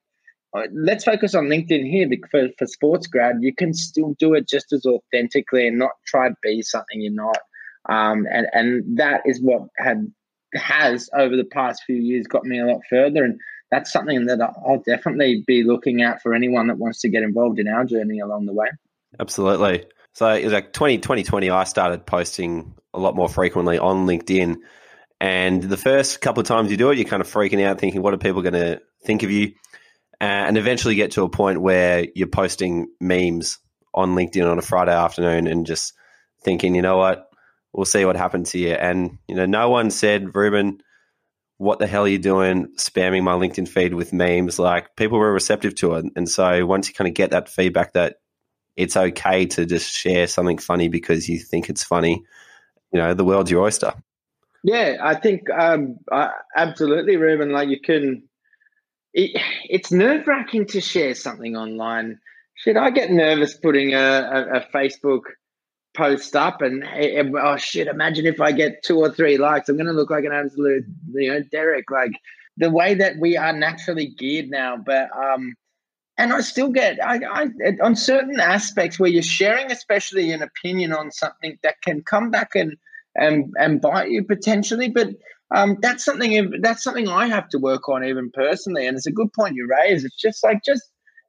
uh, 0.54 0.62
let's 0.72 1.04
focus 1.04 1.34
on 1.34 1.46
LinkedIn 1.46 1.88
here 1.88 2.08
for, 2.30 2.48
for 2.58 2.66
sports 2.66 3.06
grad. 3.06 3.36
You 3.40 3.54
can 3.54 3.72
still 3.72 4.14
do 4.18 4.34
it 4.34 4.48
just 4.48 4.72
as 4.72 4.84
authentically 4.84 5.66
and 5.66 5.78
not 5.78 5.92
try 6.06 6.28
to 6.28 6.36
be 6.42 6.62
something 6.62 7.00
you're 7.00 7.12
not. 7.12 7.38
Um, 7.88 8.26
and, 8.30 8.46
and 8.52 8.98
that 8.98 9.22
is 9.24 9.40
what 9.40 9.62
had 9.78 10.06
has 10.54 11.08
over 11.16 11.36
the 11.36 11.44
past 11.44 11.82
few 11.86 11.96
years 11.96 12.26
got 12.26 12.44
me 12.44 12.60
a 12.60 12.66
lot 12.66 12.82
further 12.90 13.24
and 13.24 13.40
that's 13.70 13.90
something 13.90 14.26
that 14.26 14.38
I'll 14.42 14.82
definitely 14.86 15.42
be 15.46 15.64
looking 15.64 16.02
at 16.02 16.20
for 16.20 16.34
anyone 16.34 16.66
that 16.66 16.78
wants 16.78 17.00
to 17.00 17.08
get 17.08 17.22
involved 17.22 17.58
in 17.58 17.66
our 17.68 17.86
journey 17.86 18.20
along 18.20 18.44
the 18.44 18.52
way. 18.52 18.68
Absolutely. 19.18 19.86
So 20.12 20.28
it 20.28 20.44
was 20.44 20.52
like 20.52 20.74
20, 20.74 20.98
2020, 20.98 21.48
I 21.48 21.64
started 21.64 22.04
posting 22.04 22.74
a 22.92 22.98
lot 22.98 23.16
more 23.16 23.30
frequently 23.30 23.78
on 23.78 24.06
LinkedIn. 24.06 24.56
And 25.22 25.62
the 25.62 25.78
first 25.78 26.20
couple 26.20 26.42
of 26.42 26.46
times 26.46 26.70
you 26.70 26.76
do 26.76 26.90
it, 26.90 26.98
you're 26.98 27.08
kind 27.08 27.22
of 27.22 27.32
freaking 27.32 27.64
out, 27.64 27.80
thinking, 27.80 28.02
what 28.02 28.12
are 28.12 28.18
people 28.18 28.42
going 28.42 28.52
to 28.52 28.82
think 29.06 29.22
of 29.22 29.30
you? 29.30 29.54
Uh, 30.22 30.46
and 30.46 30.56
eventually 30.56 30.94
get 30.94 31.10
to 31.10 31.24
a 31.24 31.28
point 31.28 31.60
where 31.60 32.06
you're 32.14 32.28
posting 32.28 32.86
memes 33.00 33.58
on 33.92 34.14
LinkedIn 34.14 34.48
on 34.48 34.56
a 34.56 34.62
Friday 34.62 34.94
afternoon 34.94 35.48
and 35.48 35.66
just 35.66 35.94
thinking, 36.44 36.76
you 36.76 36.82
know 36.82 36.96
what, 36.96 37.28
we'll 37.72 37.84
see 37.84 38.04
what 38.04 38.14
happens 38.14 38.52
here. 38.52 38.78
And, 38.80 39.18
you 39.26 39.34
know, 39.34 39.46
no 39.46 39.68
one 39.68 39.90
said, 39.90 40.32
Reuben, 40.32 40.80
what 41.58 41.80
the 41.80 41.88
hell 41.88 42.04
are 42.04 42.08
you 42.08 42.20
doing 42.20 42.68
spamming 42.76 43.24
my 43.24 43.32
LinkedIn 43.32 43.66
feed 43.66 43.94
with 43.94 44.12
memes? 44.12 44.60
Like 44.60 44.94
people 44.94 45.18
were 45.18 45.32
receptive 45.32 45.74
to 45.76 45.94
it. 45.94 46.06
And 46.14 46.28
so 46.28 46.66
once 46.66 46.88
you 46.88 46.94
kind 46.94 47.08
of 47.08 47.14
get 47.14 47.30
that 47.30 47.48
feedback 47.48 47.94
that 47.94 48.18
it's 48.76 48.96
okay 48.96 49.46
to 49.46 49.66
just 49.66 49.92
share 49.92 50.28
something 50.28 50.58
funny 50.58 50.88
because 50.88 51.28
you 51.28 51.40
think 51.40 51.68
it's 51.68 51.82
funny, 51.82 52.24
you 52.92 53.00
know, 53.00 53.12
the 53.12 53.24
world's 53.24 53.50
your 53.50 53.64
oyster. 53.64 53.92
Yeah, 54.62 54.98
I 55.02 55.16
think 55.16 55.50
um, 55.50 55.96
uh, 56.10 56.28
absolutely, 56.56 57.16
Reuben. 57.16 57.50
Like 57.50 57.68
you 57.68 57.80
can, 57.80 58.28
it, 59.14 59.40
it's 59.68 59.92
nerve 59.92 60.26
wracking 60.26 60.66
to 60.66 60.80
share 60.80 61.14
something 61.14 61.56
online. 61.56 62.18
Should 62.54 62.76
I 62.76 62.90
get 62.90 63.10
nervous 63.10 63.56
putting 63.56 63.94
a, 63.94 63.98
a, 63.98 64.58
a 64.58 64.66
Facebook 64.74 65.22
post 65.96 66.34
up, 66.36 66.62
and, 66.62 66.84
and 66.84 67.36
oh 67.36 67.56
shit, 67.56 67.86
imagine 67.86 68.26
if 68.26 68.40
I 68.40 68.52
get 68.52 68.82
two 68.82 68.98
or 68.98 69.10
three 69.10 69.36
likes, 69.36 69.68
I'm 69.68 69.76
going 69.76 69.86
to 69.86 69.92
look 69.92 70.10
like 70.10 70.24
an 70.24 70.32
absolute, 70.32 70.84
you 71.12 71.32
know, 71.32 71.42
Derek. 71.50 71.90
Like 71.90 72.12
the 72.56 72.70
way 72.70 72.94
that 72.94 73.16
we 73.18 73.36
are 73.36 73.52
naturally 73.52 74.06
geared 74.06 74.50
now, 74.50 74.76
but 74.76 75.08
um, 75.16 75.54
and 76.18 76.32
I 76.32 76.40
still 76.40 76.70
get 76.70 76.98
I, 77.04 77.20
I 77.24 77.76
on 77.82 77.96
certain 77.96 78.40
aspects 78.40 78.98
where 78.98 79.10
you're 79.10 79.22
sharing, 79.22 79.70
especially 79.70 80.30
an 80.32 80.42
opinion 80.42 80.92
on 80.92 81.10
something 81.10 81.58
that 81.62 81.80
can 81.82 82.02
come 82.02 82.30
back 82.30 82.54
and 82.54 82.76
and 83.14 83.52
and 83.58 83.80
bite 83.80 84.10
you 84.10 84.24
potentially. 84.24 84.88
But 84.88 85.10
um, 85.54 85.76
that's 85.80 86.04
something 86.04 86.60
that's 86.60 86.82
something 86.82 87.08
I 87.08 87.26
have 87.28 87.48
to 87.50 87.58
work 87.58 87.88
on 87.88 88.04
even 88.04 88.30
personally. 88.32 88.86
And 88.86 88.96
it's 88.96 89.06
a 89.06 89.12
good 89.12 89.32
point 89.32 89.54
you 89.54 89.68
raise. 89.68 90.04
It's 90.04 90.20
just 90.20 90.42
like 90.42 90.60
just 90.64 90.82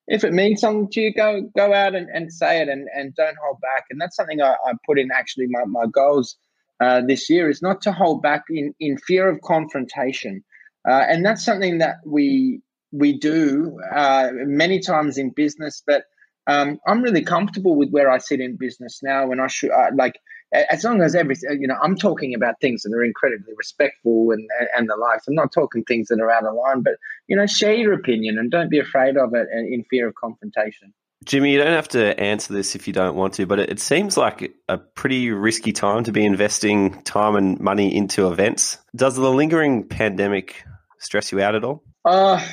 if 0.07 0.23
it 0.23 0.33
means 0.33 0.61
something 0.61 0.89
to 0.91 1.01
you, 1.01 1.13
go 1.13 1.41
go 1.55 1.73
out 1.73 1.95
and, 1.95 2.09
and 2.09 2.31
say 2.31 2.61
it 2.61 2.69
and, 2.69 2.87
and 2.95 3.15
don't 3.15 3.37
hold 3.43 3.59
back. 3.61 3.85
And 3.89 3.99
that's 3.99 4.15
something 4.15 4.41
I, 4.41 4.55
I 4.65 4.73
put 4.85 4.99
in 4.99 5.09
actually 5.13 5.47
my, 5.49 5.63
my 5.65 5.85
goals 5.87 6.37
uh, 6.79 7.01
this 7.07 7.29
year 7.29 7.49
is 7.49 7.61
not 7.61 7.81
to 7.81 7.91
hold 7.91 8.21
back 8.21 8.43
in, 8.49 8.73
in 8.79 8.97
fear 8.97 9.29
of 9.29 9.41
confrontation. 9.41 10.43
Uh, 10.87 11.03
and 11.07 11.25
that's 11.25 11.45
something 11.45 11.77
that 11.77 11.97
we 12.05 12.61
we 12.91 13.17
do 13.17 13.79
uh, 13.93 14.29
many 14.33 14.79
times 14.79 15.17
in 15.17 15.31
business, 15.31 15.81
but 15.85 16.03
um, 16.45 16.79
I'm 16.85 17.01
really 17.01 17.23
comfortable 17.23 17.75
with 17.75 17.89
where 17.89 18.09
I 18.09 18.19
sit 18.19 18.39
in 18.39 18.57
business 18.57 18.99
now. 19.01 19.31
And 19.31 19.41
I 19.41 19.47
should 19.47 19.71
uh, 19.71 19.91
like, 19.95 20.19
as 20.53 20.83
long 20.83 21.01
as 21.01 21.15
everything, 21.15 21.59
you 21.61 21.67
know, 21.67 21.77
I'm 21.81 21.95
talking 21.95 22.33
about 22.33 22.59
things 22.61 22.83
that 22.83 22.93
are 22.93 23.03
incredibly 23.03 23.53
respectful 23.57 24.31
and 24.31 24.47
and 24.75 24.89
the 24.89 24.95
likes. 24.95 25.27
I'm 25.27 25.35
not 25.35 25.51
talking 25.51 25.83
things 25.83 26.07
that 26.09 26.19
are 26.19 26.31
out 26.31 26.45
of 26.45 26.53
line, 26.53 26.81
but 26.81 26.93
you 27.27 27.35
know, 27.35 27.45
share 27.45 27.73
your 27.73 27.93
opinion 27.93 28.37
and 28.37 28.51
don't 28.51 28.69
be 28.69 28.79
afraid 28.79 29.17
of 29.17 29.33
it 29.33 29.47
in 29.51 29.83
fear 29.89 30.07
of 30.07 30.15
confrontation. 30.15 30.93
Jimmy, 31.25 31.53
you 31.53 31.57
don't 31.57 31.67
have 31.67 31.87
to 31.89 32.19
answer 32.19 32.53
this 32.53 32.75
if 32.75 32.85
you 32.85 32.93
don't 32.93 33.15
want 33.15 33.33
to, 33.35 33.45
but 33.45 33.59
it, 33.59 33.69
it 33.69 33.79
seems 33.79 34.17
like 34.17 34.53
a 34.67 34.77
pretty 34.77 35.31
risky 35.31 35.71
time 35.71 36.03
to 36.03 36.11
be 36.11 36.25
investing 36.25 37.01
time 37.03 37.35
and 37.35 37.59
money 37.59 37.95
into 37.95 38.27
events. 38.27 38.77
Does 38.95 39.15
the 39.15 39.31
lingering 39.31 39.87
pandemic 39.87 40.65
stress 40.99 41.31
you 41.31 41.41
out 41.41 41.55
at 41.55 41.63
all? 41.63 41.83
Uh, 42.03 42.45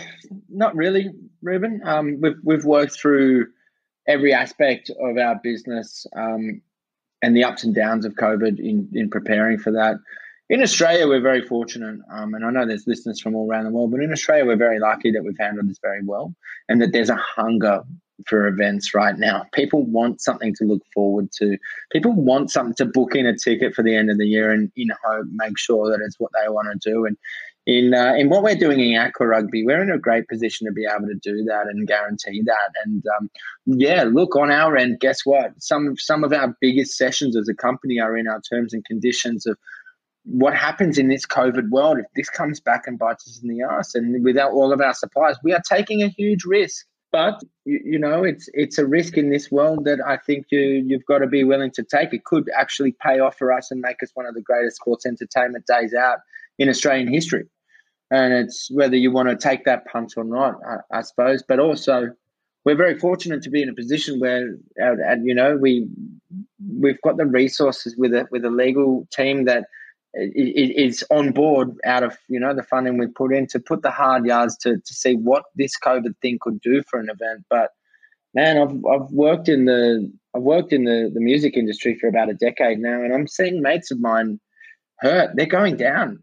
not 0.49 0.77
really, 0.77 1.11
Reuben. 1.43 1.81
Um, 1.85 2.21
we've 2.21 2.37
we've 2.45 2.65
worked 2.65 2.93
through 2.93 3.49
every 4.07 4.33
aspect 4.33 4.91
of 4.91 5.19
our 5.19 5.41
business 5.43 6.07
um, 6.17 6.63
and 7.23 7.37
the 7.37 7.45
ups 7.45 7.65
and 7.65 7.75
downs 7.75 8.05
of 8.05 8.15
COVID 8.15 8.59
in 8.59 8.89
in 8.93 9.11
preparing 9.11 9.59
for 9.59 9.71
that. 9.73 9.97
In 10.49 10.63
Australia, 10.63 11.07
we're 11.07 11.21
very 11.21 11.43
fortunate, 11.43 12.01
um, 12.13 12.35
and 12.35 12.45
I 12.45 12.51
know 12.51 12.67
there's 12.67 12.87
listeners 12.87 13.21
from 13.21 13.37
all 13.37 13.49
around 13.49 13.65
the 13.65 13.71
world, 13.71 13.93
but 13.93 14.01
in 14.01 14.11
Australia, 14.11 14.45
we're 14.45 14.57
very 14.57 14.81
lucky 14.81 15.13
that 15.13 15.23
we've 15.23 15.39
handled 15.39 15.69
this 15.69 15.79
very 15.81 16.03
well, 16.03 16.35
and 16.69 16.83
that 16.83 16.93
there's 16.93 17.09
a 17.09 17.15
hunger 17.15 17.85
for 18.27 18.47
events 18.47 18.95
right 18.95 19.19
now. 19.19 19.47
People 19.53 19.85
want 19.85 20.21
something 20.21 20.55
to 20.57 20.65
look 20.65 20.83
forward 20.93 21.31
to. 21.33 21.57
People 21.93 22.13
want 22.13 22.51
something 22.51 22.75
to 22.75 22.85
book 22.85 23.15
in 23.15 23.27
a 23.27 23.37
ticket 23.37 23.75
for 23.75 23.83
the 23.83 23.95
end 23.95 24.11
of 24.11 24.19
the 24.19 24.27
year 24.27 24.51
and 24.51 24.71
in 24.77 24.89
hope 25.05 25.27
make 25.33 25.59
sure 25.59 25.91
that 25.91 26.05
it's 26.05 26.19
what 26.19 26.31
they 26.33 26.49
want 26.49 26.69
to 26.71 26.91
do. 26.91 27.07
And 27.07 27.17
in 27.67 27.95
uh, 27.95 28.15
in 28.15 28.31
what 28.31 28.43
we're 28.43 28.55
doing 28.55 28.81
in 28.81 28.99
Aqua 28.99 29.27
Rugby, 29.27 29.65
we're 29.65 29.83
in 29.83 29.91
a 29.91 29.99
great 29.99 30.29
position 30.29 30.67
to 30.67 30.73
be 30.73 30.87
able 30.87 31.07
to 31.09 31.19
do 31.23 31.45
that 31.45 31.67
and 31.67 31.87
guarantee 31.87 32.43
that. 32.45 32.71
And 32.85 33.03
um, 33.19 33.31
yeah, 33.67 34.05
look 34.05 34.35
on 34.37 34.51
our 34.51 34.77
end, 34.77 35.01
guess 35.01 35.21
what? 35.25 35.53
Some 35.59 35.97
some 35.97 36.25
of 36.25 36.33
our 36.33 36.57
biggest 36.61 36.97
sessions 36.97 37.37
as 37.37 37.49
a 37.49 37.55
company 37.55 38.01
are 38.01 38.17
in 38.17 38.29
our 38.29 38.41
terms 38.41 38.73
and 38.73 38.85
conditions 38.85 39.47
of 39.47 39.59
what 40.25 40.55
happens 40.55 40.99
in 40.99 41.09
this 41.09 41.27
COVID 41.27 41.71
world 41.71 41.99
if 41.99 42.07
this 42.15 42.29
comes 42.29 42.61
back 42.61 42.83
and 42.87 42.99
bites 42.99 43.27
us 43.27 43.41
in 43.43 43.49
the 43.49 43.65
ass. 43.65 43.95
And 43.95 44.25
without 44.25 44.53
all 44.53 44.73
of 44.73 44.81
our 44.81 44.95
supplies, 44.95 45.37
we 45.43 45.53
are 45.53 45.63
taking 45.69 46.03
a 46.03 46.09
huge 46.09 46.45
risk. 46.45 46.87
But 47.13 47.43
you, 47.65 47.81
you 47.85 47.99
know, 47.99 48.25
it's 48.25 48.49
it's 48.55 48.79
a 48.79 48.87
risk 48.87 49.19
in 49.19 49.31
this 49.31 49.51
world 49.51 49.85
that 49.85 49.99
I 50.07 50.17
think 50.17 50.47
you 50.51 50.61
you've 50.61 51.05
got 51.05 51.19
to 51.19 51.27
be 51.27 51.45
willing 51.45 51.73
to 51.73 51.83
take. 51.83 52.15
It 52.15 52.25
could 52.25 52.49
actually 52.59 52.97
pay 53.05 53.19
off 53.19 53.37
for 53.37 53.53
us 53.53 53.71
and 53.71 53.81
make 53.81 54.03
us 54.03 54.11
one 54.15 54.27
of 54.27 54.35
the 54.35 54.41
greatest 54.41 54.77
sports 54.77 55.05
entertainment 55.05 55.67
days 55.67 55.93
out 55.93 56.19
in 56.61 56.69
Australian 56.69 57.13
history. 57.13 57.47
And 58.13 58.33
it's 58.33 58.71
whether 58.71 58.97
you 58.97 59.11
want 59.11 59.29
to 59.31 59.37
take 59.37 59.65
that 59.65 59.87
punt 59.87 60.15
or 60.17 60.25
not, 60.25 60.55
I, 60.69 60.99
I 60.99 61.03
suppose. 61.03 61.43
But 61.47 61.59
also, 61.59 62.11
we're 62.65 62.77
very 62.77 62.99
fortunate 62.99 63.43
to 63.43 63.51
be 63.51 63.63
in 63.63 63.69
a 63.69 63.75
position 63.75 64.21
where, 64.21 64.57
uh, 64.81 65.17
you 65.23 65.35
know, 65.35 65.57
we 65.57 65.89
we've 66.79 67.01
got 67.03 67.17
the 67.17 67.27
resources 67.27 67.97
with 67.97 68.13
a 68.13 68.29
with 68.31 68.45
a 68.45 68.51
legal 68.51 69.09
team 69.13 69.45
that 69.47 69.65
is 70.15 71.05
on 71.11 71.31
board 71.31 71.77
out 71.85 72.03
of 72.03 72.19
you 72.29 72.41
know 72.41 72.53
the 72.53 72.65
funding 72.65 72.99
we 72.99 73.07
put 73.07 73.33
in 73.33 73.47
to 73.47 73.61
put 73.61 73.83
the 73.83 73.93
hard 73.93 74.27
yards 74.27 74.57
to 74.59 74.77
to 74.77 74.93
see 74.93 75.15
what 75.15 75.45
this 75.55 75.79
COVID 75.79 76.15
thing 76.21 76.39
could 76.41 76.61
do 76.61 76.83
for 76.89 76.99
an 76.99 77.09
event. 77.09 77.45
But 77.49 77.71
man, 78.35 78.59
I've 78.59 78.85
I've 78.87 79.11
worked 79.13 79.49
in 79.49 79.67
the 79.67 80.13
I've 80.35 80.43
worked 80.43 80.73
in 80.73 80.85
the 80.85 81.11
the 81.15 81.21
music 81.21 81.57
industry 81.57 81.97
for 81.99 82.09
about 82.09 82.29
a 82.29 82.35
decade 82.35 82.81
now, 82.81 83.03
and 83.03 83.15
I'm 83.15 83.29
seeing 83.29 83.63
mates 83.63 83.93
of 83.93 84.01
mine 84.01 84.41
hurt. 84.99 85.31
They're 85.37 85.47
going 85.47 85.77
down. 85.77 86.23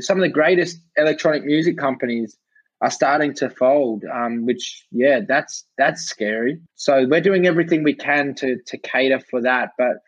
Some 0.00 0.18
of 0.18 0.22
the 0.22 0.28
greatest 0.32 0.78
electronic 0.96 1.44
music 1.44 1.78
companies 1.78 2.36
are 2.80 2.90
starting 2.90 3.34
to 3.34 3.50
fold. 3.50 4.04
Um, 4.12 4.46
which 4.46 4.86
yeah, 4.90 5.20
that's 5.26 5.64
that's 5.78 6.02
scary. 6.02 6.60
So 6.74 7.06
we're 7.08 7.20
doing 7.20 7.46
everything 7.46 7.82
we 7.82 7.94
can 7.94 8.34
to 8.36 8.56
to 8.66 8.78
cater 8.78 9.20
for 9.20 9.40
that, 9.42 9.70
but 9.78 9.98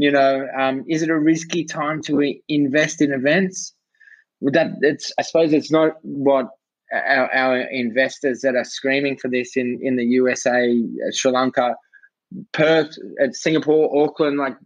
you 0.00 0.10
know, 0.10 0.48
um, 0.58 0.82
is 0.88 1.02
it 1.02 1.10
a 1.10 1.18
risky 1.18 1.62
time 1.62 2.00
to 2.04 2.34
invest 2.48 3.02
in 3.02 3.12
events? 3.12 3.74
That 4.40 4.68
it's, 4.80 5.12
I 5.18 5.22
suppose, 5.22 5.52
it's 5.52 5.70
not 5.70 5.96
what 6.00 6.48
our, 6.90 7.30
our 7.34 7.58
investors 7.58 8.40
that 8.40 8.54
are 8.54 8.64
screaming 8.64 9.18
for 9.18 9.28
this 9.28 9.58
in 9.58 9.78
in 9.82 9.96
the 9.96 10.04
USA, 10.04 10.70
uh, 11.06 11.10
Sri 11.10 11.30
Lanka, 11.30 11.76
Perth, 12.52 12.96
uh, 13.22 13.26
Singapore, 13.32 13.94
Auckland, 14.02 14.38
like 14.38 14.56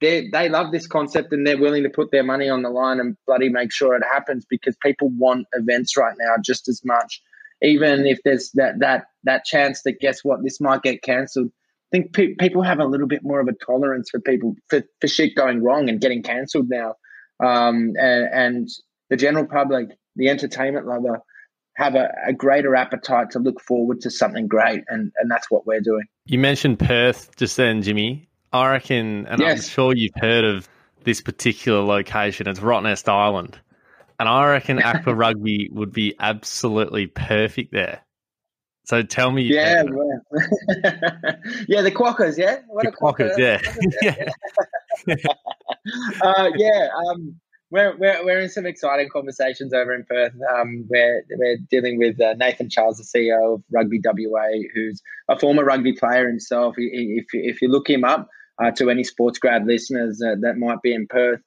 they 0.00 0.28
they 0.28 0.48
love 0.48 0.72
this 0.72 0.86
concept 0.86 1.32
and 1.32 1.46
they're 1.46 1.58
willing 1.58 1.82
to 1.82 1.90
put 1.90 2.10
their 2.10 2.24
money 2.24 2.48
on 2.48 2.62
the 2.62 2.70
line 2.70 3.00
and 3.00 3.16
bloody 3.26 3.48
make 3.48 3.72
sure 3.72 3.94
it 3.94 4.04
happens 4.04 4.46
because 4.48 4.76
people 4.82 5.08
want 5.10 5.46
events 5.52 5.96
right 5.96 6.14
now 6.18 6.34
just 6.44 6.68
as 6.68 6.82
much. 6.84 7.22
Even 7.60 8.06
if 8.06 8.20
there's 8.24 8.50
that 8.52 8.78
that 8.80 9.06
that 9.24 9.44
chance 9.44 9.82
that 9.82 10.00
guess 10.00 10.24
what, 10.24 10.42
this 10.42 10.60
might 10.60 10.82
get 10.82 11.02
cancelled 11.02 11.50
I 11.90 11.96
think 11.96 12.12
pe- 12.12 12.34
people 12.34 12.62
have 12.62 12.80
a 12.80 12.84
little 12.84 13.06
bit 13.06 13.22
more 13.22 13.40
of 13.40 13.48
a 13.48 13.52
tolerance 13.52 14.10
for 14.10 14.20
people 14.20 14.56
for, 14.68 14.82
for 15.00 15.08
shit 15.08 15.34
going 15.34 15.62
wrong 15.62 15.88
and 15.88 16.00
getting 16.00 16.22
cancelled 16.22 16.68
now. 16.68 16.96
Um, 17.40 17.94
and, 17.98 18.28
and, 18.32 18.68
the 19.10 19.16
general 19.16 19.46
public, 19.46 19.88
the 20.16 20.28
entertainment 20.28 20.86
lover, 20.86 21.20
have 21.76 21.94
a, 21.94 22.10
a, 22.26 22.32
greater 22.34 22.76
appetite 22.76 23.30
to 23.30 23.38
look 23.38 23.58
forward 23.58 24.02
to 24.02 24.10
something 24.10 24.48
great, 24.48 24.84
and, 24.88 25.12
and 25.16 25.30
that's 25.30 25.50
what 25.50 25.66
we're 25.66 25.80
doing. 25.80 26.04
You 26.26 26.38
mentioned 26.38 26.78
Perth 26.78 27.34
just 27.36 27.56
then, 27.56 27.80
Jimmy. 27.80 28.27
I 28.52 28.70
reckon, 28.70 29.26
and 29.26 29.40
yes. 29.40 29.58
I'm 29.58 29.68
sure 29.68 29.94
you've 29.94 30.14
heard 30.16 30.44
of 30.44 30.68
this 31.04 31.20
particular 31.20 31.80
location. 31.80 32.48
It's 32.48 32.60
Rottnest 32.60 33.08
Island. 33.08 33.58
And 34.18 34.28
I 34.28 34.48
reckon 34.48 34.82
Aqua 34.82 35.14
Rugby 35.14 35.68
would 35.72 35.92
be 35.92 36.14
absolutely 36.18 37.06
perfect 37.06 37.72
there. 37.72 38.00
So 38.84 39.02
tell 39.02 39.30
me. 39.30 39.42
Yeah, 39.42 39.82
yeah, 41.68 41.82
the 41.82 41.92
Quackers, 41.94 42.38
yeah? 42.38 42.60
What 42.68 42.86
the 42.86 42.92
Quokkas, 42.92 43.36
yeah. 43.36 43.60
yeah. 45.06 45.14
uh, 46.22 46.50
yeah, 46.56 46.88
um, 47.06 47.38
we're, 47.70 47.94
we're, 47.98 48.24
we're 48.24 48.40
in 48.40 48.48
some 48.48 48.64
exciting 48.64 49.10
conversations 49.12 49.74
over 49.74 49.94
in 49.94 50.04
Perth. 50.04 50.32
Um, 50.54 50.86
we're, 50.88 51.22
we're 51.36 51.58
dealing 51.70 51.98
with 51.98 52.18
uh, 52.18 52.32
Nathan 52.38 52.70
Charles, 52.70 52.96
the 52.96 53.04
CEO 53.04 53.56
of 53.56 53.62
Rugby 53.70 54.00
WA, 54.02 54.46
who's 54.74 55.02
a 55.28 55.38
former 55.38 55.64
rugby 55.64 55.92
player 55.92 56.26
himself. 56.26 56.76
If, 56.78 57.26
if 57.34 57.60
you 57.60 57.68
look 57.68 57.90
him 57.90 58.04
up 58.04 58.30
uh, 58.62 58.70
to 58.72 58.90
any 58.90 59.04
sports 59.04 59.38
grad 59.38 59.66
listeners 59.66 60.22
uh, 60.22 60.34
that 60.40 60.56
might 60.56 60.82
be 60.82 60.92
in 60.92 61.06
Perth, 61.06 61.40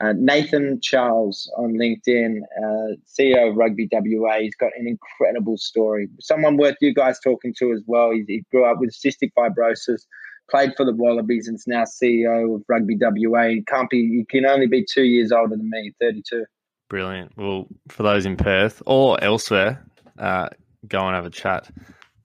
uh, 0.00 0.12
Nathan 0.16 0.80
Charles 0.80 1.50
on 1.56 1.74
LinkedIn, 1.74 2.40
uh, 2.56 2.94
CEO 3.06 3.50
of 3.50 3.56
Rugby 3.56 3.88
WA. 3.90 4.38
He's 4.38 4.54
got 4.54 4.70
an 4.78 4.86
incredible 4.86 5.56
story. 5.58 6.08
Someone 6.20 6.56
worth 6.56 6.76
you 6.80 6.94
guys 6.94 7.18
talking 7.18 7.52
to 7.58 7.72
as 7.72 7.82
well. 7.86 8.12
He, 8.12 8.24
he 8.28 8.44
grew 8.52 8.64
up 8.64 8.78
with 8.78 8.94
cystic 8.94 9.32
fibrosis, 9.36 10.02
played 10.50 10.74
for 10.76 10.84
the 10.84 10.94
Wallabies, 10.94 11.48
and 11.48 11.56
is 11.56 11.66
now 11.66 11.82
CEO 11.82 12.54
of 12.54 12.62
Rugby 12.68 12.96
WA. 13.00 13.48
He 13.48 13.62
can't 13.62 13.90
be. 13.90 14.06
He 14.08 14.24
can 14.24 14.46
only 14.46 14.68
be 14.68 14.84
two 14.84 15.04
years 15.04 15.32
older 15.32 15.56
than 15.56 15.68
me, 15.68 15.92
thirty-two. 16.00 16.44
Brilliant. 16.88 17.36
Well, 17.36 17.66
for 17.88 18.04
those 18.04 18.24
in 18.24 18.36
Perth 18.36 18.80
or 18.86 19.22
elsewhere, 19.22 19.84
uh, 20.16 20.48
go 20.86 21.00
and 21.06 21.14
have 21.16 21.26
a 21.26 21.30
chat 21.30 21.68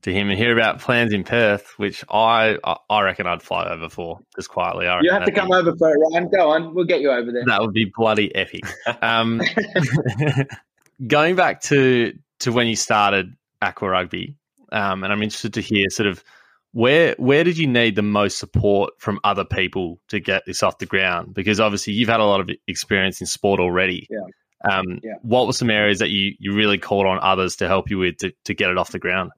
to 0.04 0.14
him 0.14 0.30
and 0.30 0.38
hear 0.38 0.58
about 0.58 0.80
plans 0.80 1.14
in 1.14 1.24
Perth, 1.24 1.74
which 1.78 2.04
I 2.10 2.58
I 2.90 3.02
reckon 3.02 3.28
I'd 3.28 3.42
fly 3.42 3.68
over 3.68 3.90
for 3.90 4.20
just 4.36 4.50
quietly. 4.50 4.86
you 5.02 5.12
have 5.12 5.26
to 5.26 5.32
come 5.32 5.50
be, 5.50 5.56
over 5.56 5.76
for 5.76 5.92
it, 5.92 5.98
Ryan. 6.12 6.30
Go 6.30 6.52
on, 6.52 6.74
we'll 6.76 6.86
get 6.86 7.02
you 7.02 7.12
over 7.12 7.32
there. 7.32 7.44
That 7.46 7.62
would 7.62 7.74
be 7.74 7.92
bloody 7.96 8.34
epic. 8.36 8.64
Um, 9.02 9.42
going 11.08 11.36
back 11.36 11.62
to 11.64 12.14
to 12.40 12.52
when 12.52 12.68
you 12.68 12.76
started 12.76 13.36
Aqua 13.62 13.90
Rugby, 13.90 14.36
um, 14.72 15.04
and 15.04 15.12
I'm 15.12 15.24
interested 15.24 15.54
to 15.56 15.62
hear 15.62 15.90
sort 15.90 16.08
of 16.08 16.24
where 16.74 17.16
where 17.18 17.44
did 17.44 17.58
you 17.58 17.68
need 17.68 17.96
the 17.96 18.02
most 18.02 18.40
support 18.40 18.94
from 19.00 19.20
other 19.24 19.46
people 19.46 20.00
to 20.10 20.20
get 20.20 20.44
this 20.46 20.64
off 20.64 20.80
the 20.80 20.86
ground? 20.86 21.34
Because 21.34 21.60
obviously 21.60 21.94
you've 21.94 22.10
had 22.10 22.20
a 22.20 22.26
lot 22.26 22.42
of 22.42 22.50
experience 22.68 23.22
in 23.22 23.28
sport 23.28 23.60
already. 23.60 24.08
Yeah. 24.10 24.20
Um, 24.70 25.00
yeah. 25.04 25.16
What 25.22 25.46
were 25.46 25.54
some 25.54 25.70
areas 25.70 26.00
that 26.00 26.10
you, 26.10 26.34
you 26.40 26.56
really 26.56 26.78
called 26.78 27.06
on 27.06 27.20
others 27.22 27.58
to 27.58 27.68
help 27.68 27.90
you 27.90 27.98
with 27.98 28.18
to, 28.20 28.34
to 28.46 28.54
get 28.54 28.70
it 28.70 28.78
off 28.78 28.92
the 28.92 29.00
ground? 29.00 29.32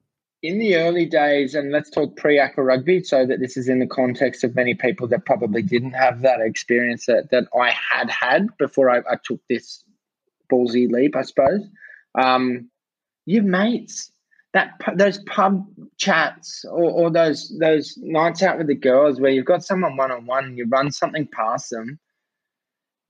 In 0.46 0.58
the 0.58 0.76
early 0.76 1.06
days, 1.06 1.54
and 1.54 1.72
let's 1.72 1.90
talk 1.90 2.16
pre 2.16 2.38
aqua 2.38 2.62
rugby, 2.62 3.02
so 3.02 3.26
that 3.26 3.40
this 3.40 3.56
is 3.56 3.68
in 3.68 3.78
the 3.78 3.86
context 3.86 4.44
of 4.44 4.54
many 4.54 4.74
people 4.74 5.08
that 5.08 5.24
probably 5.24 5.62
didn't 5.62 5.92
have 5.92 6.22
that 6.22 6.40
experience 6.40 7.06
that, 7.06 7.30
that 7.30 7.44
I 7.58 7.70
had 7.70 8.10
had 8.10 8.48
before 8.58 8.90
I, 8.90 8.98
I 8.98 9.16
took 9.24 9.40
this 9.48 9.82
ballsy 10.50 10.90
leap, 10.90 11.16
I 11.16 11.22
suppose. 11.22 11.62
Um, 12.16 12.70
your 13.26 13.42
mates, 13.42 14.12
that 14.52 14.80
those 14.94 15.18
pub 15.24 15.66
chats 15.98 16.64
or, 16.64 16.90
or 16.90 17.10
those 17.10 17.54
those 17.58 17.98
nights 17.98 18.42
out 18.42 18.56
with 18.56 18.68
the 18.68 18.74
girls 18.74 19.20
where 19.20 19.30
you've 19.30 19.44
got 19.44 19.64
someone 19.64 19.96
one 19.96 20.10
on 20.10 20.24
one 20.24 20.56
you 20.56 20.66
run 20.66 20.90
something 20.90 21.28
past 21.30 21.68
them. 21.70 21.98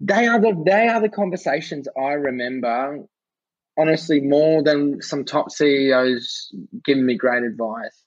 They 0.01 0.27
are 0.27 0.41
the 0.41 0.61
they 0.67 0.89
are 0.89 1.01
the 1.01 1.09
conversations 1.09 1.87
I 1.97 2.13
remember 2.13 3.05
honestly 3.79 4.21
more 4.21 4.63
than 4.63 5.03
some 5.03 5.25
top 5.25 5.51
CEOs 5.51 6.53
giving 6.85 7.07
me 7.07 7.17
great 7.17 7.43
advice. 7.43 8.05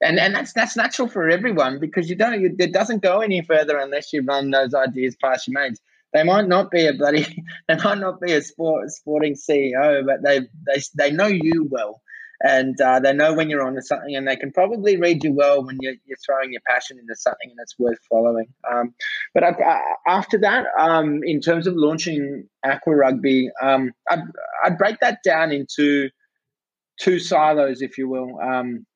And 0.00 0.18
and 0.18 0.34
that's 0.34 0.52
that's 0.52 0.76
natural 0.76 1.08
for 1.08 1.28
everyone 1.28 1.80
because 1.80 2.08
you 2.08 2.14
don't 2.14 2.40
you, 2.40 2.54
it 2.58 2.72
doesn't 2.72 3.02
go 3.02 3.20
any 3.20 3.42
further 3.42 3.78
unless 3.78 4.12
you 4.12 4.22
run 4.22 4.50
those 4.50 4.72
ideas 4.74 5.16
past 5.20 5.48
your 5.48 5.60
mates. 5.60 5.80
They 6.12 6.22
might 6.22 6.46
not 6.46 6.70
be 6.70 6.86
a 6.86 6.92
bloody 6.92 7.44
they 7.68 7.76
might 7.76 7.98
not 7.98 8.20
be 8.20 8.32
a 8.32 8.42
sport 8.42 8.90
sporting 8.90 9.34
CEO, 9.34 10.06
but 10.06 10.22
they 10.22 10.40
they 10.66 10.82
they 10.96 11.10
know 11.10 11.26
you 11.26 11.66
well 11.70 12.00
and 12.42 12.80
uh, 12.80 13.00
they 13.00 13.12
know 13.12 13.34
when 13.34 13.50
you're 13.50 13.66
onto 13.66 13.80
something, 13.80 14.14
and 14.14 14.26
they 14.26 14.36
can 14.36 14.52
probably 14.52 14.96
read 14.96 15.24
you 15.24 15.32
well 15.32 15.64
when 15.64 15.76
you're, 15.80 15.94
you're 16.04 16.18
throwing 16.24 16.52
your 16.52 16.62
passion 16.66 16.98
into 16.98 17.16
something, 17.16 17.50
and 17.50 17.58
it's 17.60 17.78
worth 17.78 17.98
following. 18.08 18.46
Um, 18.70 18.94
but 19.34 19.42
I, 19.42 19.48
I, 19.50 19.80
after 20.06 20.38
that, 20.38 20.66
um, 20.78 21.20
in 21.24 21.40
terms 21.40 21.66
of 21.66 21.74
launching 21.74 22.48
Aqua 22.64 22.94
Rugby, 22.94 23.50
um, 23.60 23.92
I'd, 24.08 24.22
I'd, 24.64 24.78
break 24.78 25.00
that 25.00 25.18
down 25.24 25.50
into 25.50 26.10
two 27.00 27.18
silos, 27.18 27.82
if 27.82 27.98
you 27.98 28.08
will, 28.08 28.38
um, 28.40 28.86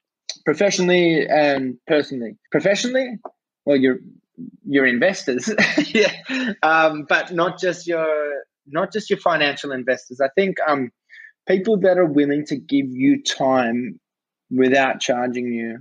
professionally 0.45 1.27
and 1.27 1.77
personally. 1.87 2.37
Professionally, 2.53 3.19
well, 3.65 3.77
you're 3.77 3.99
your 4.67 4.87
investors, 4.87 5.51
yeah, 5.89 6.13
um, 6.63 7.07
but 7.09 7.33
not 7.33 7.61
just 7.61 7.87
your 7.87 8.43
not 8.67 8.93
just 8.93 9.11
your 9.11 9.19
financial 9.19 9.73
investors. 9.73 10.21
I 10.21 10.29
think 10.37 10.57
um, 10.67 10.91
people 11.47 11.77
that 11.79 11.99
are 11.99 12.07
willing 12.07 12.45
to 12.47 12.57
give 12.57 12.87
you 12.89 13.23
time 13.23 13.99
without 14.51 15.01
charging 15.01 15.53
you 15.53 15.79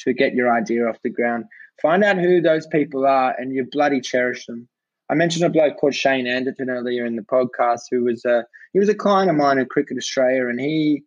to 0.00 0.12
get 0.12 0.34
your 0.34 0.52
idea 0.52 0.86
off 0.86 0.96
the 1.02 1.10
ground. 1.10 1.44
Find 1.80 2.04
out 2.04 2.18
who 2.18 2.40
those 2.40 2.66
people 2.66 3.06
are 3.06 3.34
and 3.38 3.52
you 3.52 3.66
bloody 3.70 4.00
cherish 4.00 4.46
them. 4.46 4.68
I 5.10 5.14
mentioned 5.14 5.44
a 5.44 5.50
bloke 5.50 5.76
called 5.76 5.94
Shane 5.94 6.26
Anderton 6.26 6.70
earlier 6.70 7.04
in 7.04 7.16
the 7.16 7.22
podcast, 7.22 7.82
who 7.90 8.04
was 8.04 8.24
a 8.24 8.44
he 8.72 8.78
was 8.78 8.88
a 8.88 8.94
client 8.94 9.30
of 9.30 9.36
mine 9.36 9.58
at 9.58 9.68
Cricket 9.68 9.98
Australia, 9.98 10.48
and 10.48 10.58
he 10.58 11.04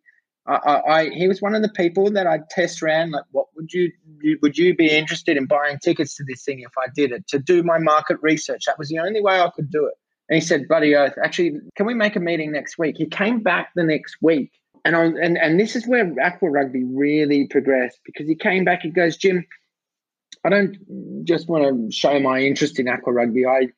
I, 0.48 0.80
I, 0.88 1.08
he 1.10 1.28
was 1.28 1.42
one 1.42 1.54
of 1.54 1.62
the 1.62 1.68
people 1.68 2.10
that 2.12 2.26
I 2.26 2.40
test 2.50 2.80
ran. 2.80 3.10
Like, 3.10 3.24
what 3.32 3.46
would 3.54 3.72
you, 3.72 3.92
you 4.22 4.38
would 4.40 4.56
you 4.56 4.74
be 4.74 4.88
interested 4.88 5.36
in 5.36 5.46
buying 5.46 5.78
tickets 5.78 6.16
to 6.16 6.24
this 6.26 6.42
thing 6.42 6.60
if 6.60 6.72
I 6.78 6.86
did 6.94 7.12
it 7.12 7.26
to 7.28 7.38
do 7.38 7.62
my 7.62 7.78
market 7.78 8.16
research? 8.22 8.64
That 8.66 8.78
was 8.78 8.88
the 8.88 8.98
only 8.98 9.20
way 9.20 9.40
I 9.40 9.50
could 9.54 9.70
do 9.70 9.86
it. 9.86 9.94
And 10.28 10.34
he 10.34 10.40
said, 10.40 10.68
Buddy 10.68 10.94
Earth, 10.94 11.14
actually, 11.22 11.60
can 11.76 11.86
we 11.86 11.94
make 11.94 12.16
a 12.16 12.20
meeting 12.20 12.52
next 12.52 12.78
week? 12.78 12.96
He 12.98 13.06
came 13.06 13.40
back 13.40 13.70
the 13.74 13.84
next 13.84 14.16
week. 14.20 14.52
And, 14.84 14.94
and, 14.94 15.38
and 15.38 15.58
this 15.58 15.74
is 15.74 15.86
where 15.86 16.12
Aqua 16.22 16.50
Rugby 16.50 16.84
really 16.84 17.46
progressed 17.46 17.98
because 18.04 18.28
he 18.28 18.34
came 18.34 18.64
back, 18.64 18.82
he 18.82 18.90
goes, 18.90 19.16
Jim, 19.16 19.44
I 20.44 20.50
don't 20.50 21.24
just 21.24 21.48
want 21.48 21.64
to 21.64 21.92
show 21.96 22.18
my 22.20 22.40
interest 22.40 22.78
in 22.78 22.88
Aqua 22.88 23.12
Rugby. 23.12 23.44
I, 23.46 23.68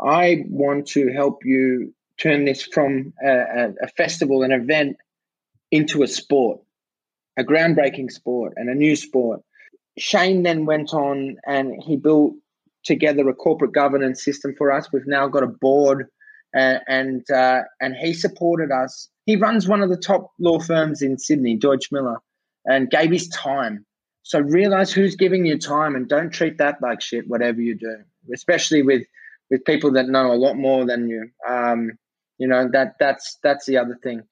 I 0.00 0.44
want 0.48 0.88
to 0.88 1.12
help 1.12 1.44
you 1.44 1.94
turn 2.18 2.44
this 2.44 2.62
from 2.62 3.12
a, 3.24 3.72
a 3.82 3.88
festival, 3.96 4.42
an 4.42 4.52
event, 4.52 4.96
into 5.70 6.02
a 6.02 6.08
sport, 6.08 6.60
a 7.38 7.44
groundbreaking 7.44 8.10
sport 8.10 8.54
and 8.56 8.68
a 8.68 8.74
new 8.74 8.96
sport. 8.96 9.40
Shane 9.98 10.42
then 10.42 10.66
went 10.66 10.92
on 10.92 11.36
and 11.46 11.80
he 11.82 11.96
built 11.96 12.34
together 12.84 13.28
a 13.28 13.34
corporate 13.34 13.72
governance 13.72 14.24
system 14.24 14.54
for 14.56 14.72
us. 14.72 14.88
We've 14.92 15.06
now 15.06 15.28
got 15.28 15.42
a 15.42 15.48
board, 15.48 16.06
uh, 16.56 16.78
and 16.88 17.28
uh, 17.30 17.62
and 17.80 17.94
he 17.96 18.12
supported 18.12 18.70
us. 18.70 19.08
He 19.26 19.36
runs 19.36 19.68
one 19.68 19.82
of 19.82 19.90
the 19.90 19.96
top 19.96 20.32
law 20.38 20.58
firms 20.58 21.02
in 21.02 21.18
Sydney, 21.18 21.56
Deutsch 21.56 21.92
Miller, 21.92 22.16
and 22.64 22.90
gave 22.90 23.10
his 23.10 23.28
time. 23.28 23.84
so 24.22 24.40
realize 24.40 24.92
who's 24.92 25.16
giving 25.16 25.46
you 25.46 25.58
time 25.58 25.94
and 25.96 26.08
don't 26.08 26.30
treat 26.30 26.58
that 26.58 26.76
like 26.82 27.00
shit, 27.00 27.28
whatever 27.28 27.60
you 27.60 27.74
do, 27.74 27.96
especially 28.34 28.82
with 28.82 29.02
with 29.50 29.64
people 29.64 29.92
that 29.92 30.08
know 30.08 30.32
a 30.32 30.34
lot 30.34 30.56
more 30.56 30.86
than 30.86 31.08
you. 31.08 31.28
Um, 31.48 31.92
you 32.38 32.48
know 32.48 32.68
that 32.72 32.94
that's 32.98 33.38
that's 33.42 33.66
the 33.66 33.78
other 33.78 33.98
thing. 34.02 34.22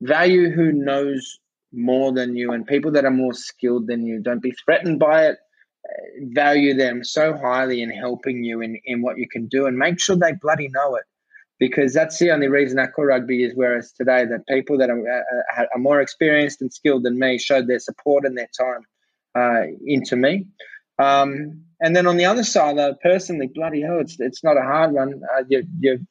Value 0.00 0.50
who 0.50 0.72
knows 0.72 1.38
more 1.72 2.12
than 2.12 2.36
you 2.36 2.52
and 2.52 2.66
people 2.66 2.92
that 2.92 3.04
are 3.04 3.10
more 3.10 3.32
skilled 3.32 3.86
than 3.86 4.06
you. 4.06 4.20
Don't 4.20 4.42
be 4.42 4.52
threatened 4.64 4.98
by 4.98 5.26
it. 5.26 5.38
Value 6.32 6.74
them 6.74 7.04
so 7.04 7.36
highly 7.36 7.82
in 7.82 7.90
helping 7.90 8.44
you 8.44 8.60
in, 8.60 8.80
in 8.84 9.02
what 9.02 9.18
you 9.18 9.28
can 9.28 9.46
do 9.46 9.66
and 9.66 9.76
make 9.76 10.00
sure 10.00 10.16
they 10.16 10.32
bloody 10.32 10.68
know 10.68 10.96
it. 10.96 11.04
Because 11.60 11.94
that's 11.94 12.18
the 12.18 12.30
only 12.30 12.48
reason 12.48 12.78
aqua 12.78 13.06
rugby 13.06 13.44
is 13.44 13.54
where 13.54 13.76
it's 13.76 13.92
today. 13.92 14.24
That 14.24 14.46
people 14.48 14.76
that 14.78 14.90
are, 14.90 15.08
are, 15.56 15.68
are 15.74 15.78
more 15.78 16.00
experienced 16.00 16.60
and 16.60 16.72
skilled 16.72 17.04
than 17.04 17.18
me 17.18 17.38
showed 17.38 17.68
their 17.68 17.78
support 17.78 18.24
and 18.24 18.36
their 18.36 18.48
time 18.58 18.80
uh, 19.34 19.66
into 19.86 20.16
me. 20.16 20.46
Um, 20.98 21.64
and 21.80 21.94
then 21.94 22.06
on 22.06 22.16
the 22.16 22.24
other 22.24 22.44
side, 22.44 22.78
though, 22.78 22.94
personally, 23.02 23.50
bloody 23.54 23.82
hell, 23.82 24.00
it's 24.00 24.18
it's 24.18 24.42
not 24.42 24.56
a 24.56 24.62
hard 24.62 24.92
one. 24.92 25.22
Uh, 25.36 25.44
you, 25.48 25.64
you, 25.78 26.06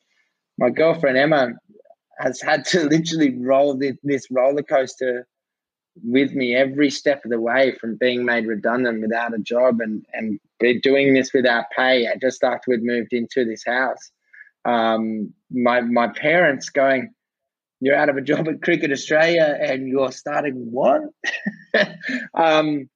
my 0.57 0.69
girlfriend 0.69 1.17
Emma 1.17 1.53
has 2.19 2.41
had 2.41 2.65
to 2.65 2.84
literally 2.89 3.38
roll 3.38 3.78
this 4.03 4.28
roller 4.32 4.63
coaster 4.63 5.28
with 6.02 6.34
me 6.34 6.56
every 6.56 6.89
step 6.89 7.24
of 7.24 7.32
the 7.32 7.39
way 7.39 7.76
from 7.80 7.96
being 7.96 8.26
made 8.26 8.48
redundant 8.48 9.02
without 9.02 9.34
a 9.34 9.39
job 9.39 9.80
and 9.80 10.06
and 10.14 10.39
doing 10.82 11.14
this 11.14 11.34
without 11.34 11.66
pay 11.76 12.08
just 12.22 12.44
after 12.44 12.72
we'd 12.72 12.84
moved 12.84 13.14
into 13.14 13.46
this 13.46 13.64
house. 13.66 14.12
Um, 14.66 15.34
my 15.52 15.82
my 15.82 16.08
parents 16.08 16.70
going, 16.70 17.14
you're 17.80 17.96
out 17.96 18.10
of 18.10 18.18
a 18.18 18.22
job 18.22 18.48
at 18.48 18.62
Cricket 18.62 18.91
Australia 18.91 19.58
and 19.62 19.88
you're 19.88 20.12
starting 20.12 20.72
what? 20.72 21.02
um, 22.34 22.89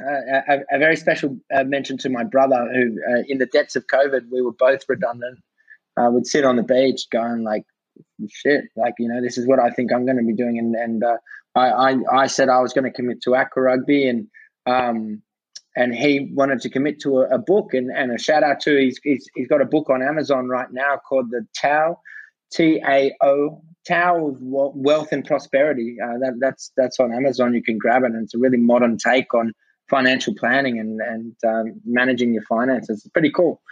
a, 0.00 0.58
a, 0.70 0.78
very 0.78 0.96
special 0.96 1.38
uh, 1.54 1.64
mention 1.64 1.96
to 1.98 2.10
my 2.10 2.24
brother, 2.24 2.68
who 2.72 2.98
uh, 3.10 3.22
in 3.28 3.38
the 3.38 3.46
depths 3.46 3.76
of 3.76 3.86
COVID, 3.86 4.30
we 4.30 4.42
were 4.42 4.52
both 4.52 4.82
redundant. 4.88 5.38
Uh, 5.98 6.10
would 6.10 6.26
sit 6.26 6.44
on 6.44 6.56
the 6.56 6.62
beach 6.62 7.06
going 7.10 7.42
like, 7.42 7.64
shit, 8.28 8.64
like 8.76 8.92
you 8.98 9.08
know, 9.08 9.22
this 9.22 9.38
is 9.38 9.46
what 9.46 9.58
I 9.58 9.70
think 9.70 9.90
I'm 9.90 10.04
going 10.04 10.18
to 10.18 10.22
be 10.22 10.34
doing, 10.34 10.58
and 10.58 10.74
and 10.74 11.02
uh, 11.02 11.16
I, 11.56 11.68
I, 11.70 11.96
I 12.12 12.26
said 12.26 12.48
I 12.48 12.60
was 12.60 12.72
going 12.72 12.84
to 12.84 12.90
commit 12.90 13.22
to 13.22 13.34
aqua 13.34 13.62
rugby, 13.62 14.08
and 14.08 14.28
um, 14.66 15.22
and 15.74 15.94
he 15.94 16.30
wanted 16.32 16.60
to 16.60 16.70
commit 16.70 17.00
to 17.00 17.18
a, 17.18 17.34
a, 17.34 17.38
book, 17.38 17.74
and, 17.74 17.90
and 17.90 18.12
a 18.12 18.18
shout 18.18 18.42
out 18.42 18.60
to 18.60 18.78
he's, 18.78 19.00
he's 19.02 19.26
he's 19.34 19.48
got 19.48 19.62
a 19.62 19.66
book 19.66 19.88
on 19.90 20.02
Amazon 20.02 20.48
right 20.48 20.70
now 20.70 21.00
called 21.08 21.30
the 21.30 21.46
Tao, 21.58 21.98
T 22.52 22.80
A 22.86 23.12
O 23.22 23.62
Tao 23.86 24.28
of 24.28 24.36
Wealth 24.40 25.12
and 25.12 25.24
Prosperity. 25.24 25.96
Uh, 26.02 26.18
that 26.18 26.34
that's 26.40 26.72
that's 26.76 27.00
on 27.00 27.12
Amazon. 27.12 27.54
You 27.54 27.62
can 27.62 27.78
grab 27.78 28.02
it, 28.02 28.12
and 28.12 28.24
it's 28.24 28.34
a 28.34 28.38
really 28.38 28.58
modern 28.58 28.98
take 28.98 29.32
on 29.32 29.52
financial 29.88 30.34
planning 30.34 30.78
and 30.78 31.00
and 31.00 31.34
um, 31.46 31.80
managing 31.86 32.34
your 32.34 32.42
finances. 32.42 32.98
It's 32.98 33.08
pretty 33.08 33.30
cool. 33.30 33.62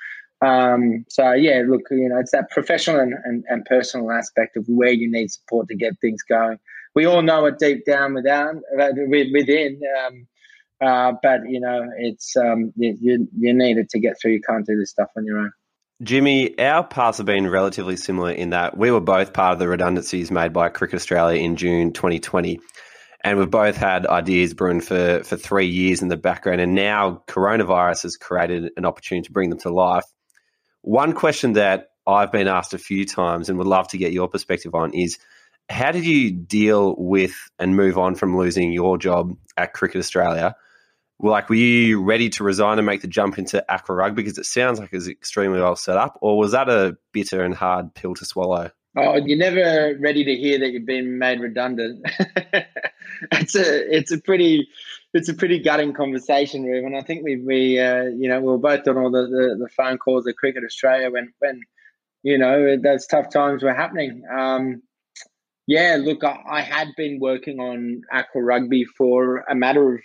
Um, 0.41 1.05
so 1.09 1.32
yeah, 1.32 1.62
look, 1.66 1.82
you 1.91 2.09
know, 2.09 2.18
it's 2.18 2.32
that 2.32 2.51
professional 2.51 3.01
and, 3.01 3.14
and, 3.24 3.45
and, 3.49 3.64
personal 3.64 4.11
aspect 4.11 4.57
of 4.57 4.66
where 4.66 4.91
you 4.91 5.11
need 5.11 5.30
support 5.30 5.68
to 5.68 5.76
get 5.76 5.95
things 6.01 6.22
going. 6.22 6.59
We 6.95 7.07
all 7.07 7.22
know 7.22 7.47
it 7.47 7.59
deep 7.59 7.84
down 7.84 8.14
without 8.14 8.57
within, 8.76 9.80
um, 10.07 10.26
uh, 10.80 11.12
but 11.22 11.49
you 11.49 11.61
know, 11.61 11.88
it's 11.99 12.36
um, 12.36 12.72
you, 12.76 12.97
you 13.01 13.28
you 13.36 13.55
need 13.55 13.78
it 13.78 13.90
to 13.90 14.01
get 14.01 14.20
through. 14.20 14.32
You 14.32 14.40
can't 14.40 14.66
do 14.66 14.78
this 14.78 14.90
stuff 14.90 15.09
on 15.16 15.24
your 15.24 15.38
own. 15.38 15.53
Jimmy, 16.03 16.59
our 16.59 16.84
paths 16.84 17.18
have 17.18 17.26
been 17.26 17.49
relatively 17.49 17.97
similar 17.97 18.32
in 18.32 18.51
that 18.51 18.76
we 18.76 18.90
were 18.90 19.01
both 19.01 19.32
part 19.32 19.55
of 19.55 19.59
the 19.59 19.68
redundancies 19.68 20.30
made 20.30 20.53
by 20.53 20.68
Cricket 20.68 20.97
Australia 20.97 21.40
in 21.40 21.57
June 21.57 21.92
2020 21.92 22.61
and 23.24 23.38
we've 23.38 23.51
both 23.51 23.76
had 23.76 24.07
ideas 24.07 24.53
brewing 24.53 24.82
for 24.82 25.22
for 25.24 25.36
three 25.36 25.66
years 25.66 26.03
in 26.03 26.09
the 26.09 26.16
background, 26.16 26.61
and 26.61 26.74
now 26.74 27.22
coronavirus 27.26 28.03
has 28.03 28.16
created 28.16 28.70
an 28.76 28.84
opportunity 28.84 29.26
to 29.26 29.32
bring 29.32 29.49
them 29.49 29.59
to 29.61 29.70
life. 29.70 30.05
One 30.82 31.14
question 31.14 31.55
that 31.55 31.88
I've 32.07 32.30
been 32.30 32.49
asked 32.49 32.74
a 32.74 32.78
few 32.78 33.07
times 33.07 33.49
and 33.49 33.57
would 33.57 33.66
love 33.66 33.88
to 33.88 33.99
get 33.99 34.12
your 34.12 34.28
perspective 34.28 34.74
on 34.74 34.92
is 34.92 35.18
how 35.68 35.92
did 35.92 36.04
you 36.04 36.30
deal 36.30 36.94
with 36.96 37.34
and 37.58 37.76
move 37.76 37.98
on 37.98 38.14
from 38.14 38.36
losing 38.36 38.72
your 38.72 38.98
job 38.98 39.36
at 39.56 39.72
Cricket 39.72 39.98
Australia? 39.98 40.56
Like, 41.20 41.48
were 41.48 41.54
you 41.54 42.02
ready 42.02 42.28
to 42.30 42.44
resign 42.44 42.78
and 42.78 42.86
make 42.86 43.00
the 43.00 43.08
jump 43.08 43.38
into 43.38 43.64
Aqua 43.72 43.94
Rugby 43.94 44.22
because 44.22 44.38
it 44.38 44.46
sounds 44.46 44.78
like 44.78 44.92
it's 44.92 45.08
extremely 45.08 45.60
well 45.60 45.76
set 45.76 45.96
up, 45.96 46.18
or 46.20 46.36
was 46.36 46.52
that 46.52 46.68
a 46.68 46.96
bitter 47.12 47.42
and 47.42 47.54
hard 47.54 47.94
pill 47.94 48.14
to 48.14 48.24
swallow? 48.24 48.70
Oh, 48.96 49.16
you're 49.16 49.38
never 49.38 49.96
ready 50.00 50.24
to 50.24 50.36
hear 50.36 50.58
that 50.60 50.70
you've 50.70 50.86
been 50.86 51.18
made 51.18 51.40
redundant. 51.40 52.04
it's 53.32 53.56
a 53.56 53.96
it's 53.96 54.12
a 54.12 54.20
pretty 54.20 54.68
it's 55.12 55.28
a 55.28 55.34
pretty 55.34 55.60
gutting 55.60 55.94
conversation, 55.94 56.64
Reuben. 56.64 56.94
I 56.94 57.02
think 57.02 57.24
we 57.24 57.36
we 57.36 57.78
uh, 57.78 58.04
you 58.04 58.28
know 58.28 58.40
we 58.40 58.46
were 58.46 58.58
both 58.58 58.86
on 58.86 58.98
all 58.98 59.10
the, 59.10 59.22
the, 59.22 59.56
the, 59.64 59.68
phone 59.68 59.98
calls 59.98 60.26
at 60.28 60.36
Cricket 60.36 60.62
Australia 60.64 61.10
when 61.10 61.32
when 61.38 61.60
you 62.22 62.38
know 62.38 62.76
those 62.76 63.06
tough 63.06 63.30
times 63.32 63.62
were 63.62 63.74
happening. 63.74 64.22
Um, 64.30 64.82
yeah, 65.66 65.98
look, 66.00 66.22
I, 66.24 66.38
I, 66.48 66.60
had 66.60 66.88
been 66.96 67.20
working 67.20 67.58
on 67.58 68.02
aqua 68.12 68.42
rugby 68.42 68.84
for 68.84 69.38
a 69.48 69.54
matter 69.54 69.94
of 69.94 70.00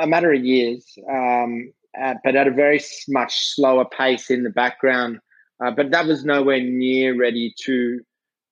a 0.00 0.06
matter 0.06 0.32
of 0.32 0.44
years, 0.44 0.86
um, 1.08 1.72
uh, 2.00 2.14
but 2.24 2.36
at 2.36 2.46
a 2.46 2.52
very 2.52 2.80
much 3.08 3.54
slower 3.54 3.84
pace 3.84 4.30
in 4.30 4.42
the 4.42 4.50
background. 4.50 5.18
Uh, 5.64 5.70
but 5.70 5.90
that 5.90 6.06
was 6.06 6.24
nowhere 6.24 6.60
near 6.60 7.16
ready 7.16 7.54
to 7.64 8.00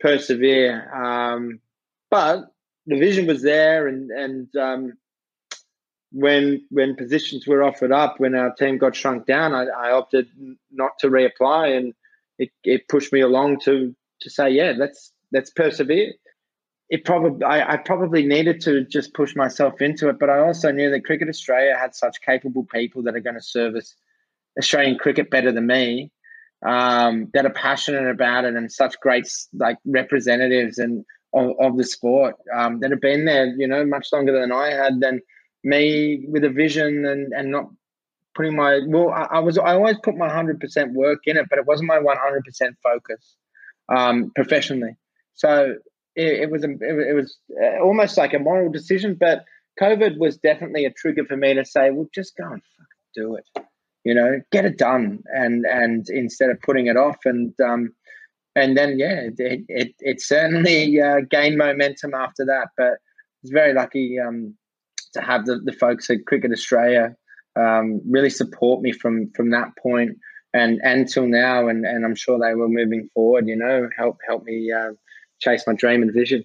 persevere. 0.01 0.93
Um, 0.95 1.61
but 2.11 2.47
the 2.87 2.99
vision 2.99 3.27
was 3.27 3.43
there, 3.43 3.89
and 3.89 4.11
and 4.11 4.57
um, 4.57 4.93
when 6.13 6.65
when 6.71 6.95
positions 6.95 7.47
were 7.47 7.63
offered 7.63 7.93
up, 7.93 8.21
when 8.21 8.35
our 8.35 8.55
team 8.55 8.79
got 8.79 8.95
shrunk 8.95 9.27
down, 9.27 9.55
I, 9.55 9.65
I 9.65 9.93
opted 9.93 10.29
not 10.71 10.93
to 11.01 11.09
reapply, 11.09 11.77
and 11.77 11.95
it, 12.39 12.51
it 12.63 12.89
pushed 12.89 13.13
me 13.13 13.21
along 13.21 13.61
to 13.61 13.95
to 14.21 14.31
say, 14.31 14.51
yeah, 14.51 14.75
let's 14.77 15.13
let's 15.33 15.51
persevere. 15.51 16.13
It 16.89 17.05
probably 17.05 17.45
I, 17.45 17.75
I 17.75 17.77
probably 17.79 18.27
needed 18.27 18.61
to 18.63 18.85
just 18.85 19.15
push 19.15 19.35
myself 19.35 19.81
into 19.81 20.09
it, 20.09 20.19
but 20.19 20.29
I 20.29 20.41
also 20.41 20.71
knew 20.71 20.91
that 20.91 21.05
Cricket 21.05 21.29
Australia 21.29 21.77
had 21.79 21.95
such 21.95 22.21
capable 22.21 22.65
people 22.65 23.03
that 23.05 23.15
are 23.15 23.21
going 23.21 23.37
to 23.37 23.43
service 23.43 23.95
Australian 24.59 24.99
cricket 24.99 25.31
better 25.31 25.53
than 25.53 25.67
me 25.67 26.13
um, 26.67 27.29
that 27.33 27.47
are 27.47 27.53
passionate 27.53 28.11
about 28.11 28.45
it 28.45 28.55
and 28.55 28.71
such 28.71 29.01
great 29.01 29.27
like 29.55 29.79
representatives 29.87 30.79
and 30.79 31.05
of, 31.35 31.53
of 31.59 31.77
the 31.79 31.85
sport 31.85 32.37
um, 32.55 32.81
that 32.81 32.91
have 32.91 33.01
been 33.01 33.25
there, 33.25 33.47
you 33.47 33.67
know, 33.67 33.87
much 33.87 34.09
longer 34.13 34.39
than 34.39 34.53
I 34.53 34.71
had. 34.71 35.01
Than 35.01 35.21
me 35.65 36.25
with 36.29 36.45
a 36.45 36.51
vision 36.51 37.07
and 37.07 37.33
and 37.33 37.51
not 37.51 37.71
putting 38.35 38.57
my 38.57 38.81
well, 38.87 39.11
I, 39.11 39.37
I 39.37 39.39
was 39.39 39.59
I 39.59 39.75
always 39.75 39.97
put 40.03 40.17
my 40.17 40.29
hundred 40.29 40.61
percent 40.61 40.93
work 40.93 41.21
in 41.25 41.37
it, 41.37 41.47
but 41.49 41.59
it 41.59 41.67
wasn't 41.67 41.89
my 41.89 41.99
one 41.99 42.17
hundred 42.19 42.45
percent 42.45 42.77
focus 42.83 43.37
um, 43.89 44.33
professionally. 44.35 44.97
So 45.35 45.77
it, 46.17 46.43
it 46.43 46.51
was 46.51 46.65
a, 46.65 46.71
it, 46.81 47.15
was 47.15 47.37
uh, 47.63 47.83
almost 47.83 48.17
like 48.17 48.35
a 48.35 48.39
moral 48.39 48.71
decision, 48.71 49.17
but 49.19 49.45
COVID 49.81 50.19
was 50.19 50.37
definitely 50.37 50.85
a 50.85 50.93
trigger 50.93 51.25
for 51.25 51.37
me 51.37 51.55
to 51.55 51.65
say, 51.65 51.91
well, 51.91 52.09
just 52.15 52.37
go 52.37 52.53
and 52.53 52.63
do 53.15 53.37
it 53.37 53.65
you 54.05 54.15
know, 54.15 54.41
get 54.51 54.65
it 54.65 54.79
done, 54.79 55.23
and 55.27 55.65
and 55.65 56.07
instead 56.09 56.51
of 56.51 56.61
putting 56.61 56.87
it 56.87 56.97
off, 56.97 57.19
and 57.25 57.55
um, 57.61 57.93
and 58.57 58.77
then 58.77 58.99
yeah, 58.99 59.29
it 59.39 59.65
it, 59.69 59.95
it 60.01 60.21
certainly 60.21 61.01
uh, 61.01 61.21
gained 61.31 61.57
momentum 61.57 62.15
after 62.15 62.45
that. 62.47 62.69
But 62.77 62.87
I 62.87 63.43
was 63.43 63.51
very 63.53 63.73
lucky 63.73 64.19
um, 64.19 64.57
to 65.15 65.21
have 65.21 65.47
the, 65.47 65.61
the 65.65 65.73
folks 65.73 66.11
at 66.11 66.27
Cricket 66.27 66.51
Australia 66.51 67.15
um, 67.55 68.01
really 68.09 68.31
support 68.31 68.83
me 68.83 68.93
from 68.93 69.31
from 69.37 69.51
that 69.51 69.69
point 69.81 70.19
and 70.53 70.81
until 70.83 71.27
now, 71.27 71.69
and 71.69 71.87
and 71.87 72.05
I'm 72.05 72.17
sure 72.17 72.39
they 72.39 72.55
will 72.55 72.69
moving 72.69 73.09
forward. 73.15 73.47
You 73.47 73.57
know, 73.57 73.89
help 73.97 74.19
help 74.27 74.43
me 74.45 74.73
uh, 74.73 74.93
chase 75.43 75.65
my 75.67 75.75
dream 75.75 76.03
and 76.03 76.13
vision. 76.13 76.45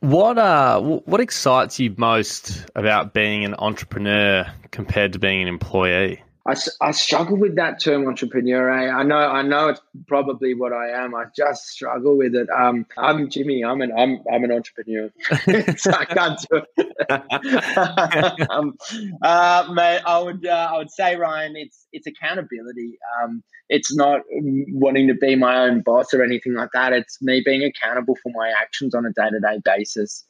What 0.00 0.38
uh, 0.38 0.80
what 0.80 1.20
excites 1.20 1.80
you 1.80 1.92
most 1.96 2.64
about 2.76 3.12
being 3.12 3.44
an 3.44 3.56
entrepreneur 3.58 4.46
compared 4.70 5.12
to 5.14 5.18
being 5.18 5.42
an 5.42 5.48
employee? 5.48 6.22
I, 6.48 6.54
I 6.80 6.90
struggle 6.92 7.36
with 7.36 7.56
that 7.56 7.78
term 7.78 8.08
entrepreneur. 8.08 8.70
Eh? 8.70 8.90
I 8.90 9.02
know 9.02 9.18
I 9.18 9.42
know 9.42 9.68
it's 9.68 9.80
probably 10.06 10.54
what 10.54 10.72
I 10.72 10.88
am. 11.04 11.14
I 11.14 11.24
just 11.36 11.66
struggle 11.66 12.16
with 12.16 12.34
it. 12.34 12.48
Um, 12.48 12.86
I'm 12.96 13.28
Jimmy. 13.28 13.62
I'm 13.62 13.82
an 13.82 13.92
I'm 13.96 14.20
I'm 14.32 14.44
an 14.44 14.52
entrepreneur. 14.52 15.10
so 15.76 15.92
I 15.92 16.04
can't 16.06 16.40
do 16.50 16.62
it. 16.78 18.50
um, 18.50 18.78
uh, 19.22 19.68
mate, 19.74 20.00
I 20.06 20.18
would 20.20 20.46
uh, 20.46 20.70
I 20.72 20.78
would 20.78 20.90
say 20.90 21.16
Ryan, 21.16 21.54
it's 21.54 21.86
it's 21.92 22.06
accountability. 22.06 22.98
Um, 23.22 23.42
it's 23.68 23.94
not 23.94 24.22
wanting 24.30 25.08
to 25.08 25.14
be 25.14 25.36
my 25.36 25.58
own 25.58 25.82
boss 25.82 26.14
or 26.14 26.22
anything 26.22 26.54
like 26.54 26.70
that. 26.72 26.94
It's 26.94 27.20
me 27.20 27.42
being 27.44 27.62
accountable 27.62 28.16
for 28.22 28.32
my 28.34 28.50
actions 28.58 28.94
on 28.94 29.04
a 29.04 29.12
day 29.12 29.28
to 29.30 29.40
day 29.40 29.60
basis. 29.62 30.24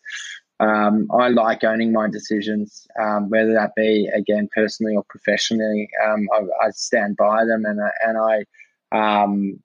Um, 0.61 1.09
I 1.13 1.29
like 1.29 1.63
owning 1.63 1.93
my 1.93 2.09
decisions, 2.09 2.87
um, 3.01 3.31
whether 3.31 3.53
that 3.53 3.75
be 3.77 4.09
again 4.13 4.49
personally 4.53 4.97
or 4.97 5.05
professionally. 5.09 5.89
Um, 6.05 6.27
I, 6.33 6.67
I, 6.67 6.71
stand 6.71 7.17
by 7.17 7.45
them 7.45 7.65
and 7.65 7.81
I, 7.81 7.91
and 8.05 8.19
I 8.19 9.23
um, 9.23 9.61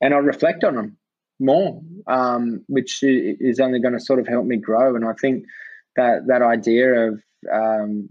and 0.00 0.14
I 0.14 0.18
reflect 0.18 0.62
on 0.62 0.76
them 0.76 0.96
more, 1.40 1.82
um, 2.06 2.64
which 2.68 3.00
is 3.02 3.58
only 3.58 3.80
going 3.80 3.94
to 3.94 4.00
sort 4.00 4.20
of 4.20 4.28
help 4.28 4.46
me 4.46 4.56
grow. 4.56 4.94
And 4.94 5.04
I 5.04 5.12
think 5.14 5.44
that 5.96 6.28
that 6.28 6.42
idea 6.42 7.08
of 7.08 7.22
um, 7.52 8.08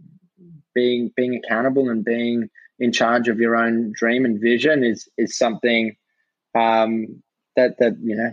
being 0.73 1.11
being 1.15 1.35
accountable 1.35 1.89
and 1.89 2.03
being 2.03 2.49
in 2.77 2.91
charge 2.91 3.29
of 3.29 3.39
your 3.39 3.55
own 3.55 3.93
dream 3.95 4.25
and 4.25 4.41
vision 4.41 4.83
is 4.83 5.07
is 5.17 5.37
something 5.37 5.95
that 6.53 7.77
that 7.79 7.97
you 8.01 8.15
know 8.15 8.31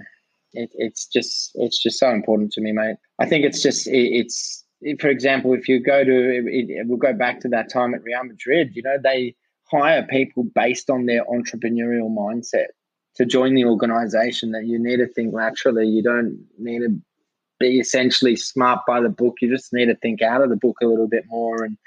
it, 0.55 0.71
it's 0.75 1.07
just 1.07 1.53
it's 1.55 1.83
just 1.83 1.99
so 1.99 2.11
important 2.11 2.53
to 2.53 2.61
me, 2.61 2.73
mate. 2.73 2.97
I 3.23 3.27
think 3.27 3.45
it's 3.45 3.63
just 3.63 3.87
it, 3.87 4.13
it's 4.13 4.65
for 4.99 5.09
example, 5.09 5.55
if 5.55 5.69
you 5.69 5.79
go 5.81 6.03
to 6.03 6.45
it, 6.45 6.87
we'll 6.89 6.99
go 6.99 7.13
back 7.13 7.41
to 7.41 7.49
that 7.49 7.71
time 7.71 7.95
at 7.95 8.03
Real 8.03 8.25
Madrid. 8.25 8.75
You 8.75 8.83
know, 8.83 8.97
they 9.03 9.37
hire 9.71 10.03
people 10.03 10.45
based 10.55 10.91
on 10.91 11.07
their 11.07 11.25
entrepreneurial 11.27 12.11
mindset 12.11 12.67
to 13.15 13.25
join 13.25 13.55
the 13.55 13.65
organization. 13.65 14.51
That 14.51 14.67
you 14.67 14.79
need 14.79 14.97
to 14.97 15.07
think 15.07 15.33
laterally. 15.33 15.87
You 15.87 16.03
don't 16.03 16.45
need 16.59 16.81
to 16.81 17.01
be 17.61 17.79
essentially 17.79 18.35
smart 18.35 18.81
by 18.87 19.01
the 19.01 19.09
book. 19.09 19.37
You 19.41 19.55
just 19.55 19.73
need 19.73 19.87
to 19.87 19.95
think 19.95 20.21
out 20.21 20.43
of 20.43 20.51
the 20.51 20.57
book 20.57 20.79
a 20.83 20.87
little 20.87 21.09
bit 21.09 21.25
more 21.29 21.63
and 21.63 21.79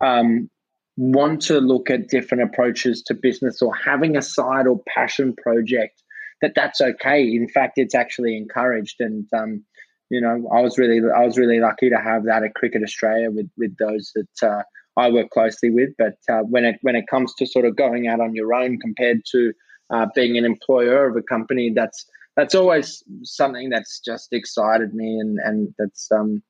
um, 0.00 0.48
want 0.96 1.42
to 1.42 1.60
look 1.60 1.90
at 1.90 2.08
different 2.08 2.44
approaches 2.44 3.02
to 3.02 3.14
business 3.14 3.60
or 3.60 3.74
having 3.74 4.16
a 4.16 4.22
side 4.22 4.68
or 4.68 4.80
passion 4.86 5.34
project 5.34 6.00
that 6.42 6.54
that's 6.54 6.80
okay. 6.80 7.22
In 7.22 7.48
fact, 7.48 7.78
it's 7.78 7.94
actually 7.94 8.36
encouraged. 8.36 9.00
And 9.00 9.26
um, 9.32 9.64
you 10.10 10.20
know, 10.20 10.48
I 10.52 10.60
was 10.60 10.78
really 10.78 11.00
I 11.14 11.24
was 11.24 11.36
really 11.36 11.60
lucky 11.60 11.90
to 11.90 11.96
have 11.96 12.24
that 12.24 12.42
at 12.42 12.54
Cricket 12.54 12.82
Australia 12.82 13.30
with 13.30 13.50
with 13.56 13.76
those 13.78 14.12
that 14.14 14.48
uh, 14.48 14.62
I 14.96 15.10
work 15.10 15.30
closely 15.30 15.70
with. 15.70 15.90
But 15.98 16.16
uh, 16.28 16.42
when 16.42 16.64
it 16.64 16.76
when 16.82 16.96
it 16.96 17.06
comes 17.10 17.34
to 17.34 17.46
sort 17.46 17.64
of 17.64 17.76
going 17.76 18.06
out 18.08 18.20
on 18.20 18.34
your 18.34 18.54
own 18.54 18.78
compared 18.78 19.22
to 19.32 19.52
uh, 19.90 20.06
being 20.14 20.36
an 20.36 20.44
employer 20.44 21.08
of 21.08 21.16
a 21.16 21.22
company, 21.22 21.72
that's 21.74 22.06
that's 22.36 22.54
always 22.54 23.02
something 23.22 23.70
that's 23.70 24.00
just 24.00 24.32
excited 24.32 24.94
me 24.94 25.18
and 25.18 25.38
and 25.42 25.74
that's 25.78 26.10
um 26.12 26.42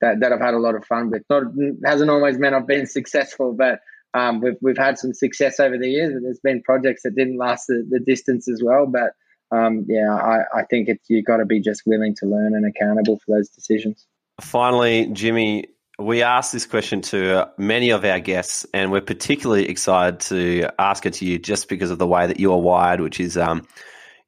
that, 0.00 0.20
that 0.20 0.32
I've 0.32 0.40
had 0.40 0.54
a 0.54 0.58
lot 0.58 0.74
of 0.74 0.84
fun 0.86 1.10
with. 1.10 1.22
Not 1.28 1.44
hasn't 1.84 2.10
always 2.10 2.38
meant 2.38 2.54
I've 2.54 2.66
been 2.66 2.86
successful, 2.98 3.54
but 3.56 3.80
um, 4.14 4.40
we've 4.40 4.56
we've 4.60 4.78
had 4.78 4.98
some 4.98 5.12
success 5.12 5.60
over 5.60 5.78
the 5.78 5.88
years. 5.88 6.14
And 6.14 6.24
there's 6.24 6.40
been 6.40 6.62
projects 6.62 7.02
that 7.02 7.14
didn't 7.14 7.38
last 7.38 7.66
the, 7.66 7.86
the 7.88 8.00
distance 8.00 8.48
as 8.48 8.62
well, 8.62 8.86
but 8.86 9.12
um, 9.52 9.84
yeah, 9.88 10.14
I, 10.14 10.60
I 10.60 10.64
think 10.64 10.88
it's 10.88 11.08
you 11.08 11.22
got 11.22 11.38
to 11.38 11.44
be 11.44 11.60
just 11.60 11.82
willing 11.86 12.14
to 12.16 12.26
learn 12.26 12.54
and 12.54 12.64
accountable 12.66 13.18
for 13.24 13.36
those 13.36 13.48
decisions. 13.48 14.06
Finally, 14.40 15.06
Jimmy, 15.12 15.66
we 15.98 16.22
asked 16.22 16.52
this 16.52 16.66
question 16.66 17.02
to 17.02 17.50
many 17.58 17.90
of 17.90 18.04
our 18.04 18.20
guests, 18.20 18.64
and 18.72 18.90
we're 18.90 19.00
particularly 19.00 19.68
excited 19.68 20.20
to 20.20 20.68
ask 20.78 21.04
it 21.04 21.14
to 21.14 21.26
you 21.26 21.38
just 21.38 21.68
because 21.68 21.90
of 21.90 21.98
the 21.98 22.06
way 22.06 22.26
that 22.26 22.40
you 22.40 22.52
are 22.52 22.60
wired, 22.60 23.00
which 23.00 23.20
is, 23.20 23.36
um, 23.36 23.66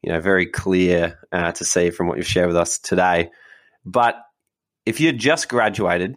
you 0.03 0.12
know, 0.12 0.20
very 0.20 0.47
clear 0.47 1.18
uh, 1.31 1.53
to 1.53 1.64
see 1.64 1.91
from 1.91 2.09
what 2.09 2.18
you've 2.18 2.27
shared 2.27 2.49
with 2.49 2.57
us 2.57 2.79
today. 2.79 3.31
But 3.85 4.16
if 4.85 5.01
you're 5.01 5.12
just 5.12 5.49
graduated 5.49 6.16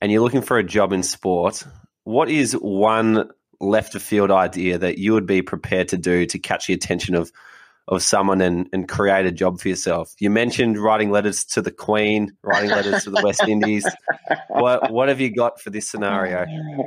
and 0.00 0.10
you're 0.10 0.22
looking 0.22 0.42
for 0.42 0.58
a 0.58 0.64
job 0.64 0.92
in 0.92 1.02
sport, 1.02 1.64
what 2.04 2.30
is 2.30 2.52
one 2.52 3.28
left 3.60 3.94
of 3.94 4.02
field 4.02 4.30
idea 4.30 4.78
that 4.78 4.98
you 4.98 5.12
would 5.12 5.26
be 5.26 5.42
prepared 5.42 5.88
to 5.88 5.98
do 5.98 6.24
to 6.26 6.38
catch 6.38 6.68
the 6.68 6.72
attention 6.72 7.14
of 7.14 7.32
of 7.88 8.02
someone 8.02 8.40
and, 8.42 8.68
and 8.72 8.86
create 8.86 9.24
a 9.24 9.32
job 9.32 9.58
for 9.60 9.68
yourself. 9.68 10.14
You 10.18 10.30
mentioned 10.30 10.78
writing 10.78 11.10
letters 11.10 11.44
to 11.46 11.62
the 11.62 11.70
Queen, 11.70 12.36
writing 12.42 12.70
letters 12.70 13.04
to 13.04 13.10
the 13.10 13.22
West 13.22 13.42
Indies. 13.48 13.86
What 14.48 14.90
what 14.90 15.08
have 15.08 15.20
you 15.20 15.34
got 15.34 15.60
for 15.60 15.70
this 15.70 15.88
scenario? 15.88 16.44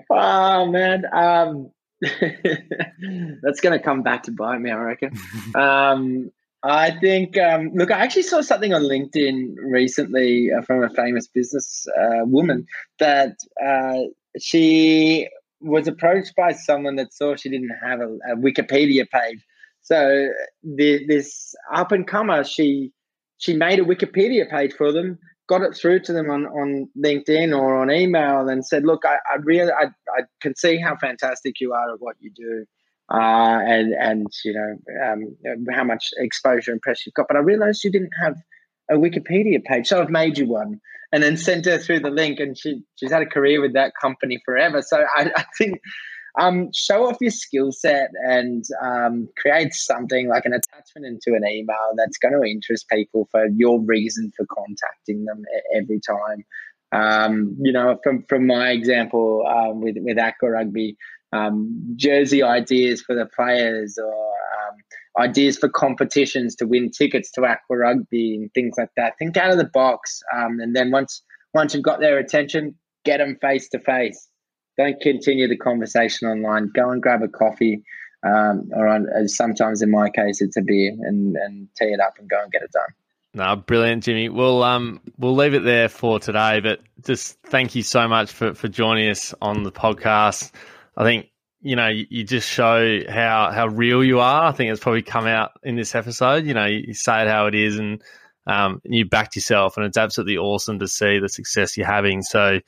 Oh 0.10 0.66
man, 0.66 1.06
um, 1.14 1.72
that's 2.02 3.62
going 3.62 3.78
to 3.78 3.80
come 3.80 4.04
back 4.04 4.24
to 4.24 4.32
bite 4.32 4.60
me, 4.60 4.72
I 4.72 4.78
reckon. 4.78 5.18
um, 5.56 6.32
I 6.64 6.92
think. 7.00 7.38
Um, 7.38 7.72
look, 7.74 7.92
I 7.92 8.00
actually 8.00 8.24
saw 8.24 8.42
something 8.42 8.74
on 8.74 8.84
LinkedIn 8.84 9.56
recently 9.58 10.52
uh, 10.52 10.62
from 10.62 10.84
a 10.84 10.90
famous 10.90 11.28
business 11.28 11.88
uh, 11.98 12.26
woman 12.26 12.68
that 13.00 13.38
uh, 13.66 14.02
she 14.40 15.30
was 15.62 15.88
approached 15.88 16.36
by 16.36 16.52
someone 16.52 16.96
that 16.98 17.14
saw 17.14 17.36
she 17.36 17.50
didn't 17.50 17.72
have 17.84 18.02
a, 18.02 18.10
a 18.32 18.36
Wikipedia 18.36 19.10
page 19.10 19.44
so 19.82 20.28
the, 20.64 21.06
this 21.08 21.56
up 21.74 21.92
and 21.92 22.08
comer, 22.08 22.44
she 22.44 22.92
she 23.38 23.56
made 23.56 23.80
a 23.80 23.84
Wikipedia 23.84 24.50
page 24.50 24.74
for 24.74 24.92
them, 24.92 25.18
got 25.50 25.64
it 25.64 25.76
through 25.76 26.00
to 26.02 26.14
them 26.14 26.30
on, 26.30 26.46
on 26.46 26.88
LinkedIn 26.98 27.58
or 27.58 27.82
on 27.82 27.92
email, 27.92 28.48
and 28.48 28.66
said, 28.66 28.84
"Look, 28.84 29.04
I, 29.06 29.16
I 29.32 29.38
really 29.44 29.72
I, 29.72 29.86
I 30.16 30.22
can 30.42 30.56
see 30.56 30.78
how 30.78 30.96
fantastic 30.96 31.60
you 31.60 31.74
are 31.74 31.94
at 31.94 32.00
what 32.00 32.16
you 32.20 32.32
do, 32.36 32.66
uh, 33.12 33.60
and 33.66 33.94
and 33.94 34.28
you 34.46 34.54
know 34.54 34.78
um, 35.04 35.36
how 35.74 35.84
much 35.84 36.10
exposure 36.18 36.72
and 36.72 36.82
press 36.82 37.06
you've 37.06 37.16
got, 37.16 37.28
but 37.28 37.38
I 37.38 37.42
realised 37.42 37.84
you 37.84 37.92
didn't 37.92 38.14
have 38.22 38.38
a 38.90 38.96
Wikipedia 38.96 39.64
page, 39.64 39.88
so 39.88 40.02
I've 40.02 40.10
made 40.10 40.38
you 40.38 40.48
one." 40.48 40.80
And 41.14 41.22
then 41.22 41.36
sent 41.36 41.66
her 41.66 41.78
through 41.78 42.00
the 42.00 42.10
link, 42.10 42.40
and 42.40 42.58
she 42.58 42.84
she's 42.96 43.12
had 43.12 43.22
a 43.22 43.26
career 43.26 43.60
with 43.60 43.74
that 43.74 43.92
company 44.02 44.42
forever. 44.46 44.82
So 44.82 45.04
I, 45.18 45.30
I 45.36 45.44
think 45.58 45.82
um, 46.40 46.70
show 46.74 47.08
off 47.08 47.18
your 47.20 47.32
skill 47.32 47.72
set 47.72 48.10
and 48.26 48.64
um, 48.82 49.28
create 49.38 49.74
something 49.74 50.28
like 50.28 50.46
an 50.46 50.54
attachment 50.54 51.06
into 51.06 51.36
an 51.36 51.46
email 51.48 51.94
that's 51.96 52.18
going 52.18 52.34
to 52.34 52.50
interest 52.50 52.88
people 52.90 53.28
for 53.32 53.48
your 53.48 53.82
reason 53.82 54.32
for 54.36 54.46
contacting 54.46 55.26
them 55.26 55.44
every 55.76 56.00
time. 56.00 56.46
Um, 56.94 57.56
you 57.62 57.72
know, 57.72 57.98
from 58.04 58.24
from 58.28 58.48
my 58.48 58.72
example 58.72 59.46
um, 59.48 59.82
with 59.82 59.96
with 60.00 60.18
Aqua 60.18 60.52
Rugby, 60.52 60.98
um, 61.32 61.94
jersey 61.96 62.44
ideas 62.44 63.02
for 63.02 63.16
the 63.16 63.26
players 63.26 63.98
or 63.98 64.14
um, 64.14 65.24
ideas 65.24 65.58
for 65.58 65.70
competitions 65.70 66.56
to 66.58 66.68
win 66.68 66.92
tickets 66.92 67.32
to 67.32 67.46
Aqua 67.46 67.78
Rugby 67.78 68.36
and 68.36 68.54
things 68.54 68.76
like 68.78 68.92
that. 68.98 69.14
Think 69.20 69.38
out 69.38 69.52
of 69.52 69.58
the 69.58 69.70
box, 69.74 70.22
and 70.34 70.76
then 70.76 70.92
once 70.92 71.22
once 71.54 71.74
you've 71.74 71.84
got 71.84 72.02
their 72.02 72.18
attention, 72.18 72.76
get 73.06 73.18
them 73.18 73.38
face 73.42 73.70
to 73.70 73.80
face 73.80 74.28
don't 74.84 75.02
continue 75.02 75.48
the 75.48 75.58
conversation 75.58 76.28
online. 76.28 76.72
Go 76.74 76.90
and 76.90 77.02
grab 77.02 77.22
a 77.22 77.28
coffee, 77.28 77.84
um, 78.24 78.70
or 78.74 78.88
on, 78.88 79.28
sometimes 79.28 79.82
in 79.82 79.92
my 79.92 80.10
case, 80.10 80.42
it's 80.42 80.58
a 80.58 80.62
beer, 80.62 80.92
and 81.00 81.36
and 81.36 81.68
tee 81.78 81.86
it 81.86 82.00
up 82.00 82.18
and 82.20 82.30
go 82.30 82.42
and 82.42 82.52
get 82.52 82.64
it 82.64 82.72
done. 82.72 82.90
No, 83.34 83.56
brilliant, 83.56 84.04
Jimmy. 84.04 84.30
We'll 84.30 84.62
um 84.62 85.00
we'll 85.18 85.36
leave 85.36 85.54
it 85.54 85.64
there 85.64 85.88
for 85.88 86.20
today, 86.20 86.60
but 86.60 86.82
just 87.06 87.40
thank 87.44 87.76
you 87.76 87.84
so 87.84 88.08
much 88.08 88.32
for 88.32 88.54
for 88.54 88.68
joining 88.68 89.10
us 89.10 89.34
on 89.42 89.64
the 89.64 89.72
podcast. 89.72 90.52
I 90.98 91.04
think 91.04 91.28
you 91.62 91.78
know 91.78 91.88
you, 91.88 92.06
you 92.10 92.24
just 92.26 92.50
show 92.50 93.00
how 93.08 93.52
how 93.52 93.68
real 93.68 94.04
you 94.04 94.20
are. 94.20 94.50
I 94.50 94.52
think 94.52 94.72
it's 94.72 94.82
probably 94.82 95.04
come 95.04 95.28
out 95.28 95.52
in 95.64 95.78
this 95.78 95.96
episode. 95.96 96.46
You 96.46 96.54
know, 96.54 96.66
you, 96.66 96.84
you 96.88 96.94
say 96.94 97.22
it 97.22 97.30
how 97.30 97.46
it 97.48 97.56
is, 97.56 97.80
and 97.80 98.02
um, 98.48 98.82
you 98.84 99.06
backed 99.06 99.38
yourself, 99.38 99.78
and 99.78 99.86
it's 99.86 99.98
absolutely 99.98 100.38
awesome 100.38 100.80
to 100.80 100.88
see 100.90 101.20
the 101.20 101.30
success 101.30 101.78
you're 101.78 101.88
having. 101.88 102.24
So 102.24 102.60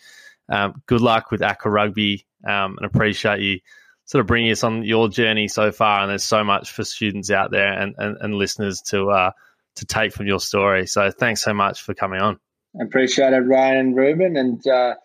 um, 0.49 0.81
good 0.85 1.01
luck 1.01 1.31
with 1.31 1.41
Aqua 1.41 1.71
Rugby 1.71 2.25
um, 2.47 2.77
and 2.77 2.85
appreciate 2.85 3.39
you 3.41 3.59
sort 4.05 4.21
of 4.21 4.27
bringing 4.27 4.51
us 4.51 4.63
on 4.63 4.83
your 4.83 5.09
journey 5.09 5.47
so 5.47 5.71
far. 5.71 6.01
And 6.01 6.09
there's 6.09 6.23
so 6.23 6.43
much 6.43 6.71
for 6.71 6.83
students 6.83 7.31
out 7.31 7.51
there 7.51 7.71
and, 7.71 7.95
and, 7.97 8.17
and 8.19 8.35
listeners 8.35 8.81
to 8.87 9.09
uh, 9.09 9.31
to 9.75 9.85
take 9.85 10.13
from 10.13 10.27
your 10.27 10.39
story. 10.39 10.85
So 10.87 11.09
thanks 11.11 11.41
so 11.41 11.53
much 11.53 11.81
for 11.81 11.93
coming 11.93 12.21
on. 12.21 12.39
I 12.79 12.83
appreciate 12.83 13.33
it, 13.33 13.39
Ryan 13.39 13.77
and 13.77 13.95
Reuben. 13.95 14.37
And 14.37 14.65
uh, 14.67 14.95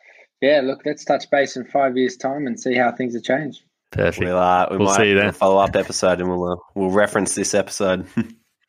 yeah, 0.41 0.61
look, 0.63 0.83
let's 0.85 1.05
touch 1.05 1.31
base 1.31 1.57
in 1.57 1.65
five 1.65 1.97
years' 1.97 2.17
time 2.17 2.47
and 2.47 2.59
see 2.59 2.75
how 2.75 2.93
things 2.93 3.15
have 3.15 3.23
changed. 3.23 3.63
Perfect. 3.91 4.25
We'll, 4.25 4.39
uh, 4.39 4.69
we 4.71 4.77
we'll 4.77 4.87
might 4.87 4.97
see 4.97 5.09
you 5.11 5.15
then. 5.15 5.33
follow 5.33 5.59
up 5.59 5.75
episode 5.75 6.21
and 6.21 6.29
we'll 6.29 6.53
uh, 6.53 6.57
we'll 6.75 6.91
reference 6.91 7.35
this 7.35 7.55
episode. 7.55 8.07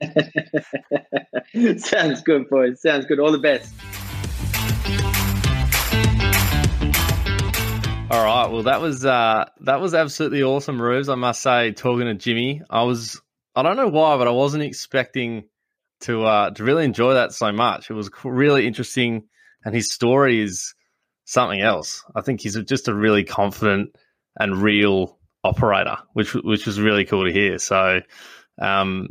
Sounds 1.77 2.21
good, 2.21 2.49
boys. 2.49 2.81
Sounds 2.81 3.05
good. 3.05 3.19
All 3.19 3.31
the 3.31 3.37
best. 3.37 3.73
All 8.11 8.25
right. 8.25 8.51
Well, 8.51 8.63
that 8.63 8.81
was 8.81 9.05
uh, 9.05 9.45
that 9.61 9.79
was 9.81 9.93
absolutely 9.93 10.41
awesome, 10.41 10.81
Ruse. 10.81 11.09
I 11.09 11.15
must 11.15 11.43
say, 11.43 11.73
talking 11.73 12.05
to 12.07 12.15
Jimmy, 12.15 12.63
I 12.67 12.81
was 12.81 13.21
I 13.55 13.61
don't 13.61 13.77
know 13.77 13.87
why, 13.87 14.17
but 14.17 14.27
I 14.27 14.31
wasn't 14.31 14.63
expecting 14.63 15.43
to 16.01 16.23
uh, 16.25 16.49
to 16.51 16.63
really 16.63 16.85
enjoy 16.85 17.13
that 17.13 17.33
so 17.33 17.51
much. 17.51 17.91
It 17.91 17.93
was 17.93 18.09
really 18.23 18.65
interesting, 18.65 19.27
and 19.63 19.75
his 19.75 19.91
story 19.91 20.41
is 20.41 20.73
something 21.25 21.61
else. 21.61 22.03
I 22.15 22.21
think 22.21 22.41
he's 22.41 22.57
just 22.63 22.87
a 22.87 22.95
really 22.95 23.23
confident 23.23 23.95
and 24.39 24.57
real 24.59 25.19
operator, 25.43 25.97
which 26.13 26.33
which 26.33 26.65
was 26.65 26.79
really 26.79 27.05
cool 27.05 27.25
to 27.25 27.31
hear. 27.31 27.59
So, 27.59 28.01
um, 28.59 29.09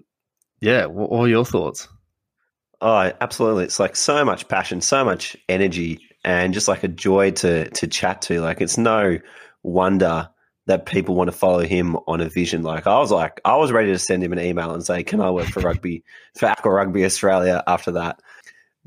yeah, 0.60 0.86
what, 0.86 1.12
what 1.12 1.20
are 1.20 1.28
your 1.28 1.44
thoughts? 1.44 1.86
Oh, 2.80 3.12
absolutely! 3.20 3.62
It's 3.64 3.78
like 3.78 3.94
so 3.94 4.24
much 4.24 4.48
passion, 4.48 4.80
so 4.80 5.04
much 5.04 5.36
energy 5.48 6.00
and 6.24 6.54
just 6.54 6.68
like 6.68 6.84
a 6.84 6.88
joy 6.88 7.30
to 7.32 7.68
to 7.70 7.86
chat 7.86 8.22
to. 8.22 8.40
Like 8.40 8.60
it's 8.60 8.78
no 8.78 9.18
wonder 9.62 10.30
that 10.66 10.84
people 10.84 11.14
want 11.14 11.28
to 11.28 11.36
follow 11.36 11.60
him 11.60 11.96
on 12.06 12.20
a 12.20 12.28
vision. 12.28 12.62
Like 12.62 12.86
I 12.86 12.98
was 12.98 13.10
like, 13.10 13.40
I 13.44 13.56
was 13.56 13.72
ready 13.72 13.92
to 13.92 13.98
send 13.98 14.22
him 14.22 14.32
an 14.32 14.40
email 14.40 14.72
and 14.72 14.84
say, 14.84 15.02
"Can 15.02 15.20
I 15.20 15.30
work 15.30 15.46
for 15.46 15.60
rugby 15.60 16.04
for 16.36 16.46
Aqua 16.46 16.70
Rugby 16.70 17.04
Australia?" 17.04 17.62
After 17.66 17.92
that, 17.92 18.20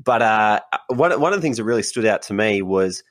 but 0.02 0.22
uh, 0.22 0.60
one 0.88 1.18
one 1.20 1.32
of 1.32 1.38
the 1.38 1.42
things 1.42 1.56
that 1.56 1.64
really 1.64 1.82
stood 1.82 2.06
out 2.06 2.22
to 2.22 2.34
me 2.34 2.62
was 2.62 3.02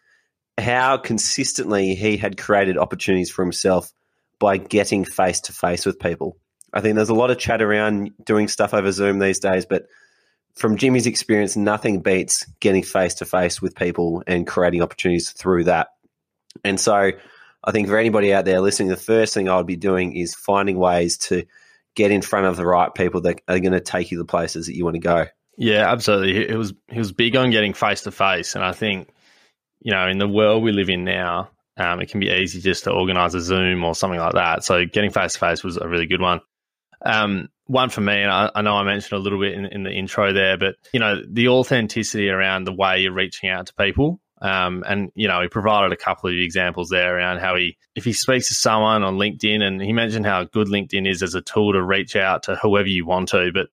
how 0.58 0.98
consistently 0.98 1.96
he 1.96 2.18
had 2.18 2.38
created 2.38 2.78
opportunities 2.78 3.32
for 3.32 3.44
himself 3.44 3.92
by 4.40 4.58
getting 4.58 5.06
face 5.06 5.42
to 5.42 5.54
face 5.54 5.86
with 5.86 6.00
people. 6.00 6.38
I 6.74 6.82
think 6.82 6.96
there's 6.96 7.10
a 7.10 7.14
lot 7.16 7.32
of 7.32 7.38
chat 7.38 7.62
around 7.62 8.12
doing 8.26 8.48
stuff 8.48 8.74
over 8.74 8.92
Zoom 8.92 9.20
these 9.20 9.40
days, 9.40 9.66
but 9.66 9.88
from 10.56 10.78
Jimmy's 10.78 11.08
experience, 11.08 11.56
nothing 11.56 12.02
beats 12.02 12.46
getting 12.60 12.84
face 12.84 13.16
to 13.16 13.26
face 13.26 13.62
with 13.62 13.76
people 13.76 14.24
and 14.28 14.46
creating 14.46 14.82
opportunities 14.82 15.32
through 15.32 15.66
that. 15.66 15.90
And 16.64 16.80
so 16.80 17.12
I 17.64 17.72
think 17.72 17.88
for 17.88 17.98
anybody 17.98 18.34
out 18.34 18.46
there 18.46 18.62
listening, 18.62 18.90
the 18.90 18.98
first 18.98 19.34
thing 19.34 19.50
I 19.50 19.58
would 19.58 19.68
be 19.68 19.76
doing 19.76 20.16
is 20.16 20.34
finding 20.34 20.78
ways 20.78 21.18
to 21.20 21.46
get 21.96 22.12
in 22.12 22.22
front 22.22 22.48
of 22.48 22.58
the 22.58 22.66
right 22.66 22.94
people 22.94 23.22
that 23.22 23.42
are 23.48 23.60
going 23.60 23.74
to 23.74 23.80
take 23.80 24.12
you 24.12 24.18
the 24.18 24.26
places 24.26 24.68
that 24.68 24.76
you 24.76 24.84
want 24.84 24.96
to 24.96 25.00
go. 25.00 25.26
Yeah, 25.58 25.92
absolutely. 25.92 26.48
He 26.48 26.56
was 26.56 26.74
he 26.88 26.98
was 26.98 27.12
big 27.12 27.36
on 27.36 27.52
getting 27.52 27.74
face 27.74 28.02
to 28.04 28.12
face, 28.12 28.56
and 28.56 28.64
I 28.64 28.72
think 28.72 29.10
you 29.82 29.92
know 29.92 30.08
in 30.08 30.18
the 30.18 30.28
world 30.28 30.64
we 30.64 30.72
live 30.72 30.90
in 30.90 31.04
now, 31.04 31.50
um, 31.78 32.00
it 32.02 32.10
can 32.10 32.20
be 32.20 32.30
easy 32.30 32.62
just 32.62 32.86
to 32.86 32.92
organise 32.92 33.34
a 33.34 33.42
Zoom 33.42 33.84
or 33.84 33.94
something 33.94 34.20
like 34.20 34.34
that. 34.34 34.64
So 34.64 34.86
getting 34.86 35.12
face 35.12 35.34
to 35.34 35.40
face 35.40 35.64
was 35.64 35.78
a 35.78 35.88
really 35.88 36.08
good 36.08 36.22
one. 36.22 36.42
Um, 37.04 37.50
one 37.66 37.90
for 37.90 38.02
me, 38.02 38.22
and 38.22 38.32
I, 38.32 38.52
I, 38.54 38.62
know 38.62 38.76
I 38.76 38.84
mentioned 38.84 39.18
a 39.18 39.22
little 39.22 39.40
bit 39.40 39.54
in, 39.54 39.66
in, 39.66 39.84
the 39.84 39.92
intro 39.92 40.34
there, 40.34 40.58
but 40.58 40.76
you 40.94 41.00
know 41.00 41.22
the 41.26 41.48
authenticity 41.48 42.30
around 42.30 42.66
the 42.66 42.74
way 42.74 43.00
you're 43.00 43.14
reaching 43.14 43.50
out 43.50 43.68
to 43.68 43.74
people. 43.76 44.20
Um, 44.42 44.84
and 44.88 45.12
you 45.14 45.28
know 45.28 45.42
he 45.42 45.48
provided 45.48 45.94
a 45.94 45.96
couple 45.96 46.30
of 46.30 46.36
examples 46.36 46.90
there 46.90 47.16
around 47.18 47.40
how 47.40 47.56
he, 47.56 47.78
if 47.96 48.04
he 48.04 48.14
speaks 48.14 48.50
to 48.50 48.56
someone 48.56 49.04
on 49.04 49.18
LinkedIn, 49.18 49.64
and 49.64 49.82
he 49.82 49.94
mentioned 49.94 50.26
how 50.26 50.44
good 50.44 50.68
LinkedIn 50.68 51.10
is 51.10 51.24
as 51.24 51.36
a 51.36 51.42
tool 51.42 51.74
to 51.74 51.82
reach 51.82 52.16
out 52.16 52.44
to 52.44 52.56
whoever 52.56 52.88
you 52.88 53.06
want 53.06 53.30
to, 53.30 53.52
but 53.54 53.70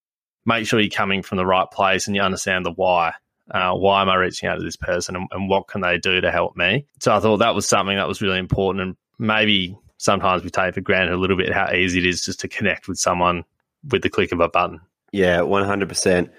make 0.46 0.66
sure 0.66 0.80
you're 0.80 0.90
coming 0.90 1.22
from 1.22 1.36
the 1.36 1.46
right 1.46 1.70
place 1.70 2.06
and 2.06 2.16
you 2.16 2.22
understand 2.22 2.64
the 2.64 2.72
why. 2.72 3.12
Uh, 3.50 3.72
why 3.72 4.02
am 4.02 4.10
I 4.10 4.16
reaching 4.16 4.46
out 4.46 4.56
to 4.56 4.62
this 4.62 4.76
person 4.76 5.16
and, 5.16 5.26
and, 5.30 5.48
what 5.48 5.68
can 5.68 5.80
they 5.80 5.96
do 5.96 6.20
to 6.20 6.30
help 6.30 6.54
me? 6.54 6.84
So 7.00 7.14
I 7.14 7.20
thought 7.20 7.38
that 7.38 7.54
was 7.54 7.66
something 7.66 7.96
that 7.96 8.06
was 8.06 8.20
really 8.20 8.38
important. 8.38 8.82
And 8.82 8.96
maybe 9.18 9.74
sometimes 9.98 10.42
we 10.42 10.50
take 10.50 10.74
for 10.74 10.80
granted 10.80 11.12
a 11.12 11.18
little 11.18 11.36
bit 11.36 11.52
how 11.52 11.70
easy 11.72 11.98
it 11.98 12.06
is 12.06 12.24
just 12.24 12.40
to 12.40 12.48
connect 12.48 12.88
with 12.88 12.98
someone 12.98 13.44
with 13.90 14.02
the 14.02 14.10
click 14.10 14.32
of 14.32 14.40
a 14.40 14.48
button. 14.48 14.80
Yeah, 15.12 15.40
100%. 15.40 16.30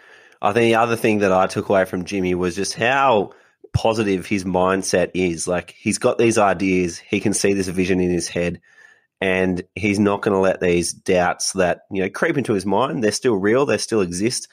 I 0.42 0.54
think 0.54 0.64
the 0.64 0.76
other 0.76 0.96
thing 0.96 1.20
that 1.20 1.34
I 1.34 1.48
took 1.48 1.70
away 1.70 1.86
from 1.86 2.06
Jimmy 2.06 2.34
was 2.34 2.56
just 2.56 2.74
how 2.74 3.32
positive 3.74 4.26
his 4.26 4.46
mindset 4.46 5.12
is. 5.14 5.48
Like 5.48 5.72
he's 5.78 5.98
got 5.98 6.18
these 6.18 6.38
ideas, 6.38 6.98
he 6.98 7.20
can 7.20 7.34
see 7.34 7.54
this 7.54 7.68
vision 7.68 8.00
in 8.00 8.10
his 8.10 8.28
head, 8.28 8.62
and 9.22 9.62
he's 9.76 10.00
not 10.00 10.22
going 10.22 10.34
to 10.34 10.40
let 10.40 10.62
these 10.62 10.94
doubts 10.94 11.54
that 11.54 11.82
you 11.92 12.02
know 12.02 12.10
creep 12.10 12.38
into 12.38 12.54
his 12.54 12.66
mind. 12.66 13.04
They're 13.04 13.12
still 13.12 13.36
real, 13.36 13.66
they 13.66 13.78
still 13.78 14.02
exist, 14.02 14.48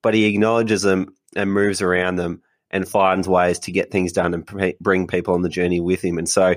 but 0.00 0.14
he 0.14 0.26
acknowledges 0.26 0.82
them 0.82 1.14
and 1.34 1.52
moves 1.52 1.82
around 1.82 2.16
them 2.16 2.42
and 2.70 2.88
finds 2.88 3.28
ways 3.28 3.58
to 3.60 3.72
get 3.72 3.90
things 3.90 4.12
done 4.12 4.32
and 4.32 4.76
bring 4.80 5.06
people 5.06 5.34
on 5.34 5.42
the 5.42 5.48
journey 5.48 5.80
with 5.80 6.02
him. 6.02 6.18
And 6.18 6.28
so, 6.28 6.54